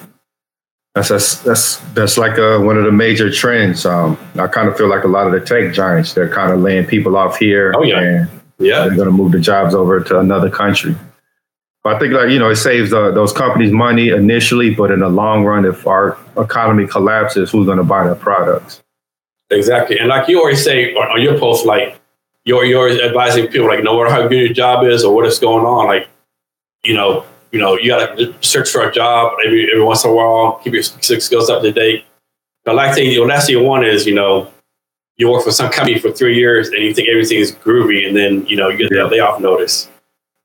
That's 0.95 1.09
that's 1.09 1.39
that's, 1.43 1.76
that's 1.95 2.18
like 2.18 2.39
uh, 2.39 2.61
one 2.61 2.78
of 2.78 2.85
the 2.85 2.93
major 2.93 3.28
trends. 3.30 3.85
Um, 3.85 4.16
I 4.37 4.47
kind 4.47 4.68
of 4.68 4.76
feel 4.76 4.89
like 4.89 5.03
a 5.03 5.09
lot 5.09 5.26
of 5.26 5.32
the 5.32 5.41
tech 5.41 5.74
giants 5.74 6.14
they're 6.14 6.32
kind 6.32 6.53
of 6.53 6.61
laying 6.61 6.87
people 6.87 7.16
off 7.16 7.37
here. 7.37 7.72
Oh 7.76 7.82
yeah, 7.82 8.01
and 8.01 8.30
yeah, 8.59 8.85
they're 8.85 8.95
going 8.95 9.09
to 9.09 9.12
move 9.12 9.32
the 9.32 9.41
jobs 9.41 9.74
over 9.74 10.01
to 10.01 10.20
another 10.20 10.49
country. 10.49 10.95
But 11.82 11.97
I 11.97 11.99
think 11.99 12.14
like 12.14 12.30
you 12.30 12.39
know 12.39 12.49
it 12.49 12.57
saves 12.57 12.93
uh, 12.93 13.11
those 13.11 13.32
companies 13.32 13.72
money 13.72 14.11
initially, 14.11 14.72
but 14.72 14.93
in 14.93 15.01
the 15.01 15.09
long 15.09 15.45
run, 15.45 15.64
if 15.64 15.85
our 15.85 16.16
economy 16.37 16.87
collapses, 16.87 17.51
who's 17.51 17.66
going 17.66 17.78
to 17.78 17.85
buy 17.85 18.05
their 18.05 18.14
products? 18.14 18.84
Exactly. 19.55 19.99
And 19.99 20.09
like 20.09 20.29
you 20.29 20.39
always 20.39 20.63
say 20.63 20.95
on, 20.95 21.11
on 21.11 21.23
your 21.23 21.39
post, 21.39 21.65
like 21.65 22.01
you're, 22.45 22.65
you're 22.65 22.91
advising 23.03 23.47
people, 23.49 23.69
like 23.69 23.83
no 23.83 23.97
matter 23.97 24.15
how 24.15 24.27
good 24.27 24.39
your 24.39 24.53
job 24.53 24.85
is 24.85 25.05
or 25.05 25.15
what 25.15 25.27
is 25.27 25.39
going 25.39 25.65
on, 25.65 25.87
like, 25.87 26.09
you 26.83 26.95
know, 26.95 27.25
you 27.53 27.61
know, 27.61 27.79
you 27.79 27.91
got 27.91 28.19
to 28.19 28.35
search 28.41 28.71
for 28.71 28.89
a 28.89 28.93
job 28.93 29.33
every, 29.45 29.71
every 29.71 29.83
once 29.83 30.05
in 30.05 30.11
a 30.11 30.15
while, 30.15 30.61
keep 30.65 30.73
your 30.73 30.83
skills 30.83 31.49
up 31.49 31.63
to 31.63 31.73
date. 31.73 32.05
The 32.65 32.73
last 32.73 32.97
thing, 32.97 33.11
the 33.11 33.21
last 33.21 33.47
thing 33.47 33.57
you 33.57 33.63
want 33.63 33.87
is, 33.87 34.07
you 34.07 34.15
know, 34.15 34.51
you 35.17 35.31
work 35.31 35.45
for 35.45 35.53
some 35.53 35.71
company 35.71 35.99
for 35.99 36.11
three 36.11 36.37
years 36.37 36.69
and 36.69 36.83
you 36.83 36.93
think 36.93 37.09
everything 37.09 37.39
is 37.39 37.53
groovy 37.53 38.07
and 38.07 38.17
then, 38.17 38.45
you 38.47 38.57
know, 38.57 38.69
you 38.69 38.79
get 38.79 38.91
yeah. 38.91 39.05
the 39.05 39.09
layoff 39.09 39.41
notice. 39.41 39.89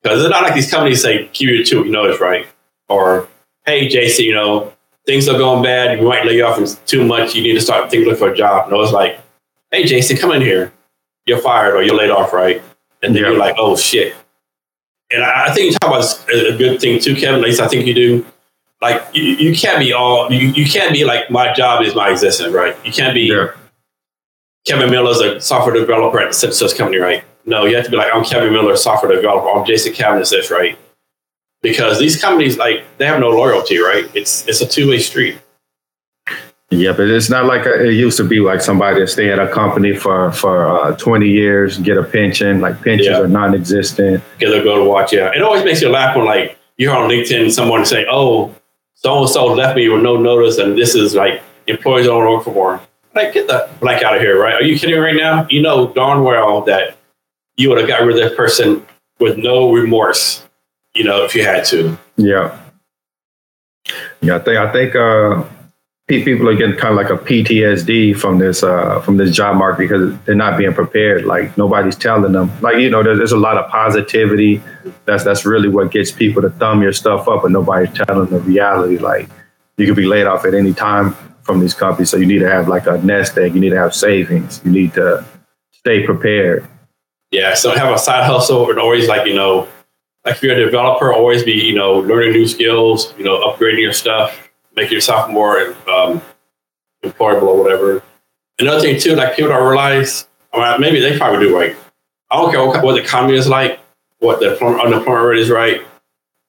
Because 0.03 0.21
it's 0.23 0.29
not 0.29 0.43
like 0.43 0.53
these 0.53 0.69
companies 0.69 1.01
say, 1.01 1.29
give 1.33 1.49
you 1.49 1.61
a 1.61 1.65
two 1.65 1.83
week 1.83 1.91
notice, 1.91 2.21
right? 2.21 2.47
Or, 2.87 3.27
hey, 3.65 3.87
Jason, 3.87 4.25
you 4.25 4.33
know, 4.33 4.73
things 5.09 5.27
are 5.27 5.39
going 5.39 5.63
bad, 5.63 5.97
you 5.97 6.07
might 6.07 6.23
lay 6.23 6.39
off 6.41 6.59
too 6.85 7.03
much, 7.03 7.33
you 7.33 7.41
need 7.41 7.53
to 7.53 7.61
start 7.61 7.89
thinking 7.89 8.15
for 8.15 8.29
a 8.29 8.37
job. 8.37 8.69
No, 8.69 8.79
it's 8.81 8.91
like, 8.91 9.19
hey, 9.71 9.83
Jason, 9.83 10.17
come 10.17 10.31
in 10.31 10.41
here. 10.41 10.71
You're 11.25 11.39
fired 11.39 11.73
or 11.73 11.81
you're 11.81 11.95
laid 11.95 12.11
off, 12.11 12.31
right? 12.31 12.61
And 13.01 13.15
then 13.15 13.23
yeah. 13.23 13.29
you're 13.29 13.39
like, 13.39 13.55
oh 13.57 13.75
shit. 13.75 14.15
And 15.09 15.23
I, 15.23 15.47
I, 15.47 15.51
think 15.51 15.71
you 15.71 15.79
talk 15.79 15.89
about 15.89 16.29
a 16.29 16.55
good 16.55 16.79
thing 16.79 16.99
too, 16.99 17.15
Kevin. 17.15 17.39
At 17.39 17.41
least 17.41 17.59
I 17.59 17.67
think 17.67 17.87
you 17.87 17.95
do. 17.95 18.25
Like 18.81 19.01
you, 19.11 19.23
you 19.23 19.55
can't 19.55 19.79
be 19.79 19.93
all 19.93 20.31
you, 20.31 20.49
you 20.49 20.65
can't 20.69 20.93
be 20.93 21.03
like 21.03 21.31
my 21.31 21.51
job 21.53 21.81
is 21.83 21.95
my 21.95 22.11
existence, 22.11 22.53
right? 22.53 22.77
You 22.85 22.93
can't 22.93 23.15
be 23.15 23.21
yeah. 23.21 23.47
Kevin 24.67 24.91
Miller's 24.91 25.19
a 25.21 25.41
software 25.41 25.73
developer 25.73 26.19
at 26.19 26.31
the 26.31 26.51
such 26.51 26.77
company, 26.77 26.97
right? 26.97 27.23
No, 27.45 27.65
you 27.65 27.75
have 27.75 27.85
to 27.85 27.91
be 27.91 27.97
like 27.97 28.13
I'm 28.13 28.23
Kevin 28.23 28.53
Miller, 28.53 28.77
software 28.77 29.13
developer. 29.13 29.49
I'm 29.49 29.65
Jason 29.65 29.93
this, 30.19 30.51
right? 30.51 30.77
Because 31.61 31.99
these 31.99 32.21
companies 32.21 32.57
like 32.57 32.85
they 32.97 33.05
have 33.05 33.19
no 33.19 33.29
loyalty, 33.29 33.77
right? 33.79 34.09
It's 34.15 34.47
it's 34.47 34.61
a 34.61 34.67
two 34.67 34.89
way 34.89 34.99
street. 34.99 35.37
Yeah, 36.71 36.91
but 36.91 37.07
it's 37.07 37.31
not 37.31 37.45
like 37.45 37.65
a, 37.65 37.87
it 37.87 37.93
used 37.93 38.17
to 38.17 38.23
be 38.23 38.39
like 38.39 38.61
somebody 38.61 38.99
that 38.99 39.07
stay 39.07 39.31
at 39.31 39.39
a 39.39 39.47
company 39.47 39.95
for 39.95 40.31
for 40.31 40.67
uh, 40.67 40.95
twenty 40.97 41.29
years, 41.29 41.79
get 41.79 41.97
a 41.97 42.03
pension. 42.03 42.61
Like 42.61 42.81
pensions 42.81 43.07
yeah. 43.07 43.21
are 43.21 43.27
non-existent. 43.27 44.23
Get 44.37 44.53
a 44.53 44.63
go 44.63 44.83
to 44.83 44.89
watch. 44.89 45.11
Yeah, 45.11 45.31
it 45.35 45.41
always 45.41 45.65
makes 45.65 45.81
you 45.81 45.89
laugh 45.89 46.15
when 46.15 46.25
like 46.25 46.57
you're 46.77 46.95
on 46.95 47.09
LinkedIn, 47.09 47.51
someone 47.51 47.85
say, 47.85 48.05
"Oh, 48.09 48.53
so 48.93 49.19
and 49.19 49.29
so 49.29 49.47
left 49.47 49.75
me 49.75 49.89
with 49.89 50.03
no 50.03 50.17
notice, 50.17 50.59
and 50.59 50.77
this 50.77 50.93
is 50.93 51.15
like 51.15 51.41
employees 51.67 52.05
don't 52.05 52.23
work 52.29 52.43
for 52.43 52.53
more." 52.53 52.79
Like, 53.15 53.33
get 53.33 53.47
the 53.47 53.67
black 53.79 54.03
out 54.03 54.15
of 54.15 54.21
here, 54.21 54.39
right? 54.39 54.53
Are 54.53 54.63
you 54.63 54.77
kidding 54.77 54.99
right 54.99 55.15
now? 55.15 55.47
You 55.49 55.63
know 55.63 55.91
darn 55.91 56.23
well 56.23 56.61
that 56.61 56.97
you 57.57 57.69
would 57.69 57.79
have 57.79 57.87
got 57.87 58.03
rid 58.03 58.21
of 58.21 58.29
that 58.29 58.37
person 58.37 58.85
with 59.19 59.37
no 59.37 59.73
remorse 59.73 60.47
you 60.95 61.03
know, 61.03 61.23
if 61.23 61.35
you 61.35 61.43
had 61.43 61.65
to. 61.65 61.97
Yeah. 62.17 62.57
Yeah, 64.21 64.35
I 64.35 64.39
think 64.39 64.57
I 64.57 64.71
think 64.71 64.95
uh, 64.95 65.43
people 66.07 66.49
are 66.49 66.55
getting 66.55 66.75
kind 66.75 66.91
of 66.91 66.97
like 66.97 67.09
a 67.09 67.23
PTSD 67.23 68.17
from 68.17 68.39
this 68.39 68.63
uh, 68.63 68.99
from 69.01 69.17
this 69.17 69.35
job 69.35 69.55
market 69.55 69.79
because 69.79 70.17
they're 70.25 70.35
not 70.35 70.57
being 70.57 70.73
prepared. 70.73 71.25
Like 71.25 71.57
nobody's 71.57 71.95
telling 71.95 72.33
them. 72.33 72.51
Like 72.61 72.77
you 72.77 72.89
know, 72.89 73.03
there's, 73.03 73.19
there's, 73.19 73.31
a 73.31 73.37
lot 73.37 73.57
of 73.57 73.69
positivity. 73.69 74.61
That's 75.05 75.23
that's 75.23 75.45
really 75.45 75.69
what 75.69 75.91
gets 75.91 76.11
people 76.11 76.41
to 76.41 76.49
thumb 76.49 76.81
your 76.81 76.93
stuff 76.93 77.27
up, 77.27 77.43
but 77.43 77.51
nobody's 77.51 77.93
telling 77.93 78.29
the 78.29 78.39
reality. 78.39 78.97
Like 78.97 79.29
you 79.77 79.85
could 79.85 79.95
be 79.95 80.05
laid 80.05 80.25
off 80.25 80.45
at 80.45 80.53
any 80.53 80.73
time 80.73 81.15
from 81.43 81.59
these 81.59 81.73
companies, 81.73 82.09
so 82.09 82.17
you 82.17 82.25
need 82.25 82.39
to 82.39 82.49
have 82.49 82.67
like 82.67 82.87
a 82.87 82.97
nest 83.03 83.37
egg. 83.37 83.53
You 83.53 83.61
need 83.61 83.69
to 83.69 83.77
have 83.77 83.95
savings. 83.95 84.61
You 84.65 84.71
need 84.71 84.93
to 84.95 85.23
stay 85.71 86.05
prepared. 86.05 86.67
Yeah, 87.31 87.53
so 87.53 87.71
have 87.71 87.93
a 87.93 87.99
side 87.99 88.25
hustle 88.25 88.69
and 88.69 88.79
always 88.79 89.07
like 89.07 89.27
you 89.27 89.35
know 89.35 89.67
like 90.29 90.37
if 90.37 90.43
you're 90.43 90.55
a 90.55 90.65
developer, 90.65 91.11
always 91.11 91.43
be 91.43 91.53
you 91.53 91.73
know 91.73 91.99
learning 91.99 92.33
new 92.33 92.47
skills, 92.47 93.13
you 93.17 93.23
know 93.23 93.39
upgrading 93.39 93.81
your 93.81 93.93
stuff, 93.93 94.49
making 94.75 94.93
yourself 94.93 95.29
more 95.29 95.75
um, 95.89 96.21
employable 97.03 97.43
or 97.43 97.63
whatever. 97.63 98.03
Another 98.59 98.79
thing 98.79 98.99
too, 98.99 99.15
like 99.15 99.35
people 99.35 99.49
don't 99.49 99.67
realize, 99.67 100.27
or 100.53 100.77
maybe 100.77 100.99
they 100.99 101.17
probably 101.17 101.47
do 101.47 101.55
right. 101.55 101.75
I 102.29 102.37
don't 102.37 102.51
care 102.51 102.63
what, 102.63 102.83
what 102.83 102.93
the 102.93 103.01
economy 103.01 103.37
is 103.37 103.47
like, 103.47 103.79
what 104.19 104.39
the 104.39 104.51
unemployment 104.63 105.25
rate 105.25 105.39
is 105.39 105.49
right. 105.49 105.81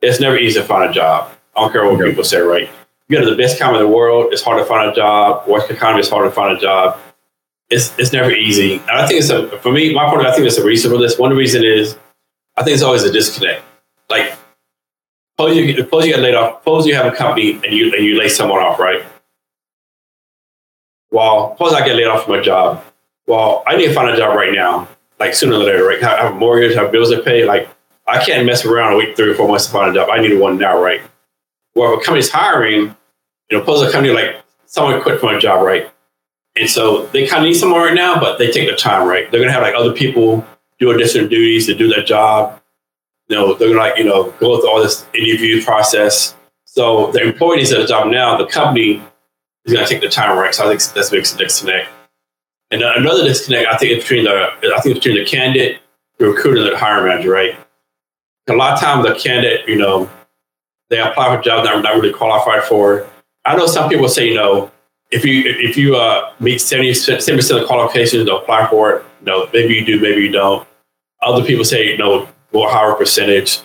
It's 0.03 0.21
never 0.21 0.37
easy 0.37 0.61
to 0.61 0.67
find 0.67 0.91
a 0.91 0.93
job. 0.93 1.33
I 1.57 1.61
don't 1.63 1.73
care 1.73 1.85
what 1.85 2.05
people 2.05 2.25
say, 2.25 2.41
right? 2.41 2.69
You 3.09 3.19
go 3.19 3.25
to 3.25 3.31
the 3.31 3.37
best 3.37 3.57
economy 3.57 3.79
in 3.79 3.87
the 3.87 3.97
world, 3.97 4.33
it's 4.33 4.43
hard 4.43 4.59
to 4.59 4.65
find 4.67 4.91
a 4.91 4.95
job. 4.95 5.49
Worst 5.49 5.71
economy, 5.71 6.01
it's 6.01 6.11
hard 6.11 6.29
to 6.29 6.35
find 6.35 6.57
a 6.57 6.61
job. 6.61 6.99
It's, 7.71 7.97
it's 7.99 8.13
never 8.13 8.31
easy. 8.31 8.75
And 8.75 8.91
I 8.91 9.07
think 9.07 9.21
it's 9.21 9.31
a, 9.31 9.57
for 9.61 9.73
me, 9.73 9.95
my 9.95 10.11
point, 10.11 10.27
I 10.27 10.35
think 10.35 10.47
it's 10.47 10.59
a 10.59 10.65
reason 10.65 10.91
for 10.91 10.99
this. 10.99 11.19
One 11.19 11.35
reason 11.35 11.65
is 11.65 11.97
I 12.57 12.63
think 12.63 12.75
it's 12.75 12.83
always 12.83 13.05
a 13.05 13.13
disconnect. 13.13 13.65
Like, 14.11 14.35
suppose 15.39 15.57
you 15.57 15.77
suppose 15.77 16.07
you 16.07 16.13
get 16.13 16.21
laid 16.21 16.35
off. 16.35 16.61
Suppose 16.61 16.87
you 16.87 16.95
have 16.95 17.07
a 17.07 17.17
company 17.17 17.53
and 17.53 17.73
you 17.73 17.95
and 17.95 18.05
you 18.05 18.19
lay 18.19 18.29
someone 18.29 18.61
off, 18.61 18.79
right? 18.79 19.03
Well, 21.11 21.55
suppose 21.55 21.73
I 21.73 21.85
get 21.87 21.97
laid 21.97 22.07
off 22.07 22.25
from 22.25 22.35
a 22.35 22.43
job. 22.43 22.85
Well, 23.27 23.63
I 23.67 23.77
need 23.77 23.87
to 23.87 23.95
find 23.95 24.11
a 24.11 24.17
job 24.17 24.37
right 24.37 24.53
now, 24.53 24.89
like 25.19 25.35
sooner 25.35 25.57
or 25.57 25.59
later, 25.59 25.87
right? 25.87 26.03
I 26.03 26.25
have 26.25 26.33
a 26.35 26.35
mortgage, 26.35 26.77
I 26.77 26.83
have 26.83 26.93
bills 26.93 27.11
to 27.11 27.23
pay. 27.23 27.45
Like, 27.45 27.69
I 28.07 28.25
can't 28.25 28.45
mess 28.45 28.65
around 28.65 28.89
and 28.89 28.99
wait 28.99 29.17
three 29.17 29.31
or 29.31 29.35
four 29.35 29.49
months 29.49 29.67
to 29.67 29.73
find 29.73 29.91
a 29.91 29.95
job. 29.95 30.09
I 30.11 30.21
need 30.21 30.37
one 30.39 30.59
now, 30.59 30.81
right? 30.81 31.01
Well, 31.75 31.95
if 31.95 32.01
a 32.01 32.05
company's 32.05 32.31
hiring, 32.31 32.97
you 33.51 33.59
know, 33.59 33.61
suppose 33.61 33.83
a 33.83 33.93
company 33.93 34.13
like 34.13 34.43
someone 34.67 35.01
quit 35.03 35.21
from 35.21 35.35
a 35.35 35.41
job, 35.41 35.65
right? 35.65 35.91
And 36.57 36.69
so 36.69 37.07
they 37.07 37.27
kind 37.27 37.45
of 37.45 37.49
need 37.49 37.55
someone 37.55 37.81
right 37.81 37.95
now, 37.95 38.19
but 38.19 38.39
they 38.39 38.51
take 38.51 38.69
the 38.69 38.77
time, 38.77 39.07
right? 39.07 39.31
They're 39.31 39.41
gonna 39.41 39.53
have 39.53 39.63
like 39.63 39.75
other 39.75 39.93
people 39.93 40.45
do 40.79 40.91
additional 40.91 41.29
duties 41.29 41.67
to 41.67 41.75
do 41.75 41.89
their 41.89 42.03
job. 42.03 42.60
Know, 43.31 43.55
they're 43.55 43.77
like, 43.77 43.97
you 43.97 44.05
know, 44.05 44.31
go 44.41 44.61
through 44.61 44.69
all 44.69 44.83
this 44.83 45.07
interview 45.15 45.63
process. 45.63 46.35
So 46.65 47.11
the 47.13 47.23
employee 47.23 47.59
needs 47.59 47.71
a 47.71 47.87
job 47.87 48.09
now, 48.09 48.37
the 48.37 48.47
company 48.47 49.03
is 49.65 49.73
gonna 49.73 49.87
take 49.87 50.01
the 50.01 50.09
time 50.09 50.37
right. 50.37 50.55
So 50.55 50.65
I 50.65 50.69
think 50.69 50.83
that's 50.95 51.13
makes 51.13 51.35
a 51.35 51.39
disconnect. 51.39 51.89
And 52.71 52.83
another 52.83 53.25
disconnect, 53.25 53.69
I 53.69 53.77
think, 53.77 53.93
it's 53.93 54.05
between 54.05 54.25
the 54.25 54.51
I 54.75 54.81
think 54.81 54.97
it's 54.97 55.05
between 55.05 55.23
the 55.23 55.29
candidate, 55.29 55.81
the 56.19 56.27
recruiter, 56.27 56.61
and 56.61 56.73
the 56.73 56.77
hiring 56.77 57.09
manager, 57.09 57.31
right? 57.31 57.57
A 58.49 58.53
lot 58.53 58.75
of 58.75 58.81
times 58.81 59.07
the 59.07 59.15
candidate, 59.15 59.69
you 59.69 59.77
know, 59.77 60.11
they 60.89 61.01
apply 61.01 61.37
for 61.37 61.43
jobs 61.43 61.67
they're 61.67 61.81
not 61.81 61.95
really 61.95 62.13
qualified 62.13 62.65
for. 62.65 63.09
I 63.45 63.57
know 63.57 63.67
some 63.67 63.89
people 63.89 64.09
say, 64.09 64.29
you 64.29 64.35
know, 64.35 64.71
if 65.11 65.25
you 65.25 65.43
if 65.47 65.77
you 65.77 65.97
uh, 65.97 66.33
meet 66.41 66.61
70 66.61 66.91
percent 66.91 67.29
of 67.29 67.61
the 67.61 67.65
qualifications 67.67 68.27
to 68.27 68.37
apply 68.37 68.69
for 68.69 68.93
it, 68.93 69.05
you 69.21 69.27
know, 69.27 69.49
maybe 69.53 69.75
you 69.75 69.85
do, 69.85 70.01
maybe 70.01 70.23
you 70.23 70.33
don't. 70.33 70.67
Other 71.23 71.45
people 71.45 71.65
say, 71.65 71.91
you 71.91 71.99
know, 71.99 72.29
more 72.53 72.71
higher 72.71 72.95
percentage. 72.95 73.61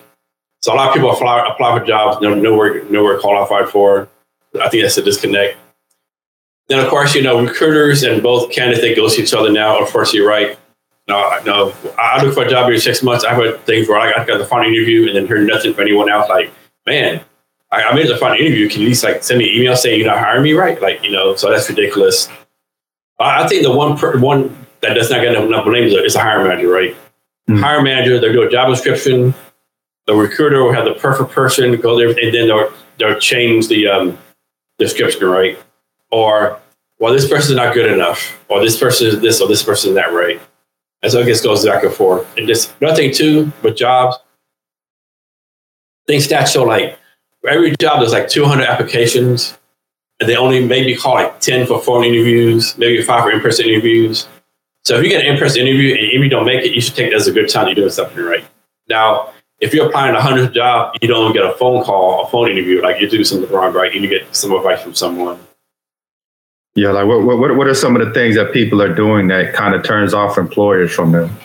So 0.61 0.73
a 0.73 0.75
lot 0.75 0.87
of 0.89 0.93
people 0.93 1.11
apply, 1.11 1.47
apply 1.47 1.79
for 1.79 1.85
jobs 1.85 2.21
no, 2.21 2.33
nowhere 2.33 2.83
nowhere 2.85 3.19
qualified 3.19 3.69
for. 3.69 4.09
I 4.59 4.69
think 4.69 4.83
that's 4.83 4.97
a 4.97 5.03
disconnect. 5.03 5.57
Then 6.67 6.79
of 6.83 6.89
course, 6.89 7.13
you 7.13 7.21
know, 7.21 7.43
recruiters 7.43 8.03
and 8.03 8.23
both 8.23 8.51
candidates 8.51 8.81
they 8.81 8.95
go 8.95 9.07
to 9.07 9.21
each 9.21 9.33
other 9.33 9.51
now. 9.51 9.81
Of 9.81 9.89
course, 9.89 10.13
you're 10.13 10.27
right. 10.27 10.57
No, 11.07 11.39
no, 11.45 11.73
I 11.99 12.23
look 12.23 12.33
for 12.33 12.43
a 12.43 12.49
job 12.49 12.63
every 12.63 12.79
six 12.79 13.03
months. 13.03 13.23
I've 13.23 13.37
had 13.37 13.63
things 13.65 13.87
where 13.87 13.99
I 13.99 14.25
got 14.25 14.39
the 14.39 14.45
final 14.45 14.65
interview 14.65 15.07
and 15.07 15.15
then 15.15 15.27
heard 15.27 15.47
nothing 15.47 15.73
from 15.73 15.83
anyone 15.83 16.09
else. 16.09 16.27
Like, 16.29 16.51
man, 16.87 17.23
I, 17.71 17.83
I 17.83 17.93
made 17.93 18.07
the 18.07 18.17
final 18.17 18.37
interview. 18.37 18.67
Can 18.67 18.81
you 18.81 18.87
at 18.87 18.89
least 18.89 19.03
like 19.03 19.23
send 19.23 19.37
me 19.37 19.49
an 19.49 19.61
email 19.61 19.75
saying 19.75 19.99
you're 19.99 20.07
not 20.07 20.17
hiring 20.17 20.41
me, 20.41 20.53
right? 20.53 20.81
Like, 20.81 21.03
you 21.03 21.11
know, 21.11 21.35
so 21.35 21.51
that's 21.51 21.69
ridiculous. 21.69 22.27
I 23.19 23.47
think 23.47 23.61
the 23.61 23.71
one 23.71 23.97
per, 23.97 24.17
one 24.17 24.65
that 24.81 24.95
does 24.95 25.11
not 25.11 25.21
get 25.21 25.35
enough 25.35 25.65
blame 25.65 25.83
is 25.83 26.15
a 26.15 26.19
hiring 26.19 26.47
manager, 26.47 26.69
right? 26.69 26.95
Mm-hmm. 27.49 27.61
Hiring 27.61 27.83
manager, 27.83 28.19
they'll 28.19 28.33
do 28.33 28.43
a 28.43 28.49
job 28.49 28.69
description. 28.69 29.33
The 30.07 30.15
recruiter 30.15 30.63
will 30.63 30.73
have 30.73 30.85
the 30.85 30.95
perfect 30.95 31.31
person 31.31 31.79
go 31.79 31.97
there, 31.97 32.09
and 32.09 32.33
then 32.33 32.47
they'll 32.47 32.71
they'll 32.97 33.19
change 33.19 33.67
the 33.67 33.87
um, 33.87 34.17
description, 34.79 35.27
right? 35.27 35.57
Or 36.11 36.59
well, 36.99 37.13
this 37.13 37.27
person's 37.27 37.57
not 37.57 37.73
good 37.73 37.91
enough, 37.91 38.39
or 38.49 38.61
this 38.61 38.79
person 38.79 39.07
is 39.07 39.19
this, 39.19 39.41
or 39.41 39.47
this 39.47 39.63
person 39.63 39.89
is 39.89 39.95
that, 39.95 40.13
right? 40.13 40.39
And 41.03 41.11
so 41.11 41.19
it 41.19 41.25
just 41.25 41.43
goes 41.43 41.65
back 41.65 41.83
and 41.83 41.93
forth. 41.93 42.27
And 42.37 42.47
just 42.47 42.79
nothing 42.81 43.13
too, 43.13 43.51
but 43.61 43.75
jobs. 43.75 44.17
Things 46.07 46.27
that 46.29 46.45
show 46.45 46.63
like 46.63 46.97
every 47.47 47.75
job, 47.77 47.99
there's 47.99 48.11
like 48.11 48.27
200 48.27 48.63
applications, 48.65 49.57
and 50.19 50.29
they 50.29 50.35
only 50.35 50.65
maybe 50.65 50.95
call 50.95 51.15
like 51.15 51.39
10 51.41 51.67
for 51.67 51.81
phone 51.81 52.03
interviews, 52.03 52.77
maybe 52.77 53.03
five 53.03 53.23
for 53.23 53.31
in-person 53.31 53.65
interviews. 53.65 54.27
So 54.85 54.97
if 54.97 55.03
you 55.03 55.09
get 55.09 55.25
an 55.25 55.33
in-person 55.33 55.61
interview 55.61 55.95
and 55.95 56.05
if 56.05 56.13
you 56.13 56.29
don't 56.29 56.45
make 56.45 56.63
it, 56.63 56.73
you 56.73 56.79
should 56.79 56.95
take 56.95 57.07
it 57.07 57.15
as 57.15 57.27
a 57.27 57.31
good 57.31 57.49
time 57.49 57.65
you're 57.67 57.75
doing 57.75 57.89
something 57.89 58.23
right. 58.23 58.45
Now, 58.87 59.33
if 59.59 59.73
you're 59.73 59.87
applying 59.87 60.15
a 60.15 60.21
hundred 60.21 60.53
job, 60.53 60.95
you 61.01 61.07
don't 61.07 61.33
get 61.33 61.43
a 61.43 61.53
phone 61.53 61.83
call, 61.83 62.23
a 62.23 62.29
phone 62.29 62.51
interview, 62.51 62.81
like 62.81 63.01
you 63.01 63.09
do 63.09 63.23
something 63.23 63.49
wrong, 63.49 63.73
right? 63.73 63.91
You 63.93 64.07
get 64.07 64.33
some 64.35 64.51
advice 64.51 64.83
from 64.83 64.93
someone. 64.93 65.39
Yeah, 66.75 66.91
like 66.91 67.07
what 67.07 67.23
what 67.23 67.55
what 67.55 67.67
are 67.67 67.73
some 67.73 67.95
of 67.95 68.05
the 68.05 68.13
things 68.13 68.35
that 68.35 68.51
people 68.51 68.81
are 68.81 68.93
doing 68.93 69.29
that 69.29 69.53
kind 69.53 69.73
of 69.73 69.83
turns 69.83 70.13
off 70.13 70.37
employers 70.37 70.91
from 70.91 71.13
them? 71.13 71.35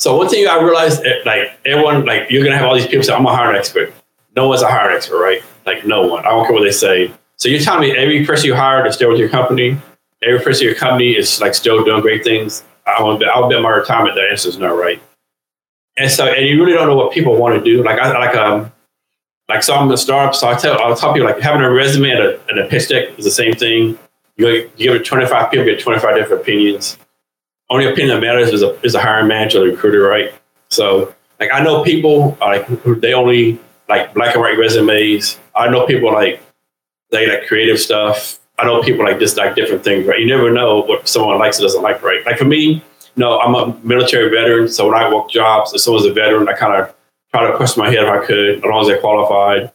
So 0.00 0.16
one 0.16 0.28
thing 0.28 0.46
I 0.46 0.60
realized, 0.60 1.06
eh, 1.06 1.20
like 1.24 1.58
everyone, 1.64 2.04
like 2.04 2.28
you're 2.28 2.44
gonna 2.44 2.58
have 2.58 2.66
all 2.66 2.74
these 2.74 2.88
people 2.88 3.04
say, 3.04 3.14
"I'm 3.14 3.24
a 3.24 3.34
hiring 3.34 3.56
expert." 3.56 3.94
No 4.34 4.48
one's 4.48 4.62
a 4.62 4.68
hiring 4.68 4.96
expert, 4.96 5.22
right? 5.22 5.42
Like 5.64 5.86
no 5.86 6.06
one. 6.06 6.26
I 6.26 6.30
don't 6.30 6.44
care 6.44 6.52
what 6.52 6.64
they 6.64 6.72
say. 6.72 7.12
So 7.36 7.48
you're 7.48 7.60
telling 7.60 7.88
me 7.88 7.96
every 7.96 8.26
person 8.26 8.46
you 8.46 8.56
hired 8.56 8.86
is 8.88 8.96
still 8.96 9.10
with 9.10 9.20
your 9.20 9.28
company? 9.28 9.78
Every 10.22 10.40
person 10.40 10.66
in 10.66 10.72
your 10.72 10.78
company 10.78 11.16
is 11.16 11.40
like 11.40 11.54
still 11.54 11.84
doing 11.84 12.00
great 12.00 12.24
things? 12.24 12.64
I 12.86 13.02
would 13.02 13.20
bet, 13.20 13.28
my 13.62 13.70
retirement 13.70 14.14
the 14.14 14.22
answer 14.22 14.48
is 14.48 14.58
no, 14.58 14.76
right? 14.76 15.02
And 15.96 16.10
so, 16.10 16.26
and 16.26 16.46
you 16.46 16.60
really 16.60 16.76
don't 16.76 16.86
know 16.86 16.96
what 16.96 17.12
people 17.12 17.36
want 17.36 17.56
to 17.56 17.64
do. 17.64 17.82
Like 17.82 17.98
I 17.98 18.12
like 18.12 18.36
um 18.36 18.72
like 19.48 19.62
so 19.62 19.74
I'm 19.74 19.90
a 19.90 19.96
startup, 19.96 20.34
so 20.34 20.48
I 20.48 20.54
tell 20.54 20.78
I'll 20.80 20.96
tell 20.96 21.12
people 21.12 21.28
like 21.28 21.40
having 21.40 21.62
a 21.62 21.70
resume 21.70 22.10
and 22.10 22.22
a, 22.22 22.48
and 22.48 22.58
a 22.58 22.66
pitch 22.66 22.88
deck 22.88 23.18
is 23.18 23.24
the 23.24 23.30
same 23.30 23.54
thing. 23.54 23.98
You, 24.36 24.48
you 24.48 24.70
give 24.76 24.94
it 24.94 25.04
25 25.04 25.50
people, 25.50 25.64
get 25.64 25.80
25 25.80 26.16
different 26.16 26.42
opinions. 26.42 26.98
Only 27.70 27.86
opinion 27.86 28.20
that 28.20 28.20
matters 28.20 28.52
is 28.52 28.62
a 28.62 28.78
is 28.82 28.94
a 28.94 29.00
hiring 29.00 29.28
manager, 29.28 29.62
or 29.62 29.66
recruiter, 29.66 30.02
right? 30.02 30.32
So 30.68 31.14
like 31.40 31.50
I 31.52 31.62
know 31.62 31.82
people 31.82 32.36
like 32.40 32.64
who 32.66 32.94
they 32.96 33.14
only 33.14 33.58
like 33.88 34.14
black 34.14 34.34
and 34.34 34.42
white 34.42 34.58
resumes. 34.58 35.38
I 35.54 35.68
know 35.68 35.86
people 35.86 36.12
like 36.12 36.42
they 37.10 37.26
like 37.28 37.46
creative 37.46 37.80
stuff. 37.80 38.38
I 38.58 38.64
know 38.64 38.82
people 38.82 39.04
like 39.04 39.18
just 39.18 39.36
like 39.36 39.54
different 39.54 39.84
things, 39.84 40.06
right? 40.06 40.18
You 40.18 40.26
never 40.26 40.50
know 40.50 40.82
what 40.82 41.08
someone 41.08 41.38
likes 41.38 41.58
or 41.58 41.62
doesn't 41.62 41.82
like, 41.82 42.02
right? 42.02 42.24
Like 42.24 42.38
for 42.38 42.44
me, 42.44 42.82
no, 43.16 43.38
I'm 43.40 43.54
a 43.54 43.78
military 43.82 44.30
veteran, 44.30 44.68
so 44.68 44.88
when 44.88 44.94
I 44.94 45.12
work 45.12 45.30
jobs, 45.30 45.72
if 45.72 45.80
someone's 45.80 46.06
a 46.06 46.12
veteran, 46.12 46.48
I 46.48 46.52
kind 46.52 46.80
of 46.80 46.94
try 47.32 47.50
to 47.50 47.56
push 47.56 47.76
my 47.76 47.88
head 47.88 48.04
if 48.04 48.08
I 48.08 48.24
could, 48.24 48.58
as 48.58 48.62
long 48.62 48.80
as 48.82 48.86
they're 48.88 49.00
qualified. 49.00 49.72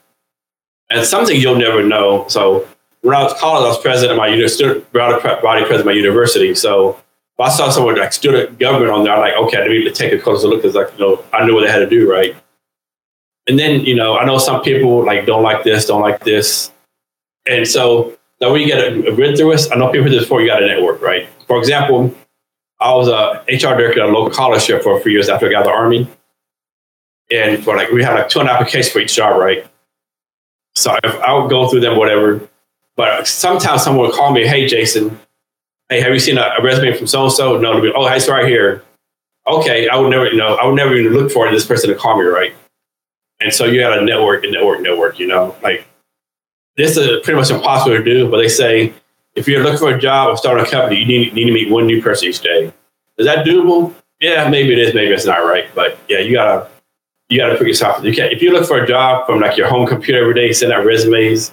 And 0.90 1.06
something 1.06 1.40
you'll 1.40 1.58
never 1.58 1.84
know. 1.84 2.28
So 2.28 2.68
when 3.02 3.16
I 3.16 3.24
was 3.24 3.34
college, 3.40 3.64
I 3.64 3.70
was 3.70 3.80
president 3.80 4.12
of 4.12 4.18
my 4.18 4.46
student 4.48 4.92
body 4.92 5.20
president 5.22 5.80
of 5.80 5.86
my 5.86 5.92
university. 5.92 6.54
So 6.54 6.90
if 6.90 7.40
I 7.40 7.50
saw 7.50 7.70
someone 7.70 7.98
like 7.98 8.14
student 8.14 8.60
government 8.60 8.92
on 8.92 9.04
there, 9.04 9.14
I'm 9.14 9.22
like, 9.22 9.34
okay, 9.34 9.64
I 9.64 9.68
need 9.68 9.86
to 9.86 9.92
take 9.92 10.14
a 10.14 10.20
closer 10.20 10.48
look 10.48 10.62
because 10.62 10.76
like 10.76 10.92
you 10.98 11.06
know 11.06 11.24
I 11.34 11.46
knew 11.46 11.56
what 11.56 11.62
they 11.62 11.72
had 11.72 11.80
to 11.80 11.90
do, 11.90 12.10
right? 12.10 12.36
And 13.48 13.58
then 13.58 13.82
you 13.82 13.96
know 13.96 14.18
I 14.18 14.26
know 14.26 14.38
some 14.38 14.62
people 14.62 15.04
like 15.04 15.26
don't 15.26 15.44
like 15.44 15.64
this, 15.64 15.86
don't 15.86 16.02
like 16.02 16.24
this, 16.24 16.72
and 17.48 17.68
so 17.68 18.18
now 18.42 18.52
when 18.52 18.62
you 18.62 18.68
get 18.68 18.92
a, 18.92 19.14
read 19.14 19.38
through 19.38 19.54
us, 19.54 19.72
I 19.72 19.76
know 19.76 19.92
people 19.92 20.10
this 20.10 20.24
before 20.24 20.42
you 20.42 20.48
got 20.48 20.64
a 20.64 20.68
network, 20.68 21.02
right? 21.02 21.30
For 21.48 21.58
example, 21.60 22.14
I 22.80 22.94
was 22.96 23.08
a 23.08 23.44
HR 23.48 23.78
director 23.78 24.02
at 24.02 24.10
a 24.10 24.12
local 24.12 24.32
college 24.32 24.66
here 24.66 24.80
for 24.82 24.98
a 24.98 25.02
few 25.02 25.12
years 25.12 25.30
after 25.30 25.48
I 25.48 25.52
got 25.52 25.64
the 25.64 25.70
army. 25.70 26.08
And 27.30 27.64
for 27.64 27.78
like, 27.78 27.92
we 27.92 28.04
had 28.04 28.16
like 28.16 28.30
200 28.30 28.52
applications 28.52 28.92
for 28.92 29.00
each 29.00 29.16
job, 29.16 29.40
right? 29.40 29.66
So 30.74 30.98
I 31.04 31.34
would 31.34 31.50
go 31.50 31.70
through 31.70 31.82
them, 31.82 31.98
whatever. 31.98 32.50
But 32.96 33.28
sometimes 33.28 33.84
someone 33.84 34.08
would 34.08 34.16
call 34.16 34.32
me, 34.32 34.48
hey, 34.48 34.68
Jason, 34.68 35.18
hey, 35.90 36.02
have 36.02 36.12
you 36.12 36.20
seen 36.20 36.38
a, 36.38 36.56
a 36.58 36.64
resume 36.64 36.98
from 36.98 37.08
so 37.08 37.24
and 37.24 37.32
so? 37.32 37.58
No, 37.58 37.80
be, 37.80 37.92
oh, 37.96 38.08
it's 38.08 38.28
right 38.28 38.48
here. 38.48 38.84
Okay, 39.48 39.88
I 39.88 39.98
would 39.98 40.10
never, 40.10 40.26
you 40.26 40.38
know, 40.38 40.56
I 40.56 40.66
would 40.66 40.76
never 40.76 40.96
even 40.96 41.14
look 41.14 41.32
for 41.32 41.50
this 41.52 41.66
person 41.66 41.90
to 41.90 41.96
call 41.96 42.18
me, 42.18 42.26
right? 42.26 42.54
And 43.40 43.54
so 43.54 43.66
you 43.66 43.80
got 43.80 43.98
a 43.98 44.04
network, 44.04 44.44
a 44.44 44.52
network, 44.52 44.82
network, 44.82 45.20
you 45.20 45.28
know, 45.28 45.56
like 45.64 45.86
this 46.78 46.98
is 46.98 47.08
pretty 47.24 47.40
much 47.40 47.50
impossible 47.50 47.98
to 47.98 48.04
do, 48.04 48.30
but 48.30 48.38
they 48.38 48.48
say 48.48 48.94
if 49.36 49.48
you're 49.48 49.64
looking 49.64 49.80
for 49.80 49.94
a 49.94 50.00
job 50.00 50.30
or 50.30 50.38
starting 50.38 50.66
a 50.66 50.70
company, 50.70 51.00
you 51.00 51.06
need, 51.06 51.34
need 51.34 51.46
to 51.46 51.54
meet 51.54 51.70
one 51.70 51.88
new 51.88 52.02
person 52.02 52.30
each 52.30 52.42
day. 52.42 52.72
Is 53.18 53.26
that 53.26 53.46
doable? 53.46 53.94
Yeah, 54.20 54.50
maybe 54.50 54.74
it 54.74 54.80
is, 54.80 54.94
maybe 54.94 55.12
it's 55.12 55.26
not 55.26 55.46
right. 55.46 55.66
But 55.74 55.98
yeah, 56.08 56.20
you 56.20 56.34
gotta 56.34 56.70
you 57.30 57.38
gotta 57.40 57.56
put 57.58 57.68
yourself. 57.68 58.04
You 58.04 58.14
can't 58.14 58.32
if 58.32 58.42
you 58.42 58.52
look 58.52 58.68
for 58.68 58.84
a 58.84 58.88
job 58.88 59.26
from 59.26 59.40
like 59.40 59.58
your 59.58 59.68
home 59.68 59.88
computer 59.88 60.22
every 60.22 60.34
day, 60.34 60.54
send 60.54 60.72
out 60.72 60.86
resumes. 60.86 61.52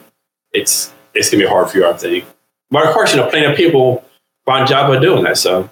It's 0.52 0.92
it's 1.14 1.30
gonna 1.30 1.44
be 1.44 1.48
hard 1.48 1.70
for 1.70 1.78
you, 1.78 1.86
I 1.86 1.92
think. 1.94 2.24
But 2.70 2.86
of 2.86 2.92
course, 2.92 3.12
you 3.12 3.20
know, 3.20 3.28
plenty 3.30 3.46
of 3.46 3.56
people 3.56 4.04
find 4.44 4.68
job 4.68 4.92
by 4.92 5.00
doing 5.00 5.24
that. 5.24 5.38
So 5.38 5.68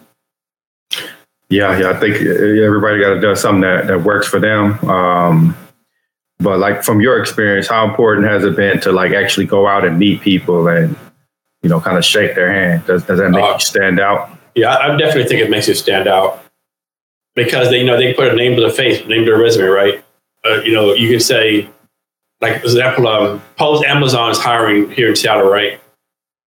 yeah, 1.48 1.78
yeah, 1.78 1.90
I 1.90 2.00
think 2.00 2.16
everybody 2.16 3.00
got 3.00 3.14
to 3.14 3.20
do 3.20 3.36
something 3.36 3.60
that, 3.60 3.86
that 3.86 4.02
works 4.02 4.26
for 4.26 4.40
them. 4.40 4.78
Um, 4.88 5.56
but 6.38 6.58
like 6.58 6.82
from 6.82 7.00
your 7.00 7.20
experience, 7.20 7.66
how 7.68 7.88
important 7.88 8.26
has 8.26 8.44
it 8.44 8.56
been 8.56 8.80
to 8.80 8.92
like 8.92 9.12
actually 9.12 9.46
go 9.46 9.66
out 9.66 9.84
and 9.84 9.98
meet 9.98 10.20
people 10.20 10.68
and 10.68 10.96
you 11.62 11.70
know 11.70 11.80
kind 11.80 11.96
of 11.96 12.04
shake 12.04 12.34
their 12.34 12.52
hand? 12.52 12.84
Does 12.86 13.04
does 13.04 13.18
that 13.18 13.30
make 13.30 13.44
uh, 13.44 13.54
you 13.54 13.60
stand 13.60 14.00
out? 14.00 14.30
Yeah, 14.54 14.76
I 14.76 14.96
definitely 14.96 15.24
think 15.24 15.40
it 15.40 15.50
makes 15.50 15.68
you 15.68 15.74
stand 15.74 16.08
out 16.08 16.42
because 17.34 17.70
they 17.70 17.78
you 17.78 17.86
know 17.86 17.96
they 17.96 18.12
put 18.14 18.32
a 18.32 18.36
name 18.36 18.56
to 18.56 18.62
the 18.62 18.70
face, 18.70 19.06
name 19.06 19.24
to 19.24 19.32
the 19.32 19.38
resume, 19.38 19.66
right? 19.68 20.04
Uh, 20.44 20.60
you 20.62 20.72
know, 20.72 20.92
you 20.92 21.08
can 21.08 21.20
say 21.20 21.68
like 22.40 22.60
for 22.60 22.66
example, 22.66 23.08
um, 23.08 23.42
Post 23.56 23.84
Amazon 23.84 24.30
is 24.30 24.38
hiring 24.38 24.90
here 24.90 25.08
in 25.08 25.16
Seattle, 25.16 25.48
right? 25.48 25.80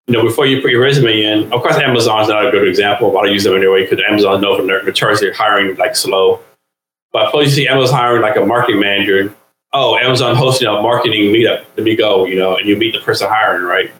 You 0.06 0.14
know, 0.14 0.22
before 0.22 0.46
you 0.46 0.60
put 0.60 0.70
your 0.70 0.82
resume 0.82 1.22
in, 1.22 1.52
of 1.52 1.62
course, 1.62 1.76
Amazon 1.76 2.22
is 2.22 2.28
not 2.28 2.46
a 2.46 2.50
good 2.50 2.66
example, 2.66 3.10
but 3.10 3.26
I 3.26 3.30
use 3.30 3.44
them 3.44 3.54
anyway 3.54 3.88
because 3.88 4.04
Amazon 4.08 4.40
knows 4.40 4.58
from 4.58 4.66
their 4.66 4.82
notoriously 4.82 5.32
hiring 5.32 5.76
like 5.76 5.94
slow. 5.94 6.40
But 7.12 7.26
suppose 7.26 7.46
you 7.46 7.64
see 7.64 7.68
Amazon 7.68 7.96
hiring 7.96 8.22
like 8.22 8.36
a 8.36 8.44
marketing 8.44 8.80
manager. 8.80 9.34
Oh, 9.72 9.96
Amazon 9.96 10.34
hosting 10.34 10.66
a 10.66 10.72
marketing 10.72 11.32
meetup. 11.32 11.64
Let 11.76 11.84
me 11.84 11.94
go, 11.94 12.24
you 12.24 12.36
know, 12.36 12.56
and 12.56 12.68
you 12.68 12.76
meet 12.76 12.92
the 12.92 13.00
person 13.00 13.28
hiring, 13.28 13.62
right? 13.62 13.92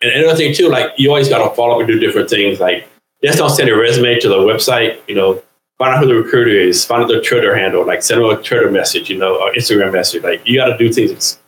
And 0.00 0.10
another 0.12 0.36
thing 0.36 0.54
too, 0.54 0.68
like 0.68 0.92
you 0.96 1.08
always 1.08 1.28
got 1.28 1.48
to 1.48 1.54
follow 1.54 1.74
up 1.74 1.80
and 1.80 1.88
do 1.88 1.98
different 1.98 2.30
things. 2.30 2.60
Like 2.60 2.88
just 3.22 3.38
don't 3.38 3.50
send 3.50 3.68
a 3.68 3.76
resume 3.76 4.18
to 4.20 4.28
the 4.28 4.36
website. 4.36 5.00
You 5.08 5.14
know, 5.14 5.42
find 5.78 5.94
out 5.94 6.02
who 6.02 6.06
the 6.06 6.14
recruiter 6.14 6.50
is. 6.50 6.84
Find 6.84 7.02
out 7.02 7.08
their 7.08 7.22
Twitter 7.22 7.56
handle. 7.56 7.86
Like 7.86 8.02
send 8.02 8.20
them 8.20 8.30
a 8.30 8.42
Twitter 8.42 8.70
message. 8.70 9.10
You 9.10 9.18
know, 9.18 9.40
or 9.40 9.52
Instagram 9.52 9.92
message. 9.92 10.22
Like 10.22 10.46
you 10.46 10.56
got 10.58 10.66
to 10.66 10.78
do 10.78 10.92
things 10.92 11.38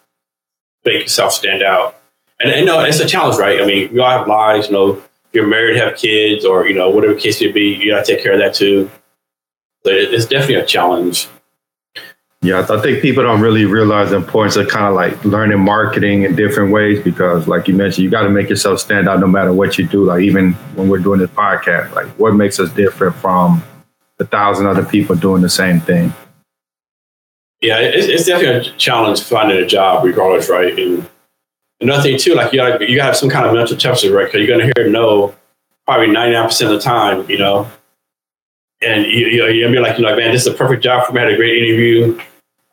to 0.85 0.91
make 0.91 1.03
yourself 1.03 1.33
stand 1.33 1.63
out. 1.63 2.01
And 2.41 2.53
you 2.53 2.65
know, 2.65 2.81
it's 2.81 3.01
a 3.01 3.07
challenge, 3.07 3.39
right? 3.39 3.61
I 3.61 3.67
mean, 3.67 3.93
we 3.93 4.01
all 4.01 4.11
have 4.11 4.29
lives. 4.29 4.67
You 4.69 4.73
know, 4.73 5.03
you're 5.33 5.47
married, 5.47 5.77
have 5.77 5.97
kids, 5.97 6.45
or 6.45 6.67
you 6.67 6.75
know, 6.75 6.91
whatever 6.91 7.15
case 7.15 7.41
may 7.41 7.51
be, 7.51 7.75
you 7.75 7.93
got 7.93 8.05
to 8.05 8.15
take 8.15 8.23
care 8.23 8.33
of 8.33 8.39
that 8.39 8.55
too. 8.55 8.91
But 9.83 9.95
it's 9.95 10.27
definitely 10.27 10.57
a 10.57 10.67
challenge. 10.67 11.29
Yeah, 12.45 12.67
I 12.69 12.79
think 12.83 13.01
people 13.01 13.23
don't 13.23 13.41
really 13.41 13.65
realize 13.65 14.11
the 14.11 14.17
importance 14.17 14.57
of 14.57 14.69
kind 14.69 14.85
of 14.85 14.93
like 14.93 15.25
learning 15.25 15.61
marketing 15.61 16.25
in 16.25 16.37
different 16.37 16.73
ways 16.73 17.03
because, 17.03 17.49
like 17.49 17.67
you 17.67 17.73
mentioned, 17.73 18.05
you 18.05 18.11
got 18.11 18.25
to 18.25 18.29
make 18.29 18.51
yourself 18.51 18.81
stand 18.81 19.09
out 19.09 19.19
no 19.19 19.27
matter 19.27 19.51
what 19.51 19.79
you 19.79 19.87
do. 19.87 20.05
Like 20.05 20.21
even 20.21 20.53
when 20.75 20.91
we're 20.91 20.99
doing 20.99 21.21
this 21.21 21.31
podcast, 21.31 21.95
like 21.95 22.07
what 22.19 22.35
makes 22.35 22.61
us 22.61 22.71
different 22.73 23.17
from 23.17 23.65
the 24.19 24.27
thousand 24.27 24.67
other 24.67 24.85
people 24.85 25.17
doing 25.17 25.41
the 25.41 25.49
same 25.49 25.81
thing? 25.81 26.13
Yeah, 27.63 27.79
it's, 27.79 28.09
it's 28.09 28.27
definitely 28.27 28.71
a 28.71 28.77
challenge 28.77 29.23
finding 29.23 29.57
a 29.57 29.67
job, 29.67 30.05
regardless, 30.05 30.51
right? 30.51 30.79
And 30.79 31.09
another 31.81 32.03
thing 32.03 32.19
too, 32.19 32.35
like 32.35 32.53
you 32.53 32.59
got 32.59 32.79
you 32.83 32.99
to 32.99 33.03
have 33.03 33.17
some 33.17 33.31
kind 33.31 33.47
of 33.47 33.55
mental 33.55 33.75
toughness, 33.75 34.13
right? 34.13 34.27
Because 34.27 34.47
you're 34.47 34.55
going 34.55 34.69
to 34.69 34.73
hear 34.77 34.91
no 34.91 35.35
probably 35.87 36.09
ninety 36.09 36.35
nine 36.35 36.45
percent 36.45 36.71
of 36.71 36.77
the 36.77 36.85
time, 36.85 37.25
you 37.31 37.39
know. 37.39 37.71
And 38.83 39.07
you, 39.07 39.29
you 39.29 39.39
know, 39.39 39.47
you're 39.47 39.67
gonna 39.67 39.81
be 39.81 39.83
like, 39.83 39.97
you 39.97 40.05
know, 40.05 40.15
man, 40.15 40.31
this 40.31 40.43
is 40.43 40.53
a 40.53 40.55
perfect 40.55 40.83
job 40.83 41.07
for 41.07 41.15
me. 41.15 41.23
I 41.23 41.25
had 41.25 41.33
a 41.33 41.37
great 41.37 41.63
interview 41.63 42.21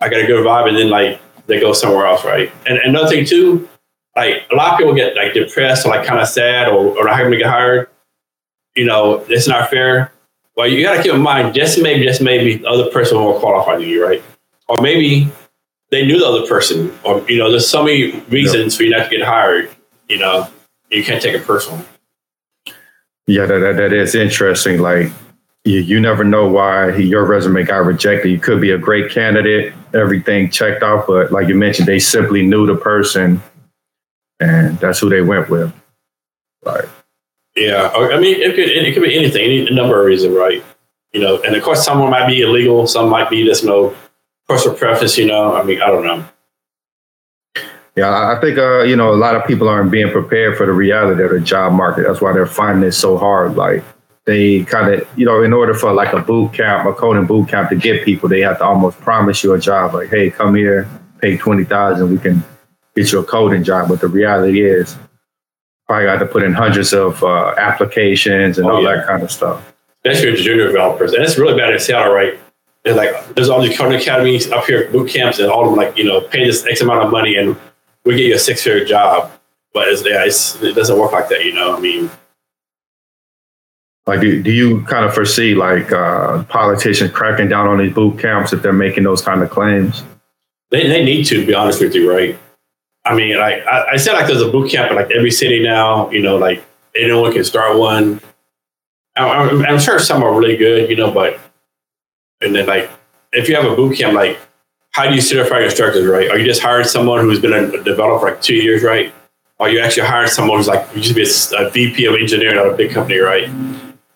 I 0.02 0.10
got 0.10 0.22
a 0.22 0.28
good 0.28 0.46
vibe, 0.46 0.68
and 0.68 0.78
then 0.78 0.90
like 0.90 1.22
they 1.48 1.60
go 1.60 1.74
somewhere 1.74 2.06
else, 2.06 2.26
right? 2.26 2.52
And, 2.66 2.78
another 2.80 3.10
thing 3.10 3.26
too, 3.26 3.68
like 4.16 4.48
a 4.52 4.56
lot 4.56 4.74
of 4.74 4.78
people 4.78 4.94
get 4.94 5.16
like 5.16 5.34
depressed 5.34 5.86
or 5.86 5.90
like 5.90 6.06
kind 6.06 6.20
of 6.20 6.28
sad 6.28 6.68
or, 6.68 6.98
or 6.98 7.06
not 7.06 7.16
having 7.18 7.32
to 7.32 7.38
get 7.38 7.48
hired. 7.48 7.90
You 8.76 8.86
know, 8.86 9.26
it's 9.28 9.48
not 9.48 9.70
fair. 9.70 10.14
Well, 10.56 10.68
you 10.68 10.84
got 10.84 10.98
to 10.98 11.04
keep 11.04 11.14
in 11.14 11.22
mind, 11.22 11.54
just 11.54 11.82
maybe, 11.82 12.06
just 12.06 12.22
maybe 12.22 12.58
the 12.58 12.68
other 12.68 12.90
person 12.90 13.18
more 13.18 13.40
qualified 13.40 13.80
than 13.80 13.88
you, 13.88 14.04
right? 14.04 14.22
Or 14.68 14.82
maybe 14.82 15.30
they 15.92 16.06
knew 16.06 16.20
the 16.20 16.26
other 16.26 16.48
person, 16.48 16.98
or 17.04 17.22
you 17.30 17.38
know, 17.38 17.50
there's 17.50 17.68
so 17.68 17.84
many 17.84 18.20
reasons 18.30 18.76
for 18.76 18.84
you 18.84 18.92
not 18.92 19.10
to 19.10 19.18
get 19.18 19.26
hired. 19.26 19.70
You 20.10 20.20
know, 20.20 20.48
you 20.90 21.04
can't 21.04 21.22
take 21.22 21.36
it 21.36 21.46
personal. 21.46 21.84
Yeah, 23.28 23.46
that, 23.46 23.60
that, 23.60 23.78
that 23.78 23.94
is 23.94 24.16
interesting. 24.16 24.80
Like 24.80 25.12
you, 25.64 25.80
you 25.80 26.00
never 26.00 26.24
know 26.24 26.48
why 26.48 26.96
your 26.96 27.26
resume 27.26 27.64
got 27.64 27.86
rejected. 27.86 28.30
You 28.30 28.40
could 28.40 28.62
be 28.62 28.72
a 28.72 28.78
great 28.78 29.12
candidate, 29.12 29.74
everything 29.94 30.50
checked 30.50 30.84
off, 30.84 31.06
but 31.08 31.32
like 31.32 31.48
you 31.48 31.56
mentioned, 31.56 31.88
they 31.88 32.00
simply 32.00 32.46
knew 32.46 32.66
the 32.66 32.76
person, 32.76 33.42
and 34.40 34.78
that's 34.80 35.00
who 35.00 35.10
they 35.10 35.22
went 35.22 35.50
with. 35.50 35.74
Right. 36.66 36.86
Yeah, 37.56 37.90
I 37.90 38.20
mean, 38.20 38.42
it 38.42 38.56
could 38.56 38.70
it 38.70 38.94
could 38.94 39.04
be 39.04 39.18
anything, 39.18 39.44
any 39.44 39.70
number 39.72 40.00
of 40.00 40.06
reasons, 40.06 40.36
right? 40.36 40.64
You 41.12 41.20
know, 41.20 41.42
and 41.42 41.56
of 41.56 41.62
course, 41.62 41.84
someone 41.84 42.10
might 42.10 42.28
be 42.28 42.42
illegal, 42.42 42.88
some 42.88 43.10
might 43.10 43.30
be 43.30 43.46
just 43.46 43.66
no 43.66 43.94
personal 44.48 44.78
preference. 44.78 45.18
You 45.18 45.26
know, 45.26 45.54
I 45.56 45.64
mean, 45.64 45.82
I 45.82 45.88
don't 45.88 46.06
know. 46.06 46.26
Yeah, 47.98 48.10
I 48.10 48.40
think 48.40 48.58
uh, 48.58 48.84
you 48.84 48.96
know 48.96 49.14
a 49.14 49.16
lot 49.16 49.36
of 49.36 49.46
people 49.46 49.68
aren't 49.68 49.92
being 49.92 50.10
prepared 50.12 50.58
for 50.58 50.66
the 50.66 50.72
reality 50.72 51.24
of 51.24 51.32
the 51.32 51.42
job 51.42 51.74
market. 51.74 52.04
That's 52.08 52.22
why 52.22 52.32
they're 52.32 52.46
finding 52.46 52.88
it 52.88 52.94
so 52.94 53.18
hard. 53.18 53.56
Like 53.56 53.84
they 54.26 54.64
kind 54.64 54.94
of, 54.94 55.08
you 55.18 55.26
know, 55.26 55.44
in 55.44 55.54
order 55.54 55.74
for 55.74 55.94
like 55.94 56.14
a 56.14 56.20
boot 56.20 56.54
camp, 56.54 56.88
a 56.88 56.94
coding 56.94 57.26
boot 57.26 57.50
camp 57.50 57.70
to 57.70 57.76
get 57.76 58.06
people, 58.06 58.30
they 58.30 58.42
have 58.42 58.60
to 58.60 58.64
almost 58.64 59.00
promise 59.00 59.44
you 59.44 59.54
a 59.54 59.60
job. 59.60 59.94
Like, 59.94 60.10
hey, 60.10 60.30
come 60.30 60.56
here, 60.56 60.88
pay 61.20 61.38
twenty 61.38 61.64
thousand, 61.64 62.12
we 62.12 62.18
can 62.18 62.44
get 62.96 63.12
you 63.12 63.20
a 63.20 63.24
coding 63.24 63.64
job. 63.64 63.90
But 63.90 64.02
the 64.02 64.08
reality 64.08 64.64
is, 64.64 64.96
probably 65.88 66.06
got 66.06 66.20
to 66.20 66.26
put 66.26 66.44
in 66.44 66.54
hundreds 66.54 66.94
of 66.94 67.24
uh, 67.24 67.54
applications 67.58 68.58
and 68.58 68.68
oh, 68.68 68.76
all 68.76 68.84
yeah. 68.84 68.96
that 68.96 69.08
kind 69.08 69.24
of 69.24 69.32
stuff. 69.32 69.74
Especially 70.06 70.36
for 70.36 70.42
junior 70.42 70.68
developers, 70.68 71.14
and 71.14 71.24
it's 71.24 71.38
really 71.38 71.58
bad 71.58 71.74
in 71.74 71.80
Seattle, 71.80 72.14
right? 72.14 72.40
There's 72.84 72.98
like 72.98 73.36
there's 73.36 73.50
all 73.50 73.62
these 73.62 73.78
coding 73.78 74.00
academies 74.00 74.52
up 74.52 74.66
here, 74.66 74.90
boot 74.92 75.10
camps, 75.10 75.38
and 75.38 75.50
all 75.50 75.64
of 75.64 75.70
them 75.70 75.78
like 75.78 75.98
you 75.98 76.04
know 76.04 76.22
pay 76.22 76.46
this 76.46 76.66
X 76.66 76.82
amount 76.82 77.04
of 77.04 77.12
money, 77.12 77.36
and 77.36 77.56
we 78.06 78.16
get 78.16 78.26
you 78.26 78.36
a 78.36 78.40
six 78.40 78.64
figure 78.64 78.86
job. 78.86 79.32
But 79.74 79.88
it's, 79.88 80.06
yeah, 80.06 80.26
it's, 80.26 80.62
it 80.62 80.76
doesn't 80.76 81.00
work 81.00 81.12
like 81.14 81.30
that, 81.30 81.46
you 81.46 81.54
know. 81.54 81.76
I 81.76 81.80
mean, 81.80 82.10
like, 84.12 84.20
do, 84.20 84.44
do 84.44 84.52
you 84.52 84.82
kind 84.84 85.06
of 85.06 85.14
foresee 85.14 85.56
like 85.56 85.94
uh, 85.94 86.44
politicians 86.44 87.12
cracking 87.12 87.48
down 87.48 87.68
on 87.68 87.78
these 87.78 87.94
boot 87.94 88.20
camps 88.20 88.52
if 88.52 88.62
they're 88.62 88.74
making 88.74 89.04
those 89.04 89.22
kind 89.22 89.42
of 89.42 89.50
claims? 89.50 90.04
They, 90.70 90.86
they 90.86 91.06
need 91.06 91.24
to, 91.28 91.40
to 91.40 91.46
be 91.46 91.54
honest 91.54 91.80
with 91.80 91.96
you, 91.96 92.12
right? 92.12 92.38
I 93.06 93.16
mean, 93.16 93.38
like 93.38 93.66
I, 93.66 93.92
I 93.94 93.96
said, 93.96 94.14
like 94.14 94.28
there's 94.28 94.42
a 94.42 94.52
boot 94.52 94.70
camp 94.70 94.92
in 94.92 94.98
like 94.98 95.12
every 95.12 95.32
city 95.32 95.64
now. 95.64 96.12
You 96.12 96.22
know, 96.22 96.36
like 96.36 96.62
anyone 96.94 97.32
can 97.32 97.46
start 97.46 97.78
one. 97.78 98.20
I'm, 99.16 99.66
I'm 99.66 99.80
sure 99.80 99.98
some 99.98 100.24
are 100.24 100.38
really 100.38 100.58
good, 100.58 100.90
you 100.90 100.98
know, 100.98 101.10
but 101.10 101.40
and 102.42 102.54
then 102.54 102.66
like 102.66 102.90
if 103.32 103.48
you 103.48 103.56
have 103.56 103.66
a 103.66 103.76
boot 103.76 103.98
camp, 103.98 104.14
like 104.14 104.38
how 104.92 105.08
do 105.08 105.16
you 105.16 105.22
certify 105.22 105.60
your 105.60 105.66
instructors, 105.66 106.06
right? 106.06 106.30
Are 106.30 106.38
you 106.38 106.46
just 106.46 106.62
hiring 106.62 106.86
someone 106.86 107.22
who's 107.22 107.40
been 107.40 107.54
a 107.54 107.82
developer 107.82 108.20
for 108.20 108.32
like 108.32 108.42
two 108.42 108.56
years, 108.56 108.84
right? 108.84 109.14
Or 109.58 109.70
you 109.70 109.80
actually 109.80 110.08
hiring 110.08 110.30
someone 110.30 110.58
who's 110.58 110.68
like 110.68 110.86
used 110.94 111.08
to 111.08 111.14
be 111.14 111.24
a, 111.24 111.68
a 111.68 111.70
VP 111.70 112.06
of 112.08 112.16
engineering 112.16 112.58
at 112.58 112.68
a 112.68 112.76
big 112.76 112.92
company, 112.92 113.20
right? 113.20 113.50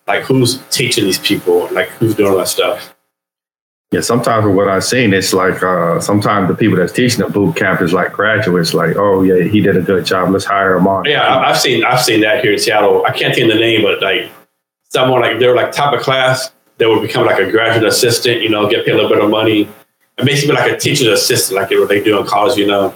Like 0.06 0.22
who's 0.22 0.62
teaching 0.70 1.04
these 1.04 1.18
people? 1.18 1.68
Like 1.72 1.88
who's 1.88 2.14
doing 2.14 2.30
all 2.30 2.38
that 2.38 2.48
stuff? 2.48 2.94
Yeah, 3.92 4.00
sometimes 4.00 4.42
from 4.44 4.56
what 4.56 4.68
I've 4.68 4.84
seen, 4.84 5.14
it's 5.14 5.32
like 5.32 5.62
uh, 5.62 6.00
sometimes 6.00 6.48
the 6.48 6.54
people 6.54 6.76
that's 6.76 6.92
teaching 6.92 7.20
the 7.20 7.30
boot 7.30 7.54
camp 7.54 7.80
is 7.80 7.92
like 7.92 8.12
graduates. 8.12 8.74
Like, 8.74 8.96
oh 8.96 9.22
yeah, 9.22 9.44
he 9.48 9.60
did 9.60 9.76
a 9.76 9.80
good 9.80 10.04
job. 10.04 10.30
Let's 10.30 10.44
hire 10.44 10.76
him 10.76 10.88
on. 10.88 11.04
Yeah, 11.04 11.38
I've 11.38 11.58
seen 11.58 11.84
I've 11.84 12.02
seen 12.02 12.20
that 12.22 12.42
here 12.42 12.52
in 12.52 12.58
Seattle. 12.58 13.04
I 13.06 13.12
can't 13.12 13.34
think 13.34 13.48
of 13.48 13.54
the 13.54 13.60
name, 13.60 13.82
but 13.82 14.02
like 14.02 14.30
someone 14.90 15.20
like 15.20 15.38
they 15.38 15.46
were 15.46 15.54
like 15.54 15.70
top 15.70 15.94
of 15.94 16.00
class, 16.00 16.50
they 16.78 16.86
would 16.86 17.00
become 17.00 17.26
like 17.26 17.38
a 17.38 17.50
graduate 17.50 17.86
assistant. 17.86 18.42
You 18.42 18.48
know, 18.48 18.68
get 18.68 18.84
paid 18.84 18.92
a 18.92 18.96
little 18.96 19.10
bit 19.10 19.22
of 19.22 19.30
money, 19.30 19.68
and 20.18 20.26
basically 20.26 20.56
like 20.56 20.72
a 20.72 20.76
teacher's 20.76 21.06
assistant, 21.06 21.60
like 21.60 21.70
what 21.70 21.88
they 21.88 22.02
do 22.02 22.18
in 22.18 22.26
college. 22.26 22.58
You 22.58 22.66
know, 22.66 22.94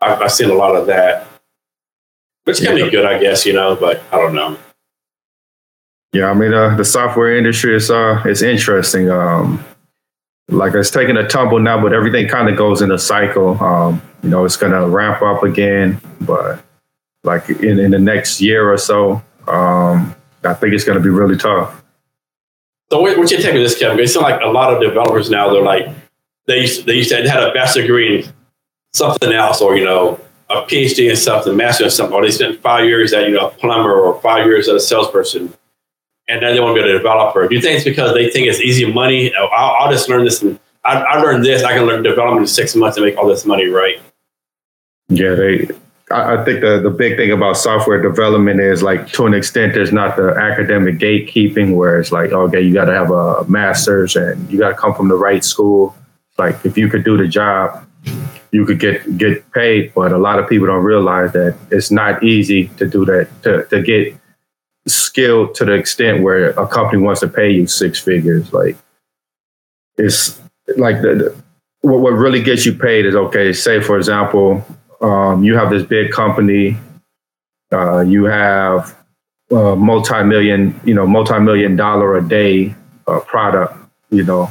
I've, 0.00 0.20
I've 0.20 0.32
seen 0.32 0.50
a 0.50 0.54
lot 0.54 0.74
of 0.74 0.88
that, 0.88 1.28
which 2.42 2.58
can 2.58 2.76
yeah. 2.76 2.84
be 2.84 2.90
good, 2.90 3.06
I 3.06 3.20
guess. 3.20 3.46
You 3.46 3.52
know, 3.52 3.76
but 3.76 4.02
I 4.12 4.16
don't 4.16 4.34
know. 4.34 4.58
Yeah, 6.12 6.30
I 6.30 6.34
mean, 6.34 6.52
uh, 6.52 6.76
the 6.76 6.84
software 6.84 7.36
industry 7.36 7.74
is 7.74 7.90
uh, 7.90 8.22
it's 8.26 8.42
interesting. 8.42 9.10
Um, 9.10 9.64
like 10.48 10.74
it's 10.74 10.90
taking 10.90 11.16
a 11.16 11.26
tumble 11.26 11.58
now, 11.58 11.80
but 11.80 11.94
everything 11.94 12.28
kind 12.28 12.50
of 12.50 12.56
goes 12.56 12.82
in 12.82 12.90
a 12.90 12.98
cycle. 12.98 13.62
Um, 13.62 14.02
you 14.22 14.28
know, 14.28 14.44
it's 14.44 14.56
going 14.56 14.72
to 14.72 14.86
ramp 14.86 15.22
up 15.22 15.42
again, 15.42 15.98
but 16.20 16.62
like 17.24 17.48
in, 17.48 17.78
in 17.78 17.92
the 17.92 17.98
next 17.98 18.42
year 18.42 18.70
or 18.70 18.76
so, 18.76 19.22
um, 19.48 20.14
I 20.44 20.52
think 20.52 20.74
it's 20.74 20.84
going 20.84 20.98
to 20.98 21.02
be 21.02 21.08
really 21.08 21.36
tough. 21.36 21.82
So 22.90 23.00
what, 23.00 23.16
what's 23.16 23.32
your 23.32 23.40
take 23.40 23.54
on 23.54 23.60
this, 23.60 23.78
Kevin? 23.78 23.98
It's 23.98 24.14
like 24.14 24.42
a 24.42 24.48
lot 24.48 24.74
of 24.74 24.82
developers 24.82 25.30
now. 25.30 25.50
They're 25.50 25.62
like 25.62 25.88
they 26.46 26.60
used, 26.60 26.84
they 26.84 26.94
used 26.94 27.08
to 27.08 27.26
had 27.26 27.42
a 27.42 27.54
bachelor 27.54 27.82
degree 27.82 28.24
in 28.24 28.32
something 28.92 29.32
else, 29.32 29.62
or 29.62 29.78
you 29.78 29.84
know, 29.86 30.20
a 30.50 30.56
PhD 30.56 31.08
in 31.08 31.16
something, 31.16 31.56
master 31.56 31.84
in 31.84 31.90
something, 31.90 32.14
or 32.14 32.22
they 32.22 32.30
spent 32.30 32.60
five 32.60 32.84
years 32.84 33.14
at 33.14 33.26
you 33.26 33.34
know 33.34 33.48
a 33.48 33.50
plumber 33.50 33.98
or 33.98 34.20
five 34.20 34.44
years 34.44 34.68
as 34.68 34.74
a 34.74 34.86
salesperson 34.86 35.54
and 36.32 36.42
then 36.42 36.54
they 36.54 36.60
want 36.60 36.74
to 36.76 36.82
be 36.82 36.88
a 36.88 36.92
developer. 36.92 37.46
Do 37.46 37.54
you 37.54 37.60
think 37.60 37.76
it's 37.76 37.84
because 37.84 38.14
they 38.14 38.30
think 38.30 38.48
it's 38.48 38.60
easy 38.60 38.90
money? 38.90 39.32
Oh, 39.38 39.46
I'll, 39.46 39.84
I'll 39.84 39.92
just 39.92 40.08
learn 40.08 40.24
this. 40.24 40.40
And 40.40 40.58
I, 40.84 40.94
I 40.94 41.20
learned 41.20 41.44
this. 41.44 41.62
I 41.62 41.74
can 41.74 41.84
learn 41.84 42.02
development 42.02 42.42
in 42.42 42.46
six 42.46 42.74
months 42.74 42.96
and 42.96 43.04
make 43.04 43.18
all 43.18 43.28
this 43.28 43.44
money, 43.44 43.66
right? 43.66 44.00
Yeah, 45.08 45.34
they. 45.34 45.68
I 46.10 46.44
think 46.44 46.60
the, 46.60 46.78
the 46.82 46.90
big 46.90 47.16
thing 47.16 47.30
about 47.30 47.56
software 47.56 48.00
development 48.02 48.60
is 48.60 48.82
like 48.82 49.08
to 49.12 49.26
an 49.26 49.32
extent 49.32 49.72
there's 49.72 49.92
not 49.92 50.16
the 50.16 50.28
academic 50.28 50.98
gatekeeping 50.98 51.74
where 51.74 51.98
it's 51.98 52.12
like 52.12 52.32
okay 52.32 52.60
you 52.60 52.74
got 52.74 52.84
to 52.84 52.92
have 52.92 53.10
a 53.10 53.44
master's 53.48 54.14
and 54.14 54.50
you 54.50 54.58
got 54.58 54.68
to 54.68 54.74
come 54.74 54.94
from 54.94 55.08
the 55.08 55.14
right 55.14 55.42
school. 55.42 55.96
Like 56.36 56.66
if 56.66 56.76
you 56.76 56.88
could 56.88 57.04
do 57.04 57.16
the 57.16 57.26
job, 57.26 57.86
you 58.50 58.66
could 58.66 58.78
get 58.78 59.16
get 59.16 59.50
paid. 59.52 59.94
But 59.94 60.12
a 60.12 60.18
lot 60.18 60.38
of 60.38 60.48
people 60.48 60.66
don't 60.66 60.84
realize 60.84 61.32
that 61.32 61.56
it's 61.70 61.90
not 61.90 62.22
easy 62.22 62.68
to 62.76 62.86
do 62.86 63.06
that 63.06 63.28
to 63.44 63.64
to 63.66 63.80
get 63.80 64.14
skilled 64.86 65.54
to 65.54 65.64
the 65.64 65.72
extent 65.72 66.22
where 66.22 66.50
a 66.50 66.66
company 66.66 67.02
wants 67.02 67.20
to 67.20 67.28
pay 67.28 67.50
you 67.50 67.66
six 67.66 67.98
figures. 67.98 68.52
Like 68.52 68.76
it's 69.96 70.40
like 70.76 71.02
the, 71.02 71.14
the 71.14 71.42
what, 71.88 72.10
really 72.12 72.42
gets 72.42 72.64
you 72.66 72.72
paid 72.72 73.06
is 73.06 73.14
okay. 73.14 73.52
Say 73.52 73.80
for 73.80 73.96
example, 73.96 74.64
um, 75.00 75.44
you 75.44 75.56
have 75.56 75.70
this 75.70 75.84
big 75.84 76.12
company, 76.12 76.76
uh, 77.72 78.00
you 78.00 78.24
have 78.24 78.96
a 79.50 79.76
multi-million, 79.76 80.78
you 80.84 80.94
know, 80.94 81.06
multi-million 81.06 81.76
dollar 81.76 82.16
a 82.16 82.26
day 82.26 82.74
uh, 83.06 83.20
product. 83.20 83.76
You 84.10 84.24
know, 84.24 84.50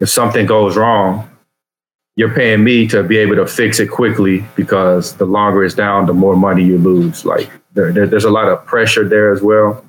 if 0.00 0.08
something 0.08 0.46
goes 0.46 0.76
wrong, 0.76 1.28
you're 2.16 2.34
paying 2.34 2.62
me 2.62 2.86
to 2.88 3.02
be 3.02 3.16
able 3.16 3.36
to 3.36 3.46
fix 3.46 3.80
it 3.80 3.90
quickly 3.90 4.44
because 4.54 5.16
the 5.16 5.24
longer 5.24 5.64
it's 5.64 5.74
down, 5.74 6.06
the 6.06 6.12
more 6.12 6.36
money 6.36 6.64
you 6.64 6.78
lose. 6.78 7.24
Like 7.24 7.50
there, 7.72 7.92
there, 7.92 8.06
there's 8.06 8.24
a 8.24 8.30
lot 8.30 8.48
of 8.48 8.64
pressure 8.66 9.08
there 9.08 9.32
as 9.32 9.40
well. 9.40 9.84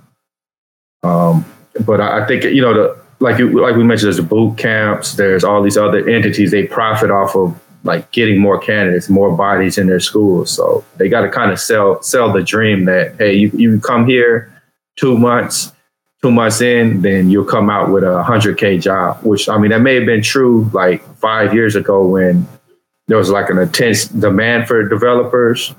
Um, 1.04 1.46
but 1.86 2.00
I, 2.00 2.24
I, 2.24 2.28
think 2.28 2.46
you 2.46 2.62
know 2.62 2.74
the 2.74 3.04
like 3.20 3.40
you, 3.40 3.62
like 3.62 3.76
we 3.76 3.84
mentioned, 3.84 4.08
there's 4.08 4.18
the 4.18 4.24
boot 4.24 4.58
camps. 4.58 5.14
There's 5.14 5.44
all 5.44 5.62
these 5.62 5.78
other 5.78 6.08
entities. 6.08 6.52
They 6.52 6.66
profit 6.66 7.12
off 7.12 7.36
of 7.36 7.60
like 7.84 8.12
getting 8.12 8.40
more 8.40 8.58
candidates, 8.58 9.10
more 9.10 9.36
bodies 9.36 9.78
in 9.78 9.88
their 9.88 10.00
schools. 10.00 10.50
So 10.50 10.86
they 10.98 11.10
got 11.10 11.22
to 11.22 11.30
kind 11.30 11.52
of 11.52 11.60
sell 11.60 12.02
sell 12.02 12.32
the 12.32 12.44
dream 12.44 12.86
that 12.86 13.16
hey, 13.18 13.34
you 13.34 13.50
you 13.54 13.80
come 13.82 14.06
here 14.06 14.54
two 14.96 15.18
months, 15.18 15.74
two 16.24 16.32
months 16.32 16.62
in, 16.62 17.04
then 17.04 17.30
you'll 17.30 17.46
come 17.46 17.70
out 17.70 17.92
with 17.92 18.04
a 18.04 18.24
hundred 18.24 18.58
k 18.58 18.80
job. 18.80 19.24
Which 19.24 19.48
I 19.48 19.58
mean, 19.60 19.70
that 19.70 19.82
may 19.82 19.94
have 19.96 20.08
been 20.08 20.24
true 20.24 20.70
like 20.74 21.04
five 21.18 21.54
years 21.54 21.76
ago 21.76 22.04
when 22.08 22.48
there 23.08 23.18
was 23.18 23.30
like 23.30 23.50
an 23.50 23.60
intense 23.60 24.06
demand 24.06 24.68
for 24.68 24.88
developers 24.88 25.76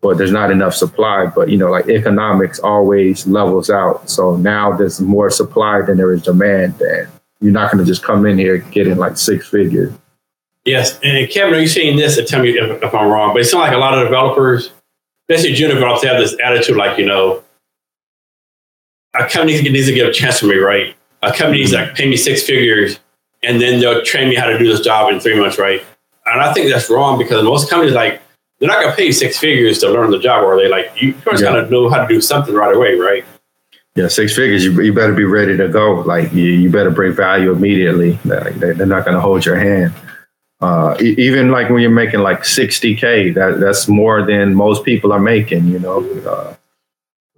but 0.00 0.16
there's 0.16 0.32
not 0.32 0.50
enough 0.50 0.74
supply. 0.74 1.26
But 1.26 1.48
you 1.48 1.56
know, 1.56 1.70
like 1.70 1.88
economics 1.88 2.58
always 2.58 3.26
levels 3.26 3.70
out. 3.70 4.08
So 4.08 4.36
now 4.36 4.76
there's 4.76 5.00
more 5.00 5.30
supply 5.30 5.82
than 5.82 5.96
there 5.96 6.12
is 6.12 6.22
demand, 6.22 6.80
and 6.80 7.08
you're 7.40 7.52
not 7.52 7.72
going 7.72 7.84
to 7.84 7.90
just 7.90 8.02
come 8.02 8.26
in 8.26 8.38
here 8.38 8.58
getting 8.58 8.96
like 8.96 9.16
six 9.16 9.48
figures. 9.48 9.92
Yes, 10.64 10.98
and 11.02 11.28
Kevin, 11.30 11.54
are 11.54 11.60
you 11.60 11.68
seeing 11.68 11.96
this? 11.96 12.18
Tell 12.28 12.42
me 12.42 12.50
if, 12.50 12.82
if 12.82 12.94
I'm 12.94 13.08
wrong, 13.08 13.32
but 13.32 13.40
it 13.40 13.46
seems 13.46 13.60
like 13.60 13.72
a 13.72 13.78
lot 13.78 13.96
of 13.96 14.04
developers, 14.04 14.70
especially 15.28 15.54
junior 15.54 15.74
developers, 15.74 16.04
have 16.04 16.18
this 16.18 16.36
attitude 16.44 16.76
like 16.76 16.98
you 16.98 17.06
know, 17.06 17.42
a 19.14 19.28
company 19.28 19.60
needs 19.62 19.86
to 19.86 19.94
give 19.94 20.08
a 20.08 20.12
chance 20.12 20.40
for 20.40 20.46
me, 20.46 20.56
right? 20.56 20.94
A 21.22 21.32
company 21.32 21.58
needs 21.58 21.72
to 21.72 21.92
pay 21.94 22.08
me 22.08 22.16
six 22.16 22.42
figures, 22.42 22.98
and 23.42 23.60
then 23.60 23.80
they'll 23.80 24.02
train 24.04 24.28
me 24.28 24.34
how 24.34 24.46
to 24.46 24.58
do 24.58 24.66
this 24.66 24.80
job 24.80 25.12
in 25.12 25.20
three 25.20 25.38
months, 25.38 25.58
right? 25.58 25.82
And 26.26 26.40
I 26.40 26.52
think 26.52 26.70
that's 26.70 26.90
wrong 26.90 27.18
because 27.18 27.42
most 27.42 27.70
companies 27.70 27.94
like 27.94 28.20
they're 28.58 28.68
not 28.68 28.80
going 28.80 28.90
to 28.90 28.96
pay 28.96 29.06
you 29.06 29.12
six 29.12 29.38
figures 29.38 29.78
to 29.80 29.90
learn 29.90 30.10
the 30.10 30.18
job, 30.18 30.44
are 30.44 30.56
they? 30.56 30.68
Like 30.68 30.90
you 31.00 31.12
first 31.14 31.42
yeah. 31.42 31.52
got 31.52 31.62
to 31.62 31.70
know 31.70 31.88
how 31.88 32.02
to 32.02 32.08
do 32.08 32.20
something 32.20 32.54
right 32.54 32.74
away, 32.74 32.94
right? 32.96 33.24
Yeah, 33.94 34.08
six 34.08 34.34
figures. 34.34 34.64
You, 34.64 34.80
you 34.80 34.92
better 34.92 35.14
be 35.14 35.24
ready 35.24 35.56
to 35.56 35.68
go. 35.68 36.00
Like 36.00 36.32
you, 36.32 36.44
you 36.44 36.70
better 36.70 36.90
bring 36.90 37.12
value 37.12 37.50
immediately. 37.52 38.18
Like, 38.24 38.54
they're 38.56 38.86
not 38.86 39.04
going 39.04 39.14
to 39.14 39.20
hold 39.20 39.44
your 39.44 39.58
hand. 39.58 39.92
Uh, 40.60 40.96
even 41.00 41.50
like 41.50 41.70
when 41.70 41.82
you're 41.82 41.90
making 41.90 42.20
like 42.20 42.40
60k, 42.40 43.34
that 43.34 43.60
that's 43.60 43.86
more 43.86 44.24
than 44.24 44.54
most 44.54 44.84
people 44.84 45.12
are 45.12 45.20
making. 45.20 45.68
You 45.68 45.78
know, 45.78 46.20
uh, 46.28 46.54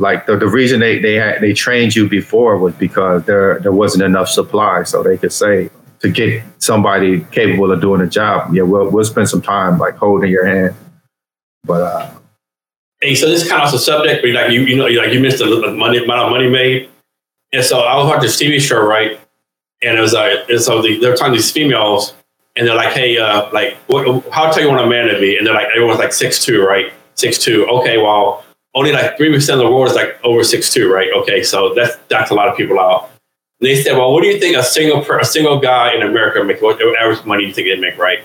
like 0.01 0.27
the, 0.27 0.37
the 0.37 0.49
reason 0.49 0.81
they 0.81 0.99
they 0.99 1.15
had, 1.15 1.41
they 1.41 1.53
trained 1.53 1.95
you 1.95 2.09
before 2.09 2.59
was 2.59 2.75
because 2.75 3.25
there 3.25 3.61
there 3.61 3.73
wasn't 3.73 4.03
enough 4.03 4.29
supply, 4.29 4.83
so 4.83 5.03
they 5.03 5.17
could 5.17 5.33
say 5.33 5.71
to 6.01 6.11
get 6.11 6.43
somebody 6.59 7.25
capable 7.31 7.71
of 7.71 7.81
doing 7.81 8.01
a 8.01 8.09
job. 8.09 8.53
Yeah, 8.53 8.63
we'll 8.63 8.91
we'll 8.91 9.05
spend 9.05 9.29
some 9.29 9.43
time 9.43 9.79
like 9.79 9.97
holding 9.97 10.31
your 10.31 10.47
hand 10.47 10.75
but 11.65 11.83
uh, 11.83 12.11
hey, 13.01 13.15
so 13.15 13.29
this 13.29 13.43
is 13.43 13.49
kind 13.49 13.63
of 13.63 13.73
a 13.73 13.79
subject, 13.79 14.23
but 14.23 14.31
like 14.31 14.51
you, 14.51 14.63
you 14.63 14.77
know, 14.77 14.87
like 14.87 15.13
you 15.13 15.21
missed 15.21 15.39
the 15.39 15.75
money 15.77 16.03
amount 16.03 16.21
of 16.21 16.31
money 16.31 16.49
made, 16.49 16.89
and 17.53 17.65
so 17.65 17.81
I 17.81 17.97
was 17.97 18.07
watching 18.07 18.23
this 18.23 18.41
TV 18.41 18.61
show, 18.61 18.85
right? 18.85 19.21
And 19.83 19.97
it 19.97 20.01
was 20.01 20.13
like, 20.13 20.49
and 20.49 20.61
so 20.61 20.83
the, 20.83 20.99
they're 20.99 21.15
talking 21.15 21.33
to 21.35 21.39
these 21.39 21.51
females, 21.51 22.15
and 22.57 22.67
they're 22.67 22.75
like, 22.75 22.93
hey, 22.93 23.19
uh, 23.19 23.51
like, 23.53 23.77
what, 23.87 24.25
how 24.31 24.51
tall 24.51 24.63
you 24.63 24.69
want 24.69 24.81
a 24.81 24.87
man 24.87 25.09
to 25.09 25.19
be? 25.19 25.37
And 25.37 25.47
they're 25.47 25.55
like, 25.55 25.69
everyone's 25.69 25.99
like 25.99 26.13
six 26.13 26.45
two, 26.45 26.65
right? 26.65 26.93
Six 27.15 27.39
two. 27.39 27.67
Okay, 27.67 27.99
well, 27.99 28.45
only 28.75 28.93
like 28.93 29.17
three 29.17 29.33
percent 29.33 29.61
of 29.61 29.67
the 29.67 29.73
world 29.73 29.89
is 29.89 29.95
like 29.95 30.19
over 30.25 30.45
six 30.45 30.73
two, 30.73 30.93
right? 30.93 31.11
Okay, 31.19 31.43
so 31.43 31.75
that's 31.75 31.97
that's 32.09 32.31
a 32.31 32.35
lot 32.35 32.49
of 32.49 32.57
people 32.57 32.79
out. 32.79 33.11
And 33.61 33.69
they 33.69 33.83
said, 33.83 33.97
well, 33.97 34.13
what 34.13 34.23
do 34.23 34.29
you 34.29 34.39
think 34.39 34.57
a 34.57 34.63
single 34.63 35.05
per, 35.05 35.19
a 35.19 35.25
single 35.25 35.59
guy 35.59 35.95
in 35.95 36.03
America 36.03 36.43
make? 36.43 36.63
What 36.63 36.81
average 36.99 37.25
money 37.25 37.43
do 37.43 37.49
you 37.49 37.55
think 37.55 37.69
they 37.69 37.77
make, 37.77 37.99
right? 37.99 38.21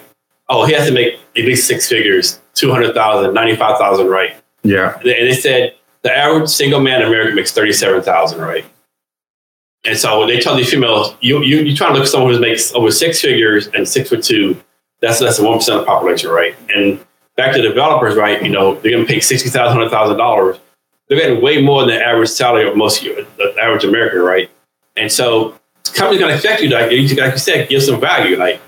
Oh, 0.48 0.66
he 0.66 0.74
has 0.74 0.88
to 0.88 0.94
make 0.94 1.16
at 1.36 1.44
least 1.44 1.68
six 1.68 1.90
figures, 1.90 2.40
200,000, 2.54 3.34
95,000, 3.34 4.08
right? 4.08 4.36
Yeah. 4.64 4.96
And 4.98 5.06
they 5.06 5.34
said 5.34 5.74
the 6.04 6.16
average 6.16 6.50
single 6.50 6.80
man 6.80 7.02
in 7.02 7.08
America 7.08 7.36
makes 7.36 7.52
37,000, 7.52 8.40
right? 8.40 8.64
And 9.86 9.98
so 9.98 10.26
they 10.28 10.40
tell 10.40 10.56
these 10.56 10.70
females, 10.70 11.16
you, 11.22 11.44
you, 11.44 11.62
you 11.62 11.76
trying 11.76 11.94
to 11.94 12.00
look 12.00 12.06
for 12.06 12.12
someone 12.12 12.34
who 12.34 12.40
makes 12.40 12.74
over 12.74 12.92
six 12.92 13.22
figures 13.22 13.68
and 13.68 13.88
six 13.88 14.10
foot 14.10 14.24
two, 14.24 14.62
that's 15.02 15.22
less 15.22 15.38
than 15.38 15.46
1% 15.46 15.56
of 15.56 15.82
the 15.82 15.84
population, 15.86 16.30
right? 16.30 16.56
And 16.74 17.00
back 17.36 17.54
to 17.56 17.62
developers, 17.62 18.16
right? 18.16 18.42
You 18.42 18.50
know, 18.50 18.76
they're 18.76 18.92
going 18.92 19.06
to 19.06 19.12
pay 19.12 19.20
$60,000, 19.20 19.90
$100,000. 19.90 20.60
They're 21.08 21.20
getting 21.20 21.42
way 21.42 21.62
more 21.62 21.82
than 21.82 21.96
the 21.96 22.04
average 22.04 22.30
salary 22.30 22.68
of 22.68 22.76
most 22.76 23.06
of 23.06 23.16
the 23.38 23.56
average 23.62 23.84
American, 23.84 24.20
right? 24.20 24.50
And 24.96 25.12
so 25.12 25.56
company's 25.94 26.20
going 26.20 26.32
to 26.32 26.38
affect 26.38 26.62
you, 26.62 26.70
like, 26.70 26.90
like 26.90 26.92
you 26.92 27.38
said, 27.38 27.70
give 27.70 27.84
some 27.84 28.00
value, 28.00 28.38
like, 28.38 28.60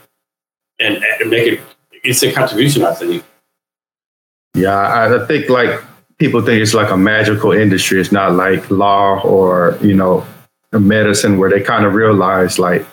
and, 0.80 1.04
and 1.20 1.30
make 1.30 1.54
it, 1.54 1.62
it's 2.04 2.22
a 2.24 2.32
contribution, 2.32 2.84
I 2.84 2.94
think. 2.94 3.24
Yeah, 4.54 4.78
I 4.78 5.26
think 5.26 5.50
like 5.50 5.80
people 6.18 6.42
think 6.42 6.62
it's 6.62 6.74
like 6.74 6.92
a 6.92 6.98
magical 6.98 7.52
industry. 7.52 8.02
It's 8.02 8.12
not 8.12 8.34
like 8.34 8.70
law 8.70 9.22
or, 9.22 9.78
you 9.82 9.94
know, 9.94 10.26
medicine 10.74 11.38
where 11.38 11.50
they 11.50 11.62
kind 11.62 11.86
of 11.86 11.94
realize 11.94 12.60
like 12.60 12.86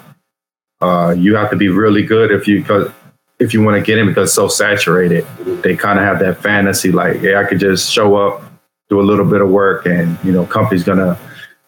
uh, 0.81 1.14
you 1.16 1.35
have 1.35 1.51
to 1.51 1.57
be 1.57 1.68
really 1.68 2.03
good 2.03 2.31
if 2.31 2.47
you, 2.47 2.62
cause 2.64 2.91
if 3.39 3.53
you 3.53 3.62
want 3.62 3.76
to 3.76 3.82
get 3.82 3.99
in 3.99 4.07
because 4.07 4.28
it's 4.28 4.35
so 4.35 4.49
saturated. 4.49 5.26
They 5.62 5.76
kind 5.76 5.99
of 5.99 6.05
have 6.05 6.18
that 6.20 6.43
fantasy 6.43 6.93
like, 6.93 7.20
yeah, 7.20 7.41
I 7.41 7.45
could 7.45 7.59
just 7.59 7.93
show 7.93 8.16
up, 8.16 8.43
do 8.89 9.01
a 9.01 9.03
little 9.03 9.24
bit 9.24 9.41
of 9.41 9.49
work, 9.51 9.87
and 9.87 10.18
you 10.24 10.32
know, 10.32 10.47
company's 10.47 10.85
gonna, 10.85 11.18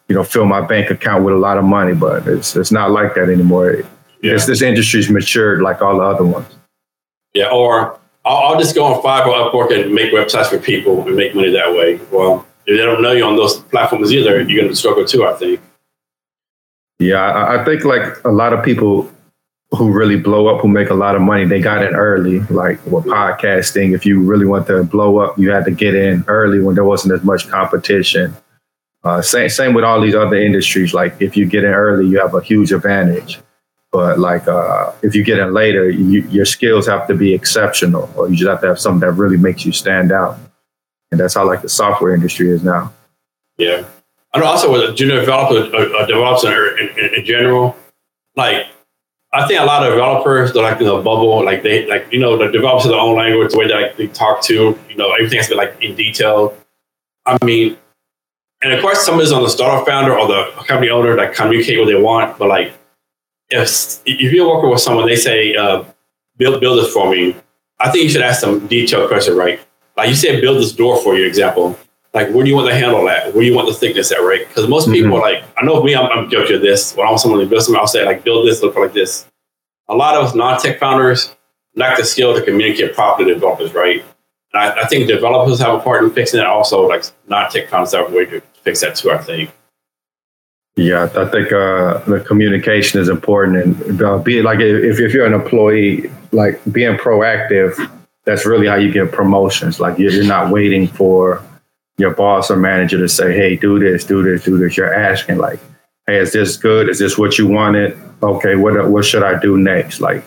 you 0.07 0.15
know, 0.15 0.23
fill 0.23 0.45
my 0.45 0.61
bank 0.61 0.89
account 0.89 1.23
with 1.23 1.33
a 1.33 1.37
lot 1.37 1.57
of 1.57 1.63
money. 1.63 1.93
But 1.93 2.27
it's 2.27 2.55
it's 2.55 2.71
not 2.71 2.91
like 2.91 3.15
that 3.15 3.29
anymore. 3.29 3.83
Yeah. 4.21 4.33
It's, 4.33 4.45
this 4.45 4.61
industry's 4.61 5.09
matured 5.09 5.61
like 5.61 5.81
all 5.81 5.97
the 5.97 6.03
other 6.03 6.25
ones. 6.25 6.47
Yeah, 7.33 7.49
or 7.49 7.99
I'll, 8.25 8.53
I'll 8.53 8.59
just 8.59 8.73
go 8.73 8.85
on 8.85 9.01
Fiverr 9.01 9.27
or 9.27 9.51
Upwork 9.51 9.79
and 9.79 9.93
make 9.93 10.11
websites 10.11 10.47
for 10.47 10.57
people 10.57 11.05
and 11.05 11.15
make 11.15 11.35
money 11.35 11.51
that 11.51 11.71
way. 11.71 11.99
Well, 12.11 12.47
if 12.65 12.77
they 12.77 12.85
don't 12.85 13.01
know 13.01 13.11
you 13.11 13.23
on 13.23 13.35
those 13.35 13.59
platforms 13.59 14.11
either, 14.11 14.41
you're 14.41 14.61
going 14.61 14.69
to 14.69 14.75
struggle 14.75 15.05
too. 15.05 15.25
I 15.25 15.33
think. 15.33 15.61
Yeah, 16.99 17.21
I, 17.21 17.61
I 17.61 17.65
think 17.65 17.83
like 17.85 18.23
a 18.25 18.31
lot 18.31 18.53
of 18.53 18.63
people 18.65 19.11
who 19.71 19.91
really 19.91 20.15
blow 20.15 20.47
up, 20.47 20.61
who 20.61 20.67
make 20.67 20.89
a 20.89 20.93
lot 20.93 21.15
of 21.15 21.21
money, 21.21 21.45
they 21.45 21.59
got 21.59 21.83
in 21.83 21.93
early. 21.93 22.39
Like 22.39 22.83
with 22.85 23.05
podcasting, 23.05 23.93
if 23.93 24.05
you 24.05 24.21
really 24.21 24.45
want 24.45 24.67
to 24.67 24.83
blow 24.83 25.19
up, 25.19 25.37
you 25.37 25.51
had 25.51 25.65
to 25.65 25.71
get 25.71 25.93
in 25.93 26.23
early 26.27 26.61
when 26.61 26.75
there 26.75 26.85
wasn't 26.85 27.13
as 27.13 27.23
much 27.23 27.47
competition. 27.49 28.35
Uh, 29.03 29.21
same 29.21 29.49
same 29.49 29.73
with 29.73 29.83
all 29.83 30.01
these 30.01 30.15
other 30.15 30.37
industries. 30.37 30.93
Like 30.93 31.21
if 31.21 31.35
you 31.35 31.45
get 31.45 31.63
in 31.63 31.71
early, 31.71 32.07
you 32.07 32.19
have 32.19 32.33
a 32.33 32.41
huge 32.41 32.71
advantage. 32.71 33.39
But 33.91 34.19
like 34.19 34.47
uh, 34.47 34.91
if 35.01 35.15
you 35.15 35.23
get 35.23 35.39
in 35.39 35.53
later, 35.53 35.89
you, 35.89 36.21
your 36.29 36.45
skills 36.45 36.87
have 36.87 37.07
to 37.07 37.15
be 37.15 37.33
exceptional, 37.33 38.09
or 38.15 38.29
you 38.29 38.35
just 38.35 38.49
have 38.49 38.61
to 38.61 38.67
have 38.67 38.79
something 38.79 39.07
that 39.07 39.13
really 39.13 39.37
makes 39.37 39.65
you 39.65 39.71
stand 39.71 40.11
out. 40.11 40.37
And 41.11 41.19
that's 41.19 41.35
how 41.35 41.45
like 41.45 41.61
the 41.61 41.69
software 41.69 42.13
industry 42.13 42.49
is 42.49 42.63
now. 42.63 42.93
Yeah, 43.57 43.85
and 44.33 44.43
also 44.43 44.71
with 44.71 44.89
a 44.89 44.93
junior 44.93 45.19
developers, 45.21 45.73
uh, 45.73 46.05
developers 46.05 46.43
in, 46.79 46.89
in, 46.97 47.15
in 47.15 47.25
general, 47.25 47.77
like 48.35 48.67
I 49.33 49.45
think 49.47 49.59
a 49.59 49.65
lot 49.65 49.83
of 49.83 49.93
developers 49.93 50.53
they're 50.53 50.63
like 50.63 50.79
in 50.79 50.87
a 50.87 51.01
bubble, 51.01 51.43
like 51.43 51.63
they 51.63 51.85
like 51.87 52.11
you 52.11 52.19
know 52.19 52.37
the 52.37 52.51
developers 52.51 52.85
of 52.85 52.91
their 52.91 52.99
own 52.99 53.17
language, 53.17 53.51
the 53.51 53.59
way 53.59 53.67
that 53.67 53.81
like, 53.81 53.97
they 53.97 54.07
talk 54.07 54.41
to, 54.43 54.77
you 54.89 54.95
know, 54.95 55.11
everything 55.13 55.37
has 55.37 55.47
to 55.47 55.53
be 55.53 55.57
like 55.57 55.77
in 55.81 55.95
detail. 55.95 56.55
I 57.25 57.37
mean, 57.43 57.77
and 58.61 58.73
of 58.73 58.81
course, 58.81 59.05
some 59.05 59.19
is 59.19 59.31
on 59.31 59.43
the 59.43 59.49
startup 59.49 59.85
founder 59.85 60.17
or 60.17 60.27
the 60.27 60.51
company 60.65 60.89
owner 60.89 61.15
that 61.15 61.35
communicate 61.35 61.77
what 61.77 61.87
they 61.87 62.01
want, 62.01 62.37
but 62.39 62.47
like 62.47 62.73
if 63.49 63.99
if 64.05 64.33
you're 64.33 64.47
working 64.47 64.69
with 64.69 64.81
someone, 64.81 65.05
they 65.05 65.15
say 65.15 65.55
uh, 65.55 65.83
build 66.37 66.59
build 66.59 66.79
this 66.79 66.91
for 66.93 67.09
me. 67.09 67.35
I 67.79 67.91
think 67.91 68.05
you 68.05 68.09
should 68.09 68.21
ask 68.21 68.41
some 68.41 68.65
detailed 68.67 69.07
question, 69.07 69.35
right? 69.35 69.59
Like 69.95 70.09
you 70.09 70.15
said, 70.15 70.41
build 70.41 70.57
this 70.57 70.71
door 70.71 71.01
for 71.01 71.15
you. 71.15 71.25
Example, 71.25 71.77
like 72.17 72.33
where 72.33 72.43
do 72.43 72.49
you 72.49 72.55
want 72.55 72.67
the 72.67 72.73
handle 72.73 73.07
at? 73.09 73.33
Where 73.33 73.43
do 73.43 73.47
you 73.47 73.53
want 73.53 73.67
the 73.67 73.75
thickness 73.75 74.11
at, 74.11 74.17
right? 74.17 74.47
Because 74.47 74.67
most 74.67 74.89
people 74.89 75.11
mm-hmm. 75.11 75.21
like, 75.21 75.43
I 75.55 75.63
know 75.63 75.83
me, 75.83 75.95
I'm, 75.95 76.07
I'm 76.07 76.27
guilty 76.27 76.55
of 76.55 76.61
this. 76.61 76.95
When 76.95 77.05
I 77.05 77.11
want 77.11 77.21
someone 77.21 77.39
to 77.41 77.45
build 77.45 77.61
something, 77.61 77.79
I'll 77.79 77.85
say 77.85 78.03
like, 78.03 78.23
build 78.23 78.47
this, 78.47 78.63
look 78.63 78.75
like 78.75 78.93
this. 78.93 79.27
A 79.87 79.95
lot 79.95 80.15
of 80.15 80.35
non-tech 80.35 80.79
founders 80.79 81.35
lack 81.75 81.95
the 81.95 82.03
skill 82.03 82.33
to 82.33 82.41
communicate 82.43 82.95
properly 82.95 83.27
to 83.27 83.35
developers, 83.35 83.71
right? 83.75 84.03
And 84.51 84.63
I, 84.63 84.81
I 84.81 84.87
think 84.87 85.07
developers 85.07 85.59
have 85.59 85.75
a 85.75 85.79
part 85.79 86.03
in 86.03 86.09
fixing 86.09 86.39
it. 86.39 86.45
Also, 86.47 86.87
like 86.87 87.03
non-tech 87.27 87.69
founders 87.69 87.93
have 87.93 88.11
a 88.11 88.15
way 88.15 88.25
to 88.25 88.41
fix 88.63 88.81
that 88.81 88.95
too. 88.95 89.11
I 89.11 89.19
think. 89.19 89.51
Yeah, 90.75 91.03
I 91.15 91.25
think 91.25 91.51
uh, 91.51 91.99
the 92.05 92.23
communication 92.27 92.99
is 92.99 93.09
important, 93.09 93.57
and 93.57 94.01
uh, 94.01 94.17
be 94.17 94.41
like 94.41 94.59
if, 94.59 94.99
if 94.99 95.13
you're 95.13 95.25
an 95.25 95.33
employee, 95.33 96.09
like 96.31 96.61
being 96.71 96.97
proactive, 96.97 97.91
that's 98.25 98.45
really 98.45 98.67
how 98.67 98.75
you 98.75 98.91
get 98.91 99.11
promotions. 99.11 99.79
Like 99.79 99.97
you're, 99.97 100.11
you're 100.11 100.25
not 100.25 100.51
waiting 100.51 100.87
for 100.87 101.43
your 101.97 102.13
boss 102.13 102.51
or 102.51 102.55
manager 102.55 102.97
to 102.97 103.09
say, 103.09 103.33
"Hey, 103.33 103.55
do 103.55 103.79
this, 103.79 104.03
do 104.03 104.23
this, 104.23 104.43
do 104.43 104.57
this." 104.57 104.77
You're 104.77 104.93
asking 104.93 105.37
like, 105.37 105.59
"Hey, 106.05 106.17
is 106.17 106.33
this 106.33 106.57
good? 106.57 106.89
Is 106.89 106.99
this 106.99 107.17
what 107.17 107.37
you 107.37 107.47
wanted? 107.47 107.97
Okay, 108.21 108.55
what 108.55 108.89
what 108.89 109.05
should 109.05 109.23
I 109.23 109.39
do 109.39 109.57
next?" 109.57 109.99
Like, 109.99 110.23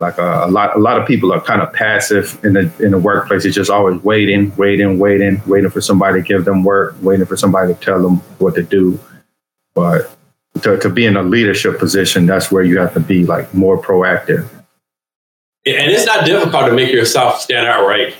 like 0.00 0.18
uh, 0.18 0.42
a 0.44 0.50
lot 0.50 0.76
a 0.76 0.80
lot 0.80 1.00
of 1.00 1.06
people 1.06 1.32
are 1.32 1.40
kind 1.40 1.62
of 1.62 1.72
passive 1.72 2.38
in 2.44 2.52
the 2.52 2.70
in 2.80 2.90
the 2.90 2.98
workplace. 2.98 3.44
It's 3.44 3.54
just 3.54 3.70
always 3.70 4.02
waiting, 4.02 4.54
waiting, 4.56 4.98
waiting, 4.98 5.40
waiting 5.46 5.70
for 5.70 5.80
somebody 5.80 6.20
to 6.20 6.26
give 6.26 6.44
them 6.44 6.64
work, 6.64 6.96
waiting 7.00 7.26
for 7.26 7.36
somebody 7.36 7.72
to 7.72 7.80
tell 7.80 8.02
them 8.02 8.16
what 8.38 8.54
to 8.56 8.62
do. 8.62 8.98
But 9.74 10.10
to, 10.62 10.78
to 10.78 10.88
be 10.88 11.06
in 11.06 11.16
a 11.16 11.22
leadership 11.22 11.78
position, 11.78 12.26
that's 12.26 12.52
where 12.52 12.62
you 12.62 12.78
have 12.78 12.94
to 12.94 13.00
be 13.00 13.24
like 13.24 13.52
more 13.54 13.80
proactive. 13.80 14.48
And 15.66 15.90
it's 15.90 16.04
not 16.04 16.26
difficult 16.26 16.66
to 16.66 16.72
make 16.72 16.92
yourself 16.92 17.40
stand 17.40 17.66
out, 17.66 17.86
right? 17.86 18.14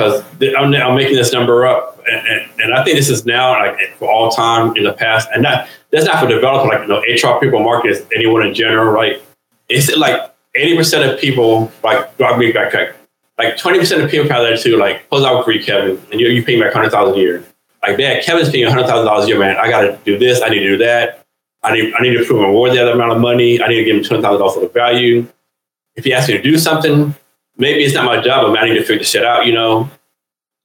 Because 0.00 0.54
I'm, 0.56 0.74
I'm, 0.74 0.94
making 0.94 1.16
this 1.16 1.32
number 1.32 1.66
up, 1.66 2.00
and, 2.10 2.26
and, 2.26 2.50
and, 2.60 2.74
I 2.74 2.84
think 2.84 2.96
this 2.96 3.08
is 3.08 3.26
now 3.26 3.50
like 3.50 3.94
for 3.96 4.10
all 4.10 4.30
time 4.30 4.76
in 4.76 4.84
the 4.84 4.92
past, 4.92 5.28
and 5.34 5.44
that 5.44 5.68
that's 5.90 6.06
not 6.06 6.20
for 6.20 6.28
developers 6.28 6.68
like 6.68 6.80
you 6.82 6.88
know 6.88 7.00
HR 7.00 7.40
people, 7.40 7.60
marketers, 7.60 8.06
anyone 8.14 8.46
in 8.46 8.54
general, 8.54 8.90
right? 8.90 9.22
It's 9.68 9.94
like 9.96 10.34
eighty 10.54 10.76
percent 10.76 11.10
of 11.10 11.20
people 11.20 11.70
like 11.82 12.16
drop 12.16 12.38
me 12.38 12.52
back 12.52 12.74
like 13.40 13.56
twenty 13.56 13.78
percent 13.78 14.02
of 14.02 14.10
people 14.10 14.28
have 14.28 14.42
that 14.42 14.60
too. 14.60 14.76
Like 14.76 15.08
close 15.08 15.24
out 15.24 15.44
for 15.44 15.52
you, 15.52 15.64
Kevin, 15.64 16.00
and 16.12 16.20
you 16.20 16.28
you 16.28 16.44
paying 16.44 16.60
like 16.60 16.72
hundred 16.72 16.90
thousand 16.90 17.14
a 17.14 17.18
year. 17.18 17.44
Like 17.82 17.96
man, 17.96 18.22
Kevin's 18.22 18.50
paying 18.50 18.68
hundred 18.68 18.86
thousand 18.86 19.06
dollars 19.06 19.24
a 19.24 19.28
year, 19.28 19.38
man. 19.38 19.56
I 19.56 19.70
got 19.70 19.80
to 19.82 19.98
do 20.04 20.18
this. 20.18 20.42
I 20.42 20.50
need 20.50 20.60
to 20.60 20.68
do 20.68 20.78
that. 20.78 21.24
I 21.62 21.72
need 21.72 21.94
I 21.94 22.02
need 22.02 22.16
to 22.18 22.24
prove 22.24 22.40
and 22.40 22.48
reward 22.48 22.72
that 22.72 22.88
amount 22.88 23.12
of 23.12 23.18
money. 23.18 23.62
I 23.62 23.68
need 23.68 23.76
to 23.76 23.84
give 23.84 23.96
him 23.96 24.04
twenty 24.04 24.22
thousand 24.22 24.40
dollars 24.40 24.62
of 24.62 24.72
value. 24.74 25.26
If 25.96 26.04
he 26.04 26.12
asks 26.12 26.28
me 26.28 26.36
to 26.36 26.42
do 26.42 26.58
something, 26.58 27.14
maybe 27.60 27.84
it's 27.84 27.94
not 27.94 28.06
my 28.06 28.20
job, 28.20 28.46
but 28.46 28.58
I 28.58 28.66
need 28.66 28.74
to 28.74 28.80
figure 28.80 28.98
this 28.98 29.10
shit 29.10 29.24
out, 29.24 29.46
you 29.46 29.52
know? 29.52 29.88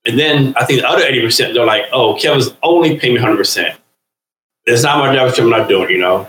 And 0.06 0.18
then 0.18 0.54
I 0.56 0.66
think 0.66 0.82
the 0.82 0.88
other 0.88 1.04
80%, 1.04 1.54
they're 1.54 1.66
like, 1.66 1.84
oh, 1.92 2.16
Kevin's 2.16 2.50
only 2.64 2.98
paying 2.98 3.16
me 3.16 3.20
100%. 3.20 3.76
It's 4.66 4.84
not 4.84 5.00
my 5.00 5.14
job, 5.14 5.34
I'm 5.38 5.50
not 5.50 5.68
doing, 5.68 5.90
you 5.92 6.00
know? 6.00 6.28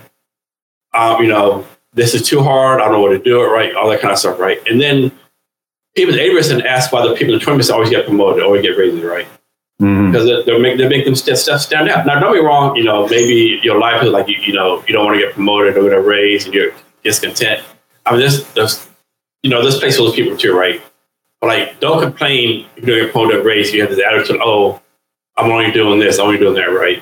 Um, 0.93 1.23
you 1.23 1.29
know, 1.29 1.67
this 1.93 2.15
is 2.15 2.27
too 2.27 2.43
hard. 2.43 2.81
I 2.81 2.85
don't 2.85 2.93
know 2.93 3.01
what 3.01 3.11
to 3.11 3.19
do 3.19 3.43
it, 3.43 3.47
right? 3.47 3.75
All 3.75 3.89
that 3.91 4.01
kind 4.01 4.13
of 4.13 4.19
stuff, 4.19 4.39
right? 4.39 4.59
And 4.67 4.81
then 4.81 5.13
people, 5.95 6.15
the 6.15 6.21
80% 6.21 6.65
ask 6.65 6.93
why 6.93 7.07
the 7.07 7.15
people, 7.15 7.35
in 7.35 7.41
the 7.41 7.47
20% 7.47 7.71
always 7.71 7.91
get 7.91 8.07
promoted, 8.07 8.43
always 8.43 8.63
get 8.63 8.77
raises, 8.77 9.03
right? 9.03 9.27
Mm-hmm. 9.81 10.11
Because 10.11 10.47
they're, 10.47 10.59
making, 10.59 10.79
they're 10.79 10.89
making 10.89 11.05
them 11.05 11.15
stuff 11.15 11.61
stand 11.61 11.89
out. 11.89 12.07
Now, 12.07 12.19
don't 12.19 12.33
be 12.33 12.41
wrong, 12.41 12.77
you 12.77 12.85
know, 12.85 13.07
maybe 13.09 13.61
your 13.63 13.79
life 13.79 14.03
is 14.03 14.11
like, 14.11 14.27
you, 14.27 14.37
you 14.37 14.53
know, 14.53 14.83
you 14.89 14.95
don't 14.95 15.05
want 15.05 15.19
to 15.19 15.25
get 15.25 15.35
promoted 15.35 15.77
or 15.77 15.83
get 15.83 15.93
a 15.93 16.01
raise 16.01 16.47
and 16.47 16.55
you're 16.55 16.73
discontent. 17.05 17.63
I 18.05 18.13
mean, 18.13 18.21
there's, 18.21 18.47
there's 18.55 18.89
you 19.47 19.51
know, 19.51 19.65
this 19.65 19.79
place 19.79 19.97
of 19.97 20.13
people 20.13 20.37
too, 20.37 20.59
right? 20.59 20.83
But 21.41 21.47
like, 21.47 21.79
don't 21.79 22.03
complain 22.03 22.67
if 22.75 22.85
you're 22.85 22.97
doing 22.97 23.09
a 23.09 23.13
product 23.13 23.45
race. 23.45 23.73
You 23.73 23.81
have 23.83 23.91
this 23.91 24.05
attitude, 24.05 24.41
oh, 24.43 24.83
I'm 25.37 25.53
only 25.53 25.71
doing 25.71 26.01
this, 26.01 26.19
I'm 26.19 26.27
only 26.27 26.39
doing 26.39 26.55
that, 26.55 26.65
right? 26.65 27.01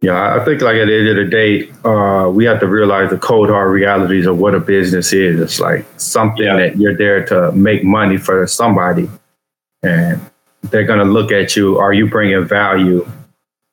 Yeah, 0.00 0.34
I 0.34 0.44
think 0.44 0.62
like 0.62 0.74
at 0.74 0.86
the 0.86 0.98
end 0.98 1.08
of 1.08 1.16
the 1.16 1.30
day, 1.30 1.70
uh, 1.84 2.28
we 2.30 2.44
have 2.46 2.58
to 2.60 2.66
realize 2.66 3.10
the 3.10 3.16
cold 3.16 3.48
hard 3.48 3.70
realities 3.70 4.26
of 4.26 4.38
what 4.38 4.56
a 4.56 4.60
business 4.60 5.12
is. 5.12 5.40
It's 5.40 5.60
like 5.60 5.86
something 5.98 6.44
yeah. 6.44 6.56
that 6.56 6.78
you're 6.78 6.96
there 6.96 7.24
to 7.26 7.52
make 7.52 7.84
money 7.84 8.16
for 8.16 8.44
somebody, 8.48 9.08
and 9.84 10.20
they're 10.62 10.84
gonna 10.84 11.04
look 11.04 11.30
at 11.30 11.54
you. 11.54 11.78
Are 11.78 11.92
you 11.92 12.10
bringing 12.10 12.44
value? 12.44 13.08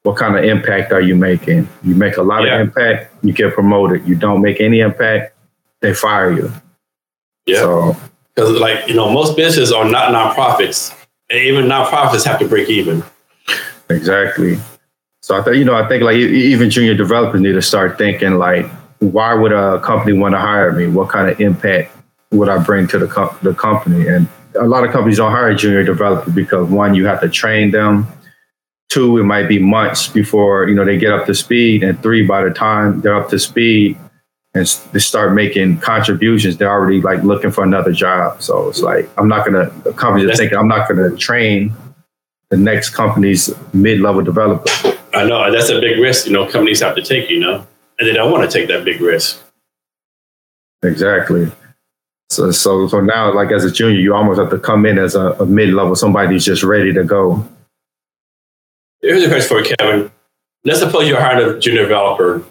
What 0.03 0.17
kind 0.17 0.37
of 0.37 0.43
impact 0.43 0.91
are 0.91 1.01
you 1.01 1.15
making? 1.15 1.67
You 1.83 1.95
make 1.95 2.17
a 2.17 2.23
lot 2.23 2.43
yeah. 2.43 2.55
of 2.55 2.61
impact, 2.61 3.13
you 3.23 3.33
get 3.33 3.53
promoted. 3.53 4.07
You 4.07 4.15
don't 4.15 4.41
make 4.41 4.61
any 4.61 4.79
impact, 4.79 5.35
they 5.81 5.93
fire 5.93 6.31
you. 6.31 6.51
Yeah. 7.45 7.57
So 7.57 7.97
because 8.35 8.59
like 8.59 8.87
you 8.87 8.95
know 8.95 9.11
most 9.11 9.35
businesses 9.35 9.71
are 9.71 9.85
not 9.85 10.13
nonprofits 10.13 10.95
and 11.29 11.39
even 11.39 11.65
nonprofits 11.65 12.25
have 12.25 12.39
to 12.39 12.47
break 12.47 12.69
even. 12.69 13.03
Exactly. 13.89 14.57
So 15.21 15.37
i 15.37 15.41
think 15.41 15.57
you 15.57 15.65
know 15.65 15.75
i 15.75 15.87
think 15.87 16.03
like 16.03 16.15
even 16.15 16.69
junior 16.69 16.95
developers 16.95 17.41
need 17.41 17.53
to 17.53 17.61
start 17.61 17.97
thinking 17.97 18.37
like 18.37 18.65
why 19.11 19.33
would 19.33 19.51
a 19.51 19.79
company 19.81 20.17
want 20.17 20.33
to 20.33 20.39
hire 20.39 20.71
me? 20.71 20.87
What 20.87 21.09
kind 21.09 21.29
of 21.29 21.39
impact 21.41 21.95
would 22.31 22.49
i 22.49 22.57
bring 22.57 22.87
to 22.87 22.99
the, 22.99 23.37
the 23.41 23.53
company? 23.53 24.07
And 24.07 24.27
a 24.55 24.65
lot 24.65 24.83
of 24.83 24.91
companies 24.91 25.17
don't 25.17 25.31
hire 25.31 25.53
junior 25.53 25.83
developer 25.83 26.31
because 26.31 26.69
one, 26.69 26.95
you 26.95 27.05
have 27.05 27.21
to 27.21 27.29
train 27.29 27.71
them. 27.71 28.07
Two, 28.89 29.17
it 29.17 29.23
might 29.23 29.47
be 29.47 29.59
months 29.59 30.07
before 30.07 30.67
you 30.69 30.75
know 30.75 30.85
they 30.85 30.97
get 30.97 31.11
up 31.11 31.25
to 31.25 31.33
speed, 31.33 31.83
and 31.83 32.01
three, 32.03 32.25
by 32.25 32.43
the 32.43 32.51
time 32.51 33.01
they're 33.01 33.15
up 33.15 33.29
to 33.29 33.39
speed 33.39 33.97
and 34.54 34.68
they 34.91 34.99
start 34.99 35.34
making 35.34 35.80
contributions, 35.80 36.58
they're 36.58 36.72
already 36.72 37.01
like 37.01 37.24
looking 37.24 37.51
for 37.51 37.64
another 37.64 37.91
job. 37.91 38.41
So 38.41 38.70
it's 38.70 38.82
like 38.82 39.10
I'm 39.18 39.28
not 39.28 39.45
gonna 39.45 39.70
the 39.84 39.93
companies 39.93 40.30
are 40.30 40.36
thinking 40.36 40.58
I'm 40.58 40.68
not 40.68 40.88
gonna 40.88 41.16
train 41.16 41.74
the 42.49 42.58
next 42.58 42.91
company's 42.91 43.51
mid-level 43.74 44.22
developer. 44.22 44.70
I 45.14 45.26
know 45.26 45.51
that's 45.51 45.70
a 45.70 45.80
big 45.80 45.99
risk. 45.99 46.28
You 46.28 46.34
know, 46.34 46.47
companies 46.47 46.82
have 46.82 46.95
to 46.95 47.01
take. 47.01 47.30
You 47.30 47.39
know, 47.39 47.68
and 47.97 48.08
they 48.08 48.14
don't 48.14 48.32
want 48.32 48.49
to 48.49 48.58
take 48.58 48.68
that 48.68 48.86
big 48.86 49.01
risk. 49.01 49.41
Exactly. 50.84 51.51
So, 52.30 52.51
so, 52.51 52.88
so 52.88 52.99
now, 52.99 53.34
like 53.34 53.51
as 53.51 53.64
a 53.64 53.72
junior, 53.72 53.99
you 53.99 54.14
almost 54.14 54.39
have 54.39 54.49
to 54.49 54.60
come 54.60 54.86
in 54.86 54.97
as 54.97 55.16
a, 55.16 55.32
a 55.34 55.45
mid-level, 55.45 55.95
somebody 55.95 56.30
who's 56.30 56.45
just 56.45 56.64
ready 56.64 56.91
to 56.93 57.04
go. 57.04 57.47
Here's 59.01 59.24
a 59.24 59.28
question 59.28 59.47
for 59.47 59.60
you, 59.64 59.76
Kevin. 59.76 60.12
Let's 60.64 60.80
suppose 60.80 61.08
you're 61.08 61.20
hiring 61.20 61.56
a 61.56 61.60
junior 61.60 61.84
developer, 61.84 62.43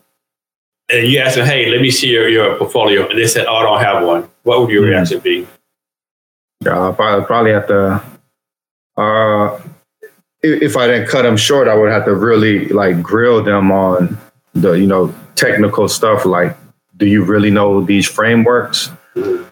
and 0.92 1.06
you 1.08 1.18
ask 1.18 1.36
them, 1.36 1.46
"Hey, 1.46 1.70
let 1.70 1.80
me 1.80 1.90
see 1.90 2.10
your, 2.10 2.28
your 2.28 2.56
portfolio," 2.56 3.08
and 3.08 3.18
they 3.18 3.26
said, 3.26 3.46
"Oh, 3.46 3.56
I 3.56 3.62
don't 3.62 3.80
have 3.80 4.06
one." 4.06 4.28
What 4.42 4.60
would 4.60 4.70
your 4.70 4.82
mm-hmm. 4.82 4.90
reaction 4.90 5.20
be? 5.20 5.46
Yeah, 6.64 6.78
I'll 6.78 6.94
probably, 6.94 7.24
probably 7.26 7.52
have 7.52 7.66
to. 7.68 8.02
Uh, 8.96 9.60
if 10.42 10.76
I 10.76 10.86
didn't 10.86 11.08
cut 11.08 11.22
them 11.22 11.36
short, 11.36 11.68
I 11.68 11.74
would 11.74 11.90
have 11.90 12.04
to 12.04 12.14
really 12.14 12.66
like 12.68 13.02
grill 13.02 13.42
them 13.42 13.70
on 13.72 14.18
the 14.54 14.72
you 14.72 14.86
know 14.86 15.14
technical 15.34 15.88
stuff. 15.88 16.24
Like, 16.24 16.56
do 16.96 17.06
you 17.06 17.24
really 17.24 17.50
know 17.50 17.82
these 17.82 18.06
frameworks? 18.06 18.90
Mm-hmm 19.14 19.48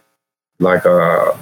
like 0.60 0.84
uh 0.86 1.32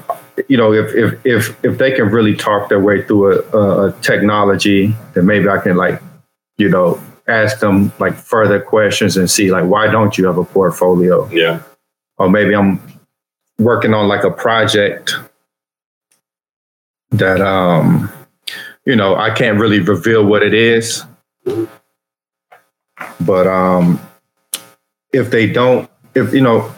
you 0.48 0.56
know 0.56 0.72
if 0.72 0.94
if 0.94 1.26
if 1.26 1.64
if 1.64 1.78
they 1.78 1.92
can 1.92 2.08
really 2.08 2.34
talk 2.34 2.68
their 2.68 2.80
way 2.80 3.02
through 3.02 3.42
a, 3.52 3.88
a 3.88 3.92
technology 4.00 4.94
then 5.12 5.26
maybe 5.26 5.48
i 5.48 5.58
can 5.58 5.76
like 5.76 6.00
you 6.56 6.68
know 6.68 6.98
ask 7.28 7.60
them 7.60 7.92
like 7.98 8.14
further 8.14 8.60
questions 8.60 9.16
and 9.16 9.30
see 9.30 9.50
like 9.50 9.64
why 9.64 9.86
don't 9.86 10.18
you 10.18 10.26
have 10.26 10.38
a 10.38 10.44
portfolio? 10.44 11.28
Yeah. 11.30 11.62
Or 12.16 12.28
maybe 12.28 12.54
i'm 12.54 12.80
working 13.58 13.94
on 13.94 14.08
like 14.08 14.24
a 14.24 14.30
project 14.30 15.14
that 17.10 17.40
um 17.40 18.10
you 18.84 18.94
know 18.94 19.16
i 19.16 19.30
can't 19.30 19.58
really 19.58 19.80
reveal 19.80 20.24
what 20.24 20.42
it 20.42 20.54
is. 20.54 21.04
But 23.20 23.46
um 23.46 24.00
if 25.12 25.30
they 25.30 25.46
don't 25.46 25.90
if 26.14 26.32
you 26.32 26.40
know 26.40 26.72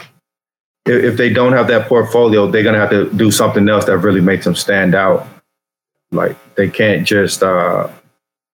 if 0.86 1.16
they 1.16 1.30
don't 1.30 1.52
have 1.52 1.68
that 1.68 1.88
portfolio, 1.88 2.50
they're 2.50 2.62
gonna 2.62 2.78
have 2.78 2.90
to 2.90 3.10
do 3.12 3.30
something 3.30 3.68
else 3.68 3.84
that 3.84 3.98
really 3.98 4.20
makes 4.20 4.44
them 4.44 4.54
stand 4.54 4.94
out. 4.94 5.26
Like 6.10 6.36
they 6.54 6.68
can't 6.68 7.06
just 7.06 7.42
uh, 7.42 7.88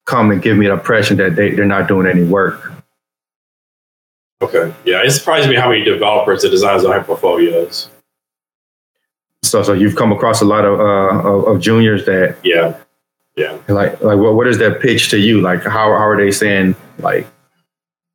come 0.06 0.30
and 0.30 0.40
give 0.40 0.56
me 0.56 0.66
the 0.66 0.72
impression 0.72 1.16
that 1.18 1.36
they, 1.36 1.50
they're 1.50 1.66
not 1.66 1.88
doing 1.88 2.06
any 2.06 2.22
work. 2.22 2.72
Okay. 4.40 4.72
Yeah, 4.84 5.02
it 5.04 5.10
surprised 5.10 5.48
me 5.48 5.56
how 5.56 5.68
many 5.68 5.84
developers 5.84 6.44
and 6.44 6.50
designers 6.50 6.82
don't 6.82 6.92
have 6.92 7.06
portfolios. 7.06 7.90
So, 9.42 9.62
so 9.62 9.72
you've 9.72 9.96
come 9.96 10.12
across 10.12 10.40
a 10.40 10.44
lot 10.44 10.64
of 10.64 10.80
uh, 10.80 11.28
of, 11.28 11.48
of 11.48 11.60
juniors 11.60 12.04
that 12.06 12.36
yeah, 12.42 12.76
yeah. 13.36 13.58
Like, 13.68 14.00
like 14.00 14.18
what 14.18 14.34
what 14.34 14.46
is 14.46 14.58
their 14.58 14.74
pitch 14.74 15.10
to 15.10 15.18
you? 15.18 15.40
Like, 15.40 15.62
how 15.62 15.70
how 15.70 16.06
are 16.06 16.16
they 16.16 16.32
saying 16.32 16.74
like? 16.98 17.26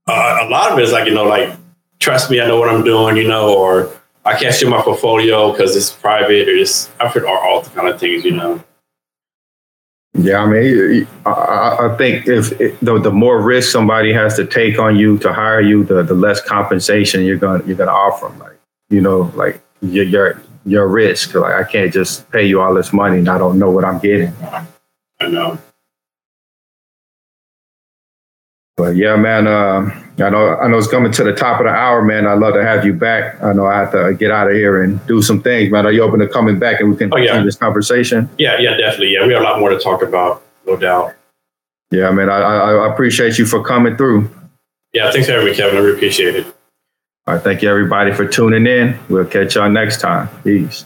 Uh, 0.07 0.39
a 0.41 0.49
lot 0.49 0.71
of 0.71 0.79
it 0.79 0.83
is 0.83 0.91
like 0.91 1.07
you 1.07 1.13
know, 1.13 1.23
like 1.23 1.55
trust 1.99 2.29
me, 2.29 2.41
I 2.41 2.47
know 2.47 2.59
what 2.59 2.69
I'm 2.69 2.83
doing, 2.83 3.15
you 3.15 3.27
know, 3.27 3.55
or 3.55 3.91
I 4.25 4.37
can't 4.37 4.53
share 4.53 4.69
my 4.69 4.81
portfolio 4.81 5.51
because 5.51 5.75
it's 5.75 5.91
private 5.91 6.49
or 6.49 6.57
just 6.57 6.91
I've 6.99 7.13
heard 7.13 7.25
all, 7.25 7.37
all 7.37 7.61
the 7.61 7.69
kind 7.69 7.87
of 7.87 7.99
things, 7.99 8.25
you 8.25 8.31
know. 8.31 8.63
Yeah, 10.13 10.39
I 10.39 10.45
mean, 10.45 11.07
I, 11.25 11.77
I 11.79 11.95
think 11.97 12.27
if 12.27 12.49
the, 12.81 12.99
the 12.99 13.11
more 13.11 13.41
risk 13.41 13.71
somebody 13.71 14.11
has 14.11 14.35
to 14.35 14.45
take 14.45 14.77
on 14.77 14.97
you 14.97 15.17
to 15.19 15.31
hire 15.31 15.61
you, 15.61 15.85
the, 15.85 16.03
the 16.03 16.13
less 16.13 16.41
compensation 16.41 17.23
you're 17.23 17.37
gonna 17.37 17.63
you're 17.65 17.77
gonna 17.77 17.91
offer 17.91 18.27
them. 18.27 18.39
Like 18.39 18.59
you 18.89 18.99
know, 18.99 19.31
like 19.35 19.61
your 19.81 20.03
your 20.03 20.41
your 20.65 20.87
risk. 20.87 21.33
Like 21.33 21.53
I 21.53 21.63
can't 21.63 21.93
just 21.93 22.29
pay 22.29 22.45
you 22.45 22.61
all 22.61 22.73
this 22.73 22.91
money 22.91 23.19
and 23.19 23.29
I 23.29 23.37
don't 23.37 23.57
know 23.57 23.71
what 23.71 23.85
I'm 23.85 23.99
getting. 23.99 24.33
I 25.21 25.27
know. 25.27 25.57
But 28.77 28.95
yeah, 28.95 29.15
man. 29.15 29.47
Uh, 29.47 29.89
I 30.19 30.29
know 30.29 30.55
I 30.57 30.67
know 30.67 30.77
it's 30.77 30.87
coming 30.87 31.11
to 31.13 31.23
the 31.23 31.33
top 31.33 31.59
of 31.59 31.65
the 31.65 31.71
hour, 31.71 32.03
man. 32.03 32.27
I'd 32.27 32.39
love 32.39 32.53
to 32.53 32.63
have 32.63 32.85
you 32.85 32.93
back. 32.93 33.41
I 33.41 33.53
know 33.53 33.65
I 33.65 33.79
have 33.79 33.91
to 33.91 34.13
get 34.13 34.31
out 34.31 34.47
of 34.47 34.53
here 34.53 34.83
and 34.83 35.05
do 35.07 35.21
some 35.21 35.41
things, 35.41 35.71
man. 35.71 35.85
Are 35.85 35.91
you 35.91 36.03
open 36.03 36.19
to 36.19 36.27
coming 36.27 36.59
back 36.59 36.79
and 36.79 36.91
we 36.91 36.97
can 36.97 37.13
oh, 37.13 37.17
yeah. 37.17 37.27
continue 37.27 37.47
this 37.47 37.55
conversation? 37.55 38.29
Yeah, 38.37 38.59
yeah, 38.59 38.77
definitely. 38.77 39.13
Yeah, 39.13 39.25
we 39.25 39.33
have 39.33 39.41
a 39.41 39.45
lot 39.45 39.59
more 39.59 39.69
to 39.69 39.79
talk 39.79 40.03
about, 40.03 40.43
no 40.65 40.75
doubt. 40.75 41.15
Yeah, 41.91 42.11
man. 42.11 42.29
I, 42.29 42.37
I, 42.37 42.71
I 42.73 42.93
appreciate 42.93 43.37
you 43.37 43.45
for 43.45 43.63
coming 43.63 43.97
through. 43.97 44.29
Yeah, 44.93 45.11
thanks 45.11 45.27
for 45.27 45.33
having 45.33 45.47
me, 45.47 45.55
Kevin. 45.55 45.77
I 45.77 45.79
really 45.79 45.95
appreciate 45.95 46.35
it. 46.35 46.45
All 47.27 47.35
right, 47.35 47.43
thank 47.43 47.61
you 47.61 47.69
everybody 47.69 48.11
for 48.11 48.27
tuning 48.27 48.65
in. 48.65 48.97
We'll 49.09 49.25
catch 49.25 49.55
y'all 49.55 49.69
next 49.69 50.01
time. 50.01 50.29
Peace. 50.43 50.85